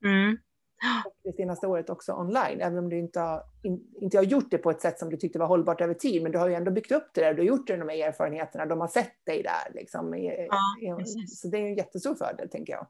Mm. 0.04 0.38
Och 1.06 1.14
det 1.24 1.34
senaste 1.34 1.68
året 1.68 1.90
också 1.90 2.14
online, 2.14 2.62
även 2.62 2.78
om 2.78 2.90
du 2.90 3.00
inte 3.00 3.20
har, 3.20 3.44
in, 3.64 3.94
inte 4.02 4.18
har 4.18 4.24
gjort 4.24 4.52
det 4.52 4.58
på 4.58 4.72
ett 4.72 4.82
sätt 4.82 5.00
som 5.00 5.10
du 5.10 5.18
tyckte 5.18 5.40
var 5.40 5.48
hållbart 5.48 5.82
över 5.82 5.94
tid. 5.94 6.24
Men 6.24 6.32
du 6.32 6.38
har 6.38 6.48
ju 6.48 6.54
ändå 6.54 6.72
byggt 6.72 6.92
upp 6.92 7.10
det 7.14 7.22
där, 7.22 7.34
du 7.34 7.42
har 7.42 7.48
gjort 7.48 7.68
det, 7.68 7.78
de 7.78 7.90
här 7.90 8.08
erfarenheterna, 8.08 8.66
de 8.66 8.80
har 8.80 8.88
sett 8.88 9.26
dig 9.26 9.44
där. 9.44 9.74
Liksom. 9.74 10.16
Ja. 10.18 11.00
Så 11.28 11.48
det 11.48 11.58
är 11.58 11.62
en 11.62 11.76
jättestor 11.76 12.16
fördel, 12.16 12.50
tänker 12.50 12.74
jag. 12.74 12.88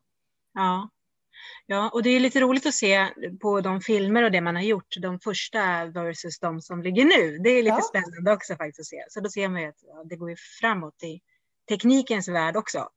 Ja. 0.54 0.89
Ja, 1.66 1.89
och 1.94 2.04
det 2.04 2.10
är 2.10 2.20
lite 2.20 2.39
roligt 2.39 2.66
att 2.66 2.74
se 2.74 3.08
på 3.42 3.62
de 3.62 3.82
filmer 3.82 4.24
och 4.24 4.32
det 4.32 4.42
man 4.42 4.56
har 4.56 4.64
gjort, 4.64 4.96
de 5.02 5.20
första 5.20 5.86
versus 5.86 6.39
de 6.39 6.62
som 6.62 6.82
ligger 6.82 7.06
nu. 7.06 7.38
Det 7.38 7.50
är 7.50 7.64
lite 7.64 7.76
ja. 7.76 7.82
spännande 7.82 8.32
också 8.32 8.56
faktiskt 8.56 8.80
att 8.80 8.86
se. 8.86 9.06
Så 9.10 9.20
då 9.20 9.30
ser 9.30 9.50
man 9.50 9.62
ju 9.62 9.68
att 9.68 10.10
det 10.10 10.16
går 10.16 10.30
ju 10.30 10.36
framåt 10.62 11.04
i 11.04 11.22
teknikens 11.72 12.28
värld 12.28 12.56
också. 12.56 12.90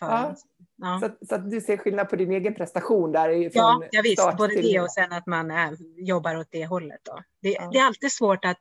Ja. 0.00 0.36
ja. 0.76 1.00
Så, 1.00 1.26
så, 1.26 1.34
att 1.34 1.50
du 1.50 1.60
ser 1.60 1.76
skillnad 1.76 2.08
på 2.08 2.16
din 2.16 2.32
egen 2.32 2.54
prestation 2.54 3.12
där? 3.12 3.50
Från 3.50 3.50
ja, 3.52 3.82
ja 3.90 4.02
visst. 4.02 4.36
Både 4.36 4.54
till... 4.54 4.72
det 4.72 4.80
och 4.80 4.90
sen 4.90 5.12
att 5.12 5.26
man 5.26 5.50
är, 5.50 5.76
jobbar 5.96 6.36
åt 6.36 6.48
det 6.50 6.66
hållet. 6.66 7.00
Då. 7.02 7.22
Det, 7.42 7.58
det 7.72 7.78
är 7.78 7.86
alltid 7.86 8.12
svårt 8.12 8.44
att, 8.44 8.58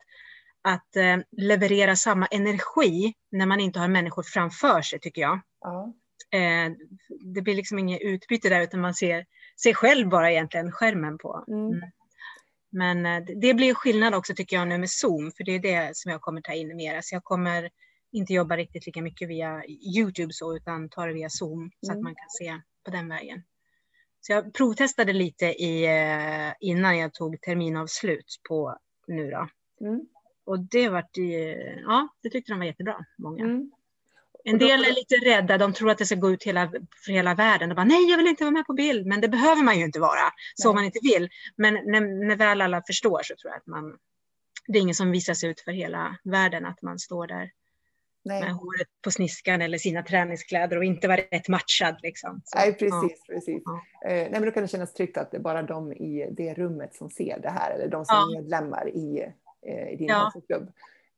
att 0.61 0.95
eh, 0.95 1.17
leverera 1.31 1.95
samma 1.95 2.25
energi 2.25 3.13
när 3.31 3.45
man 3.45 3.59
inte 3.59 3.79
har 3.79 3.87
människor 3.87 4.23
framför 4.23 4.81
sig, 4.81 4.99
tycker 4.99 5.21
jag. 5.21 5.39
Ja. 5.61 5.93
Eh, 6.31 6.71
det 7.33 7.41
blir 7.41 7.55
liksom 7.55 7.79
inget 7.79 8.01
utbyte 8.01 8.49
där, 8.49 8.61
utan 8.61 8.81
man 8.81 8.93
ser 8.93 9.25
sig 9.63 9.73
själv 9.73 10.09
bara 10.09 10.31
egentligen 10.31 10.71
skärmen 10.71 11.17
på. 11.17 11.43
Mm. 11.47 11.67
mm. 11.67 11.81
Men 12.69 13.05
eh, 13.05 13.23
det 13.41 13.53
blir 13.53 13.73
skillnad 13.73 14.15
också 14.15 14.33
tycker 14.35 14.55
jag 14.55 14.67
nu 14.67 14.77
med 14.77 14.89
Zoom, 14.89 15.31
för 15.37 15.43
det 15.43 15.55
är 15.55 15.59
det 15.59 15.97
som 15.97 16.11
jag 16.11 16.21
kommer 16.21 16.41
ta 16.41 16.53
in 16.53 16.75
mer. 16.75 17.01
Så 17.01 17.15
jag 17.15 17.23
kommer 17.23 17.69
inte 18.11 18.33
jobba 18.33 18.57
riktigt 18.57 18.85
lika 18.85 19.01
mycket 19.01 19.29
via 19.29 19.63
Youtube 19.97 20.33
så, 20.33 20.55
utan 20.55 20.89
ta 20.89 21.05
det 21.05 21.13
via 21.13 21.29
Zoom 21.29 21.59
mm. 21.59 21.71
så 21.81 21.91
att 21.91 21.95
mm. 21.95 22.03
man 22.03 22.15
kan 22.15 22.29
se 22.29 22.61
på 22.85 22.91
den 22.91 23.09
vägen. 23.09 23.43
Så 24.21 24.31
jag 24.31 24.53
provtestade 24.53 25.13
lite 25.13 25.45
i, 25.45 25.85
eh, 25.85 26.53
innan 26.59 26.97
jag 26.97 27.13
tog 27.13 27.41
terminavslut 27.41 28.35
på 28.49 28.77
nu 29.07 29.31
då. 29.31 29.49
Mm. 29.81 30.07
Och 30.45 30.59
det 30.59 30.89
vart, 30.89 31.17
ja, 31.85 32.07
det 32.23 32.29
tyckte 32.29 32.51
de 32.51 32.59
var 32.59 32.65
jättebra, 32.65 33.05
många. 33.17 33.43
Mm. 33.43 33.71
En 34.43 34.57
del 34.57 34.83
är 34.83 34.93
lite 34.93 35.15
rädda, 35.15 35.57
de 35.57 35.73
tror 35.73 35.89
att 35.89 35.97
det 35.97 36.05
ska 36.05 36.15
gå 36.15 36.31
ut 36.31 36.43
hela, 36.43 36.71
för 37.05 37.11
hela 37.11 37.35
världen. 37.35 37.69
De 37.69 37.75
bara, 37.75 37.85
nej, 37.85 38.09
jag 38.09 38.17
vill 38.17 38.27
inte 38.27 38.43
vara 38.43 38.51
med 38.51 38.65
på 38.65 38.73
bild. 38.73 39.05
Men 39.05 39.21
det 39.21 39.27
behöver 39.27 39.63
man 39.63 39.79
ju 39.79 39.85
inte 39.85 39.99
vara, 39.99 40.31
så 40.55 40.73
man 40.73 40.85
inte 40.85 40.99
vill. 41.01 41.29
Men 41.55 41.73
när, 41.73 42.27
när 42.27 42.35
väl 42.35 42.61
alla 42.61 42.83
förstår 42.87 43.21
så 43.23 43.35
tror 43.35 43.51
jag 43.51 43.57
att 43.57 43.67
man, 43.67 43.97
det 44.67 44.77
är 44.77 44.81
ingen 44.81 44.95
som 44.95 45.11
visas 45.11 45.43
ut 45.43 45.61
för 45.61 45.71
hela 45.71 46.17
världen, 46.23 46.65
att 46.65 46.81
man 46.81 46.99
står 46.99 47.27
där 47.27 47.51
nej. 48.23 48.41
med 48.41 48.51
håret 48.51 48.87
på 49.03 49.11
sniskan 49.11 49.61
eller 49.61 49.77
sina 49.77 50.03
träningskläder 50.03 50.77
och 50.77 50.83
inte 50.83 51.07
var 51.07 51.17
rätt 51.31 51.47
matchad. 51.47 51.95
Liksom. 52.03 52.41
Så, 52.45 52.57
nej, 52.57 52.73
precis. 52.73 53.23
Ja. 53.27 53.33
precis. 53.33 53.63
Ja. 53.65 54.09
Eh, 54.09 54.15
nej, 54.15 54.31
men 54.31 54.45
då 54.45 54.51
kan 54.51 54.63
det 54.63 54.67
kännas 54.67 54.93
tryggt 54.93 55.17
att 55.17 55.31
det 55.31 55.37
är 55.37 55.41
bara 55.41 55.61
de 55.61 55.93
i 55.93 56.29
det 56.31 56.53
rummet 56.53 56.95
som 56.95 57.09
ser 57.09 57.39
det 57.39 57.49
här, 57.49 57.71
eller 57.71 57.87
de 57.87 58.05
som 58.05 58.15
ja. 58.15 58.37
är 58.37 58.41
medlemmar 58.41 58.89
i, 58.89 59.33
eh, 59.67 59.89
i 59.89 59.95
din 59.95 60.07
ja. 60.07 60.15
hälsoklubb. 60.23 60.71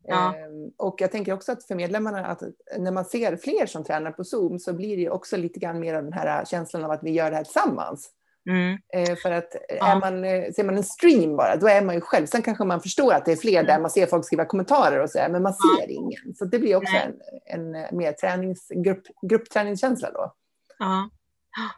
Ja. 0.04 0.36
Ehm, 0.36 0.72
och 0.78 1.02
jag 1.02 1.12
tänker 1.12 1.34
också 1.34 1.52
att 1.52 1.64
för 1.64 1.76
medlemmarna 1.76 2.26
att 2.26 2.42
när 2.78 2.92
man 2.92 3.06
ser 3.06 3.38
fler 3.38 3.66
som 3.66 3.84
tränar 3.84 4.12
på 4.12 4.24
Zoom 4.24 4.60
så 4.60 4.74
blir 4.74 4.98
det 4.98 5.10
också 5.10 5.38
lite 5.38 5.60
grann 5.60 5.80
mer 5.80 5.94
av 5.94 6.04
den 6.04 6.14
här 6.14 6.46
känslan 6.46 6.84
av 6.84 6.92
att 6.92 7.04
vi 7.04 7.12
gör 7.12 7.30
det 7.30 7.38
här 7.38 7.44
tillsammans. 7.44 8.12
Mm. 8.50 8.78
Ehm, 8.94 9.16
för 9.16 9.32
att 9.32 9.56
ja. 9.70 9.88
är 9.88 10.00
man, 10.00 10.24
eh, 10.24 10.52
ser 10.52 10.64
man 10.64 10.78
en 10.78 10.84
stream 10.84 11.36
bara, 11.36 11.56
då 11.56 11.68
är 11.68 11.82
man 11.82 11.96
ju 11.96 12.02
själv. 12.02 12.26
Sen 12.26 12.42
kanske 12.42 12.64
man 12.64 12.82
förstår 12.82 13.14
att 13.14 13.26
det 13.26 13.32
är 13.32 13.36
fler 13.36 13.64
där, 13.64 13.70
mm. 13.70 13.82
man 13.82 13.92
ser 13.92 14.08
folk 14.08 14.26
skriva 14.26 14.46
kommentarer 14.46 15.00
och 15.00 15.10
så, 15.10 15.28
men 15.30 15.44
man 15.44 15.54
ser 15.54 15.92
ingen. 15.92 16.36
Så 16.36 16.46
det 16.46 16.60
blir 16.60 16.76
också 16.76 16.96
en, 16.96 17.14
en, 17.46 17.76
eh, 17.76 17.92
mer 17.92 18.12
träningsgrupp, 18.12 19.04
gruppträningskänsla 19.22 20.12
då. 20.12 20.34
Ja. 20.80 21.10
Ja. 21.58 21.70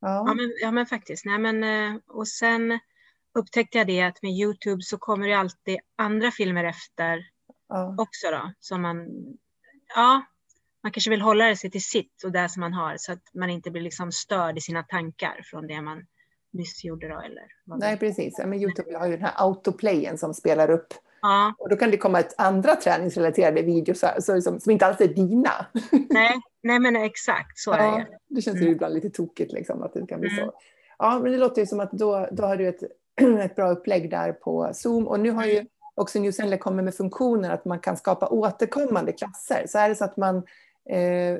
Ja, 0.00 0.34
men, 0.34 0.52
ja, 0.62 0.70
men 0.70 0.86
faktiskt. 0.86 1.24
Nej, 1.24 1.38
men, 1.38 1.64
eh, 1.64 2.00
och 2.08 2.28
sen 2.28 2.78
upptäckte 3.38 3.78
jag 3.78 3.86
det 3.86 4.02
att 4.02 4.22
med 4.22 4.32
Youtube 4.32 4.82
så 4.82 4.98
kommer 4.98 5.28
det 5.28 5.34
alltid 5.34 5.78
andra 5.96 6.30
filmer 6.30 6.64
efter 6.64 7.18
ja. 7.68 7.94
också 7.98 8.30
då. 8.30 8.52
Som 8.60 8.82
man, 8.82 9.06
ja, 9.94 10.22
man 10.82 10.92
kanske 10.92 11.10
vill 11.10 11.20
hålla 11.20 11.56
sig 11.56 11.70
till 11.70 11.84
sitt 11.84 12.24
och 12.24 12.32
det 12.32 12.48
som 12.48 12.60
man 12.60 12.72
har 12.72 12.96
så 12.98 13.12
att 13.12 13.34
man 13.34 13.50
inte 13.50 13.70
blir 13.70 13.82
liksom 13.82 14.12
störd 14.12 14.58
i 14.58 14.60
sina 14.60 14.82
tankar 14.82 15.40
från 15.44 15.66
det 15.66 15.80
man 15.80 16.06
nyss 16.52 16.84
gjorde 16.84 17.08
då. 17.08 17.20
Eller 17.20 17.42
Nej, 17.64 17.98
precis. 17.98 18.38
men 18.38 18.54
Youtube 18.54 18.98
har 18.98 19.06
ju 19.06 19.12
den 19.12 19.24
här 19.24 19.32
autoplayen 19.36 20.18
som 20.18 20.34
spelar 20.34 20.70
upp 20.70 20.94
Ja. 21.22 21.54
Och 21.58 21.68
då 21.68 21.76
kan 21.76 21.90
det 21.90 21.96
komma 21.96 22.20
ett 22.20 22.34
andra 22.38 22.76
träningsrelaterade 22.76 23.62
videos 23.62 24.04
så, 24.18 24.42
som, 24.42 24.60
som 24.60 24.72
inte 24.72 24.86
alls 24.86 25.00
är 25.00 25.08
dina. 25.08 25.66
Nej, 26.10 26.40
nej 26.62 26.78
men 26.78 26.96
exakt 26.96 27.58
så 27.58 27.70
ja, 27.70 27.76
är 27.76 27.98
det. 27.98 28.06
Det 28.28 28.42
känns 28.42 28.56
ju 28.56 28.62
mm. 28.62 28.72
ibland 28.72 28.94
lite 28.94 29.10
tokigt 29.10 29.52
liksom 29.52 29.82
att 29.82 29.94
det 29.94 30.06
kan 30.06 30.20
bli 30.20 30.30
mm. 30.30 30.46
så. 30.46 30.52
Ja, 30.98 31.20
men 31.22 31.32
det 31.32 31.38
låter 31.38 31.62
ju 31.62 31.66
som 31.66 31.80
att 31.80 31.92
då, 31.92 32.28
då 32.32 32.42
har 32.42 32.56
du 32.56 32.68
ett 32.68 32.82
ett 33.40 33.56
bra 33.56 33.70
upplägg 33.70 34.10
där 34.10 34.32
på 34.32 34.70
Zoom. 34.74 35.08
Och 35.08 35.20
nu 35.20 35.30
har 35.30 35.44
ju 35.44 35.56
mm. 35.56 35.66
också 35.94 36.20
New 36.20 36.32
Zealand 36.32 36.60
kommit 36.60 36.84
med 36.84 36.94
funktionen 36.94 37.50
att 37.50 37.64
man 37.64 37.80
kan 37.80 37.96
skapa 37.96 38.28
återkommande 38.28 39.12
klasser. 39.12 39.64
Så 39.66 39.78
är 39.78 39.88
det 39.88 39.94
så 39.94 40.04
att 40.04 40.16
man 40.16 40.42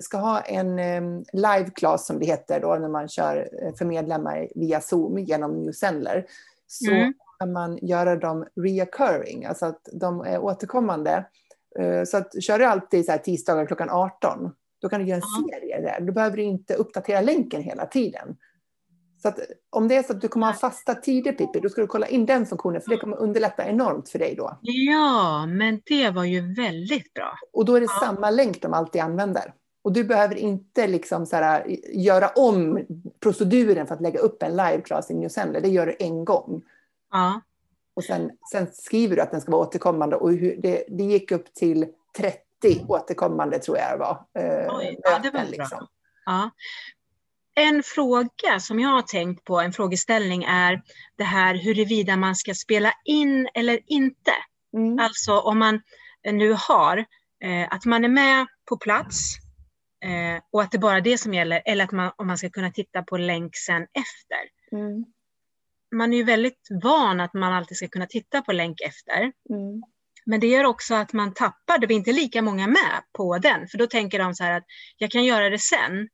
ska 0.00 0.16
ha 0.16 0.40
en 0.40 0.78
eh, 0.78 1.02
live-class 1.32 2.06
som 2.06 2.18
det 2.18 2.26
heter 2.26 2.60
då 2.60 2.74
när 2.74 2.88
man 2.88 3.08
kör 3.08 3.48
eh, 3.62 3.74
för 3.74 3.84
medlemmar 3.84 4.48
via 4.54 4.80
Zoom 4.80 5.18
genom 5.18 5.64
New 5.64 5.72
Zealand. 5.72 6.22
Så 6.66 6.90
mm. 6.90 7.14
kan 7.38 7.52
man 7.52 7.78
göra 7.82 8.16
dem 8.16 8.46
reoccurring, 8.56 9.44
alltså 9.44 9.66
att 9.66 9.88
de 9.92 10.20
är 10.20 10.38
återkommande. 10.38 11.24
Eh, 11.78 12.04
så 12.04 12.16
att 12.16 12.42
kör 12.42 12.58
du 12.58 12.64
alltid 12.64 13.04
så 13.04 13.12
här 13.12 13.18
tisdagar 13.18 13.66
klockan 13.66 13.90
18, 13.90 14.54
då 14.80 14.88
kan 14.88 15.00
du 15.00 15.06
göra 15.06 15.20
en 15.20 15.50
serie 15.50 15.80
där. 15.80 16.00
Då 16.00 16.12
behöver 16.12 16.36
du 16.36 16.42
inte 16.42 16.74
uppdatera 16.74 17.20
länken 17.20 17.62
hela 17.62 17.86
tiden. 17.86 18.36
Så 19.22 19.28
att 19.28 19.38
om 19.70 19.88
det 19.88 19.96
är 19.96 20.02
så 20.02 20.12
att 20.12 20.20
du 20.20 20.28
kommer 20.28 20.46
ha 20.46 20.52
fasta 20.52 20.94
tider 20.94 21.32
Pippi, 21.32 21.60
då 21.60 21.68
ska 21.68 21.80
du 21.80 21.86
kolla 21.86 22.06
in 22.06 22.26
den 22.26 22.46
funktionen 22.46 22.80
för 22.80 22.90
det 22.90 22.96
kommer 22.96 23.16
underlätta 23.16 23.64
enormt 23.68 24.08
för 24.08 24.18
dig 24.18 24.34
då. 24.34 24.58
Ja, 24.60 25.46
men 25.46 25.80
det 25.84 26.10
var 26.10 26.24
ju 26.24 26.54
väldigt 26.54 27.14
bra. 27.14 27.32
Och 27.52 27.64
då 27.64 27.74
är 27.74 27.80
det 27.80 27.86
ja. 28.00 28.06
samma 28.06 28.30
länk 28.30 28.62
de 28.62 28.74
alltid 28.74 29.02
använder. 29.02 29.52
Och 29.82 29.92
du 29.92 30.04
behöver 30.04 30.34
inte 30.34 30.86
liksom 30.86 31.26
så 31.26 31.36
här, 31.36 31.76
göra 31.92 32.28
om 32.28 32.86
proceduren 33.20 33.86
för 33.86 33.94
att 33.94 34.00
lägga 34.00 34.20
upp 34.20 34.42
en 34.42 34.56
live-class 34.56 35.10
i 35.10 35.14
New 35.14 35.28
Zealand. 35.28 35.62
Det 35.62 35.68
gör 35.68 35.86
du 35.86 35.96
en 35.98 36.24
gång. 36.24 36.62
Ja. 37.12 37.40
Och 37.94 38.04
sen, 38.04 38.30
sen 38.52 38.66
skriver 38.72 39.16
du 39.16 39.22
att 39.22 39.30
den 39.30 39.40
ska 39.40 39.52
vara 39.52 39.62
återkommande. 39.62 40.16
Och 40.16 40.32
hur, 40.32 40.56
det, 40.56 40.84
det 40.88 41.04
gick 41.04 41.32
upp 41.32 41.54
till 41.54 41.86
30 42.16 42.84
återkommande 42.88 43.58
tror 43.58 43.78
jag 43.78 43.92
det 43.92 43.96
var. 43.98 44.24
Eh, 44.34 44.76
Oj, 44.78 45.00
ja, 45.02 45.18
det 45.22 45.30
var 45.30 45.44
liksom. 45.44 45.78
bra. 45.78 45.88
Ja. 46.24 46.50
En 47.58 47.82
fråga 47.82 48.60
som 48.60 48.80
jag 48.80 48.88
har 48.88 49.02
tänkt 49.02 49.44
på, 49.44 49.60
en 49.60 49.72
frågeställning 49.72 50.44
är 50.44 50.82
det 51.16 51.24
här 51.24 51.54
huruvida 51.54 52.16
man 52.16 52.36
ska 52.36 52.54
spela 52.54 52.92
in 53.04 53.48
eller 53.54 53.80
inte. 53.86 54.32
Mm. 54.76 54.98
Alltså 54.98 55.38
om 55.38 55.58
man 55.58 55.80
nu 56.32 56.56
har 56.58 56.98
eh, 57.44 57.66
att 57.70 57.84
man 57.84 58.04
är 58.04 58.08
med 58.08 58.46
på 58.68 58.76
plats 58.76 59.34
eh, 60.04 60.42
och 60.52 60.62
att 60.62 60.72
det 60.72 60.78
bara 60.78 60.96
är 60.96 61.00
det 61.00 61.18
som 61.18 61.34
gäller 61.34 61.62
eller 61.66 61.84
att 61.84 61.92
man, 61.92 62.12
om 62.16 62.26
man 62.26 62.38
ska 62.38 62.50
kunna 62.50 62.70
titta 62.70 63.02
på 63.02 63.16
länk 63.16 63.56
sen 63.56 63.82
efter. 63.82 64.72
Mm. 64.78 65.04
Man 65.96 66.12
är 66.12 66.16
ju 66.16 66.24
väldigt 66.24 66.68
van 66.82 67.20
att 67.20 67.34
man 67.34 67.52
alltid 67.52 67.76
ska 67.76 67.88
kunna 67.88 68.06
titta 68.06 68.42
på 68.42 68.52
länk 68.52 68.80
efter. 68.80 69.20
Mm. 69.50 69.82
Men 70.26 70.40
det 70.40 70.46
gör 70.46 70.64
också 70.64 70.94
att 70.94 71.12
man 71.12 71.34
tappar, 71.34 71.78
det 71.78 71.86
blir 71.86 71.96
inte 71.96 72.12
lika 72.12 72.42
många 72.42 72.66
med 72.66 73.02
på 73.16 73.38
den, 73.38 73.68
för 73.68 73.78
då 73.78 73.86
tänker 73.86 74.18
de 74.18 74.34
så 74.34 74.44
här 74.44 74.56
att 74.56 74.64
jag 74.96 75.10
kan 75.10 75.24
göra 75.24 75.50
det 75.50 75.58
sen. 75.58 76.08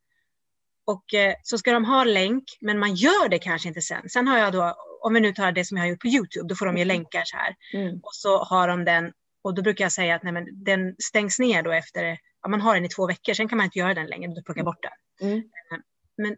Och 0.87 1.13
eh, 1.13 1.33
så 1.43 1.57
ska 1.57 1.73
de 1.73 1.85
ha 1.85 2.03
länk, 2.03 2.43
men 2.61 2.79
man 2.79 2.95
gör 2.95 3.29
det 3.29 3.39
kanske 3.39 3.67
inte 3.67 3.81
sen. 3.81 4.09
Sen 4.09 4.27
har 4.27 4.37
jag 4.37 4.53
då, 4.53 4.75
om 5.01 5.13
vi 5.13 5.19
nu 5.19 5.33
tar 5.33 5.51
det 5.51 5.65
som 5.65 5.77
jag 5.77 5.83
har 5.83 5.89
gjort 5.89 6.01
på 6.01 6.07
Youtube, 6.07 6.47
då 6.47 6.55
får 6.55 6.65
de 6.65 6.77
ju 6.77 6.83
mm. 6.83 6.87
länkar 6.87 7.23
så 7.25 7.37
här. 7.37 7.55
Mm. 7.73 7.99
Och 8.03 8.13
så 8.13 8.43
har 8.43 8.67
de 8.67 8.85
den, 8.85 9.13
och 9.43 9.55
då 9.55 9.61
brukar 9.61 9.85
jag 9.85 9.91
säga 9.91 10.15
att 10.15 10.23
nej, 10.23 10.33
men 10.33 10.63
den 10.63 10.95
stängs 11.03 11.39
ner 11.39 11.63
då 11.63 11.71
efter, 11.71 12.17
ja, 12.41 12.49
man 12.49 12.61
har 12.61 12.75
den 12.75 12.85
i 12.85 12.89
två 12.89 13.07
veckor, 13.07 13.33
sen 13.33 13.47
kan 13.47 13.57
man 13.57 13.65
inte 13.65 13.79
göra 13.79 13.93
den 13.93 14.07
längre, 14.07 14.33
då 14.33 14.41
plockar 14.41 14.59
jag 14.59 14.65
bort 14.65 14.83
den. 14.83 15.29
Mm. 15.29 15.37
Eh, 15.37 15.77
men 16.17 16.35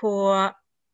på, 0.00 0.30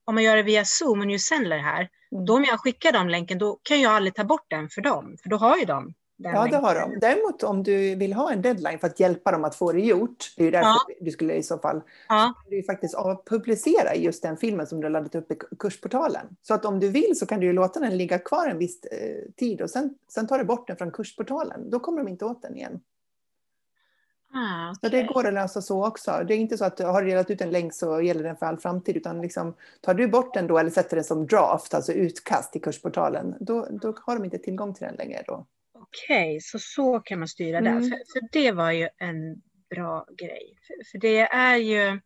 om 0.04 0.14
man 0.14 0.24
gör 0.24 0.36
det 0.36 0.42
via 0.42 0.64
Zoom 0.64 1.00
och 1.00 1.06
New 1.06 1.18
Sendler 1.18 1.58
här, 1.58 1.88
mm. 2.12 2.24
då 2.24 2.36
om 2.36 2.44
jag 2.44 2.60
skickar 2.60 2.92
dem 2.92 3.08
länken, 3.08 3.38
då 3.38 3.60
kan 3.62 3.80
jag 3.80 3.92
aldrig 3.92 4.14
ta 4.14 4.24
bort 4.24 4.46
den 4.50 4.68
för 4.68 4.80
dem, 4.80 5.16
för 5.22 5.30
då 5.30 5.36
har 5.36 5.56
ju 5.56 5.64
de 5.64 5.94
Ja, 6.22 6.46
det 6.50 6.56
har 6.56 6.74
de. 6.74 6.98
Däremot 6.98 7.42
om 7.42 7.62
du 7.62 7.94
vill 7.94 8.12
ha 8.12 8.32
en 8.32 8.42
deadline 8.42 8.78
för 8.78 8.86
att 8.86 9.00
hjälpa 9.00 9.32
dem 9.32 9.44
att 9.44 9.54
få 9.54 9.72
det 9.72 9.80
gjort, 9.80 10.32
det 10.36 10.42
är 10.42 10.44
ju 10.44 10.50
därför 10.50 10.68
ja. 10.68 10.94
du 11.00 11.10
skulle 11.10 11.34
i 11.34 11.42
så 11.42 11.58
fall, 11.58 11.82
ja. 12.08 12.34
du 12.50 12.62
faktiskt 12.62 12.94
avpublicera 12.94 13.94
just 13.94 14.22
den 14.22 14.36
filmen 14.36 14.66
som 14.66 14.80
du 14.80 14.84
har 14.84 14.90
laddat 14.90 15.14
upp 15.14 15.32
i 15.32 15.36
kursportalen. 15.58 16.26
Så 16.42 16.54
att 16.54 16.64
om 16.64 16.80
du 16.80 16.88
vill 16.88 17.18
så 17.18 17.26
kan 17.26 17.40
du 17.40 17.46
ju 17.46 17.52
låta 17.52 17.80
den 17.80 17.96
ligga 17.96 18.18
kvar 18.18 18.46
en 18.46 18.58
viss 18.58 18.84
eh, 18.84 19.32
tid 19.36 19.60
och 19.60 19.70
sen, 19.70 19.94
sen 20.08 20.26
tar 20.26 20.38
du 20.38 20.44
bort 20.44 20.66
den 20.66 20.76
från 20.76 20.90
kursportalen. 20.90 21.70
Då 21.70 21.80
kommer 21.80 21.98
de 21.98 22.08
inte 22.08 22.24
åt 22.24 22.42
den 22.42 22.56
igen. 22.56 22.80
Ah, 24.34 24.70
okay. 24.70 24.90
Så 24.90 24.96
det 24.96 25.02
går 25.02 25.26
att 25.26 25.34
lösa 25.34 25.62
så 25.62 25.86
också. 25.86 26.24
Det 26.28 26.34
är 26.34 26.38
inte 26.38 26.58
så 26.58 26.64
att 26.64 26.78
har 26.78 27.02
du 27.02 27.10
delat 27.10 27.30
ut 27.30 27.40
en 27.40 27.50
länk 27.50 27.74
så 27.74 28.00
gäller 28.00 28.22
den 28.22 28.36
för 28.36 28.46
all 28.46 28.58
framtid, 28.58 28.96
utan 28.96 29.22
liksom, 29.22 29.54
tar 29.80 29.94
du 29.94 30.08
bort 30.08 30.34
den 30.34 30.46
då 30.46 30.58
eller 30.58 30.70
sätter 30.70 30.96
den 30.96 31.04
som 31.04 31.26
draft, 31.26 31.74
alltså 31.74 31.92
utkast 31.92 32.56
i 32.56 32.60
kursportalen, 32.60 33.34
då, 33.40 33.66
då 33.70 33.94
har 34.06 34.14
de 34.16 34.24
inte 34.24 34.38
tillgång 34.38 34.74
till 34.74 34.86
den 34.86 34.94
längre. 34.94 35.22
Då 35.26 35.46
okej, 35.90 36.30
okay, 36.30 36.40
så 36.40 36.58
så 36.58 37.00
kan 37.00 37.18
man 37.18 37.28
styra 37.28 37.58
mm. 37.58 37.74
där. 37.74 37.80
För, 37.80 37.96
för, 38.12 38.28
det 38.32 38.52
var 38.52 38.70
ju 38.70 38.88
en 38.98 39.42
bra 39.70 40.06
grej. 40.16 40.58
För, 40.66 40.90
för, 40.90 40.98
det 40.98 41.20
är 41.20 41.56
ju... 41.56 42.00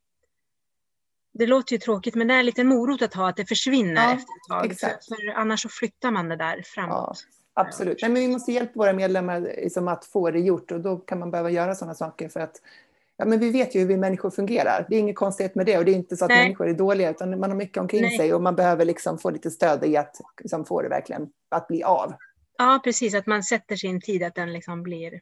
Det 1.37 1.47
låter 1.47 1.73
ju 1.73 1.79
tråkigt, 1.79 2.15
men 2.15 2.29
det 2.29 2.35
är 2.35 2.39
en 2.39 2.47
liten 2.47 2.67
morot 2.67 3.03
att 3.03 3.15
ha 3.15 3.29
att 3.29 3.37
det 3.37 3.47
försvinner 3.47 4.03
ja, 4.03 4.15
efter 4.15 4.19
ett 4.19 4.49
tag. 4.51 4.73
Exakt. 4.73 5.05
För, 5.09 5.15
för, 5.15 5.29
annars 5.35 5.63
så 5.63 5.69
flyttar 5.69 6.11
man 6.11 6.29
det 6.29 6.37
där 6.37 6.63
framåt. 6.65 7.25
Ja, 7.55 7.63
absolut. 7.63 7.99
Nej, 8.03 8.11
men 8.11 8.23
vi 8.23 8.29
måste 8.29 8.53
hjälpa 8.53 8.73
våra 8.75 8.93
medlemmar 8.93 9.41
liksom 9.41 9.89
att 9.89 10.05
få 10.05 10.31
det 10.31 10.41
gjort 10.41 10.71
och 10.71 10.81
då 10.81 10.97
kan 10.97 11.19
man 11.19 11.31
behöva 11.31 11.51
göra 11.51 11.75
sådana 11.75 11.95
saker 11.95 12.29
för 12.29 12.41
att 12.41 12.61
ja, 13.17 13.25
men 13.25 13.39
vi 13.39 13.51
vet 13.51 13.75
ju 13.75 13.81
hur 13.81 13.87
vi 13.87 13.97
människor 13.97 14.31
fungerar. 14.31 14.87
Det 14.89 14.97
är 14.97 15.01
inget 15.01 15.17
konstigt 15.17 15.55
med 15.55 15.67
det 15.67 15.79
och 15.79 15.85
det 15.85 15.91
är 15.91 15.97
inte 15.97 16.17
så 16.17 16.25
att 16.25 16.29
Nej. 16.29 16.43
människor 16.43 16.69
är 16.69 16.75
dåliga 16.75 17.11
utan 17.11 17.41
man 17.41 17.51
har 17.51 17.57
mycket 17.57 17.79
omkring 17.79 18.03
Nej. 18.03 18.19
sig 18.19 18.35
och 18.35 18.43
man 18.43 18.57
behöver 18.57 18.85
liksom 18.85 19.19
få 19.19 19.31
lite 19.31 19.51
stöd 19.51 19.85
i 19.85 19.97
att 19.97 20.21
liksom, 20.41 20.65
få 20.65 20.83
det 20.83 20.89
verkligen 20.89 21.29
att 21.49 21.69
bli 21.69 21.83
av. 21.83 22.15
Ja, 22.59 22.81
precis. 22.85 23.15
Att 23.15 23.27
man 23.27 23.43
sätter 23.43 23.77
sin 23.77 24.01
tid, 24.01 24.23
att 24.23 24.35
den 24.35 24.53
liksom 24.53 24.83
blir 24.83 25.21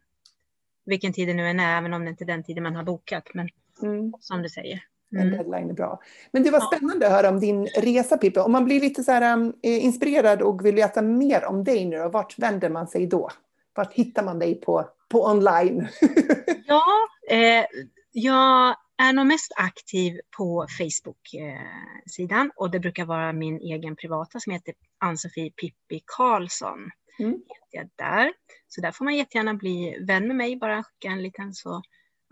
vilken 0.85 1.13
tid 1.13 1.29
det 1.29 1.35
nu 1.35 1.49
än 1.49 1.61
är, 1.61 1.79
även 1.79 1.95
om 1.95 2.05
det 2.05 2.11
inte 2.11 2.25
är 2.25 2.27
den 2.27 2.43
tiden 2.45 2.63
man 2.63 2.77
har 2.77 2.83
bokat. 2.85 3.29
Men 3.35 3.49
Mm. 3.83 4.13
som 4.21 4.43
du 4.43 4.49
säger. 4.49 4.85
En 5.15 5.21
Mm. 5.21 5.31
deadline 5.33 5.71
är 5.71 5.75
bra. 5.75 6.01
Men 6.33 6.43
det 6.43 6.51
var 6.51 6.61
spännande 6.61 7.07
att 7.07 7.13
höra 7.13 7.29
om 7.29 7.41
din 7.41 7.67
resa 7.67 8.17
Pippi. 8.17 8.41
Om 8.41 8.53
man 8.53 8.65
blir 8.65 8.81
lite 8.81 9.05
så 9.05 9.13
här, 9.13 9.33
um, 9.37 9.55
eh, 9.63 9.85
inspirerad 9.85 10.43
och 10.43 10.67
vill 10.67 10.75
veta 10.75 11.03
mer 11.03 11.45
om 11.45 11.65
dig 11.65 11.85
nu, 11.85 11.99
då, 11.99 12.09
vart 12.09 12.39
vänder 12.39 12.69
man 12.71 12.87
sig 12.89 13.07
då? 13.07 13.31
Vart 13.75 13.93
hittar 13.93 14.23
man 14.25 14.39
dig 14.39 14.55
på, 14.61 14.89
på 15.09 15.27
online? 15.27 15.89
Ja, 16.67 16.85
eh, 17.31 17.65
jag 18.13 18.77
är 18.99 19.13
nog 19.13 19.27
mest 19.27 19.53
aktiv 19.57 20.21
på 20.37 20.67
Facebook-sidan 20.79 22.51
och 22.57 22.71
det 22.71 22.81
brukar 22.81 23.05
vara 23.05 23.33
min 23.33 23.61
egen 23.61 23.97
privata 23.97 24.41
som 24.41 24.53
heter 24.53 24.75
Ann-Sofie 24.99 25.51
Pippi 25.51 26.03
Karlsson. 26.07 26.91
Mm. 27.23 27.35
Heter 27.35 27.71
jag 27.71 27.89
där. 27.97 28.33
Så 28.69 28.81
där 28.81 28.93
får 28.93 29.05
man 29.05 29.17
jättegärna 29.17 29.55
bli 29.55 29.97
vän 30.07 30.27
med 30.27 30.37
mig, 30.37 30.57
bara 30.57 30.83
skicka 30.83 31.09
en 31.09 31.23
liten 31.23 31.55
så 31.55 31.83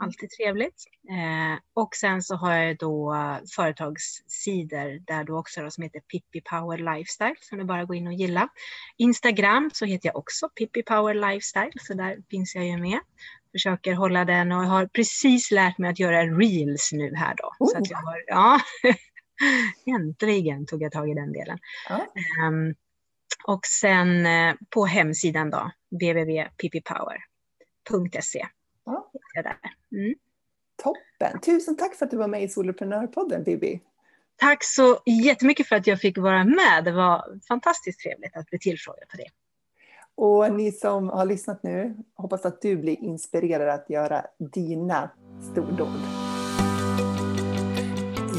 alltid 0.02 0.30
trevligt. 0.30 0.84
Eh, 1.10 1.58
och 1.74 1.94
sen 1.94 2.22
så 2.22 2.34
har 2.34 2.54
jag 2.54 2.78
då 2.78 3.14
företagssidor 3.56 5.06
där 5.06 5.24
då 5.24 5.38
också 5.38 5.62
då, 5.62 5.70
som 5.70 5.82
heter 5.82 6.00
Pippi 6.00 6.40
Power 6.40 6.78
Lifestyle 6.78 7.34
som 7.40 7.58
du 7.58 7.64
bara 7.64 7.84
går 7.84 7.96
in 7.96 8.06
och 8.06 8.12
gilla. 8.12 8.48
Instagram 8.96 9.70
så 9.74 9.84
heter 9.84 10.08
jag 10.08 10.16
också 10.16 10.48
Pippi 10.48 10.82
Power 10.82 11.14
Lifestyle 11.14 11.72
så 11.80 11.94
där 11.94 12.18
finns 12.30 12.54
jag 12.54 12.66
ju 12.66 12.76
med. 12.76 13.00
Försöker 13.52 13.94
hålla 13.94 14.24
den 14.24 14.52
och 14.52 14.64
jag 14.64 14.68
har 14.68 14.86
precis 14.86 15.50
lärt 15.50 15.78
mig 15.78 15.90
att 15.90 15.98
göra 15.98 16.26
reels 16.26 16.92
nu 16.92 17.14
här 17.14 17.34
då. 17.36 17.66
Så 17.66 17.78
att 17.78 17.90
jag 17.90 17.98
har, 17.98 18.24
ja, 18.26 18.60
äntligen 19.96 20.66
tog 20.66 20.82
jag 20.82 20.92
tag 20.92 21.10
i 21.10 21.14
den 21.14 21.32
delen. 21.32 21.58
Ehm, 21.88 22.74
och 23.44 23.66
sen 23.66 24.26
eh, 24.26 24.54
på 24.70 24.86
hemsidan 24.86 25.50
då, 25.50 25.70
www.pippipower.se. 25.90 28.46
Ja. 28.84 29.10
Mm. 29.92 30.14
Toppen! 30.82 31.40
Tusen 31.40 31.76
tack 31.76 31.94
för 31.94 32.04
att 32.04 32.10
du 32.10 32.16
var 32.16 32.28
med 32.28 32.42
i 32.42 32.48
Soloprenörpodden 32.48 33.44
Bibi. 33.44 33.80
Tack 34.36 34.64
så 34.64 34.98
jättemycket 35.06 35.66
för 35.66 35.76
att 35.76 35.86
jag 35.86 36.00
fick 36.00 36.18
vara 36.18 36.44
med. 36.44 36.84
Det 36.84 36.92
var 36.92 37.40
fantastiskt 37.48 38.00
trevligt 38.00 38.36
att 38.36 38.46
bli 38.46 38.58
tillfrågad 38.58 39.08
på 39.08 39.16
det. 39.16 39.28
Och 40.14 40.52
ni 40.52 40.72
som 40.72 41.08
har 41.08 41.26
lyssnat 41.26 41.62
nu, 41.62 41.96
hoppas 42.14 42.44
att 42.44 42.62
du 42.62 42.76
blir 42.76 43.04
inspirerad 43.04 43.68
att 43.68 43.90
göra 43.90 44.26
dina 44.38 45.10
stordåd. 45.52 46.19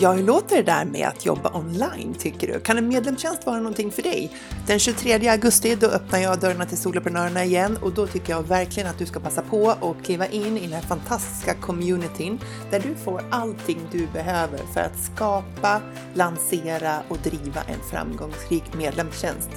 Ja, 0.01 0.11
hur 0.11 0.23
låter 0.23 0.55
det 0.55 0.63
där 0.63 0.85
med 0.85 1.07
att 1.07 1.25
jobba 1.25 1.51
online 1.53 2.13
tycker 2.19 2.47
du? 2.47 2.59
Kan 2.59 2.77
en 2.77 2.87
medlemstjänst 2.87 3.45
vara 3.45 3.57
någonting 3.57 3.91
för 3.91 4.01
dig? 4.01 4.31
Den 4.67 4.79
23 4.79 5.27
augusti 5.27 5.75
då 5.75 5.87
öppnar 5.87 6.19
jag 6.19 6.39
dörrarna 6.39 6.65
till 6.65 6.77
Soloprenörerna 6.77 7.45
igen 7.45 7.77
och 7.81 7.93
då 7.93 8.07
tycker 8.07 8.33
jag 8.33 8.43
verkligen 8.43 8.89
att 8.89 8.97
du 8.97 9.05
ska 9.05 9.19
passa 9.19 9.41
på 9.41 9.75
och 9.79 9.95
kliva 10.03 10.27
in 10.27 10.57
i 10.57 10.61
den 10.61 10.73
här 10.73 10.81
fantastiska 10.81 11.53
communityn 11.53 12.39
där 12.71 12.79
du 12.79 12.95
får 12.95 13.21
allting 13.29 13.79
du 13.91 14.07
behöver 14.07 14.59
för 14.73 14.81
att 14.81 15.03
skapa, 15.03 15.81
lansera 16.13 17.01
och 17.07 17.17
driva 17.17 17.61
en 17.61 17.79
framgångsrik 17.91 18.63
medlemstjänst. 18.73 19.49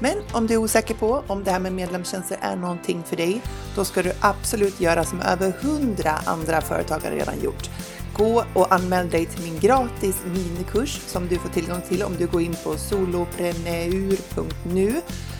Men 0.00 0.16
om 0.32 0.46
du 0.46 0.54
är 0.54 0.58
osäker 0.58 0.94
på 0.94 1.24
om 1.26 1.44
det 1.44 1.50
här 1.50 1.60
med 1.60 1.72
medlemstjänster 1.72 2.38
är 2.40 2.56
någonting 2.56 3.02
för 3.02 3.16
dig, 3.16 3.42
då 3.76 3.84
ska 3.84 4.02
du 4.02 4.12
absolut 4.20 4.80
göra 4.80 5.04
som 5.04 5.20
över 5.20 5.52
100 5.60 6.10
andra 6.26 6.60
företagare 6.60 7.14
redan 7.14 7.40
gjort. 7.42 7.70
Gå 8.16 8.44
och 8.54 8.74
anmäl 8.74 9.10
dig 9.10 9.26
till 9.26 9.42
min 9.42 9.58
gratis 9.60 10.16
minikurs 10.24 11.00
som 11.06 11.28
du 11.28 11.38
får 11.38 11.48
tillgång 11.48 11.80
till 11.88 12.02
om 12.02 12.16
du 12.18 12.26
går 12.26 12.42
in 12.42 12.56
på 12.64 12.76
solopreneur.nu 12.76 14.94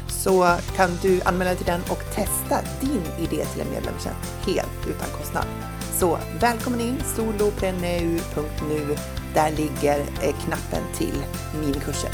så 0.08 0.56
kan 0.76 0.90
du 1.02 1.20
anmäla 1.24 1.50
dig 1.50 1.56
till 1.56 1.66
den 1.66 1.80
och 1.90 2.02
testa 2.14 2.58
din 2.80 3.02
idé 3.18 3.44
till 3.44 3.60
en 3.60 3.70
medlemstjänst 3.70 4.34
helt 4.46 4.86
utan 4.88 5.08
kostnad. 5.18 5.44
Så 5.98 6.18
välkommen 6.40 6.80
in 6.80 7.02
solopreneur.nu. 7.16 8.96
Där 9.34 9.50
ligger 9.50 9.98
eh, 9.98 10.34
knappen 10.44 10.82
till 10.94 11.24
minikursen. 11.60 12.12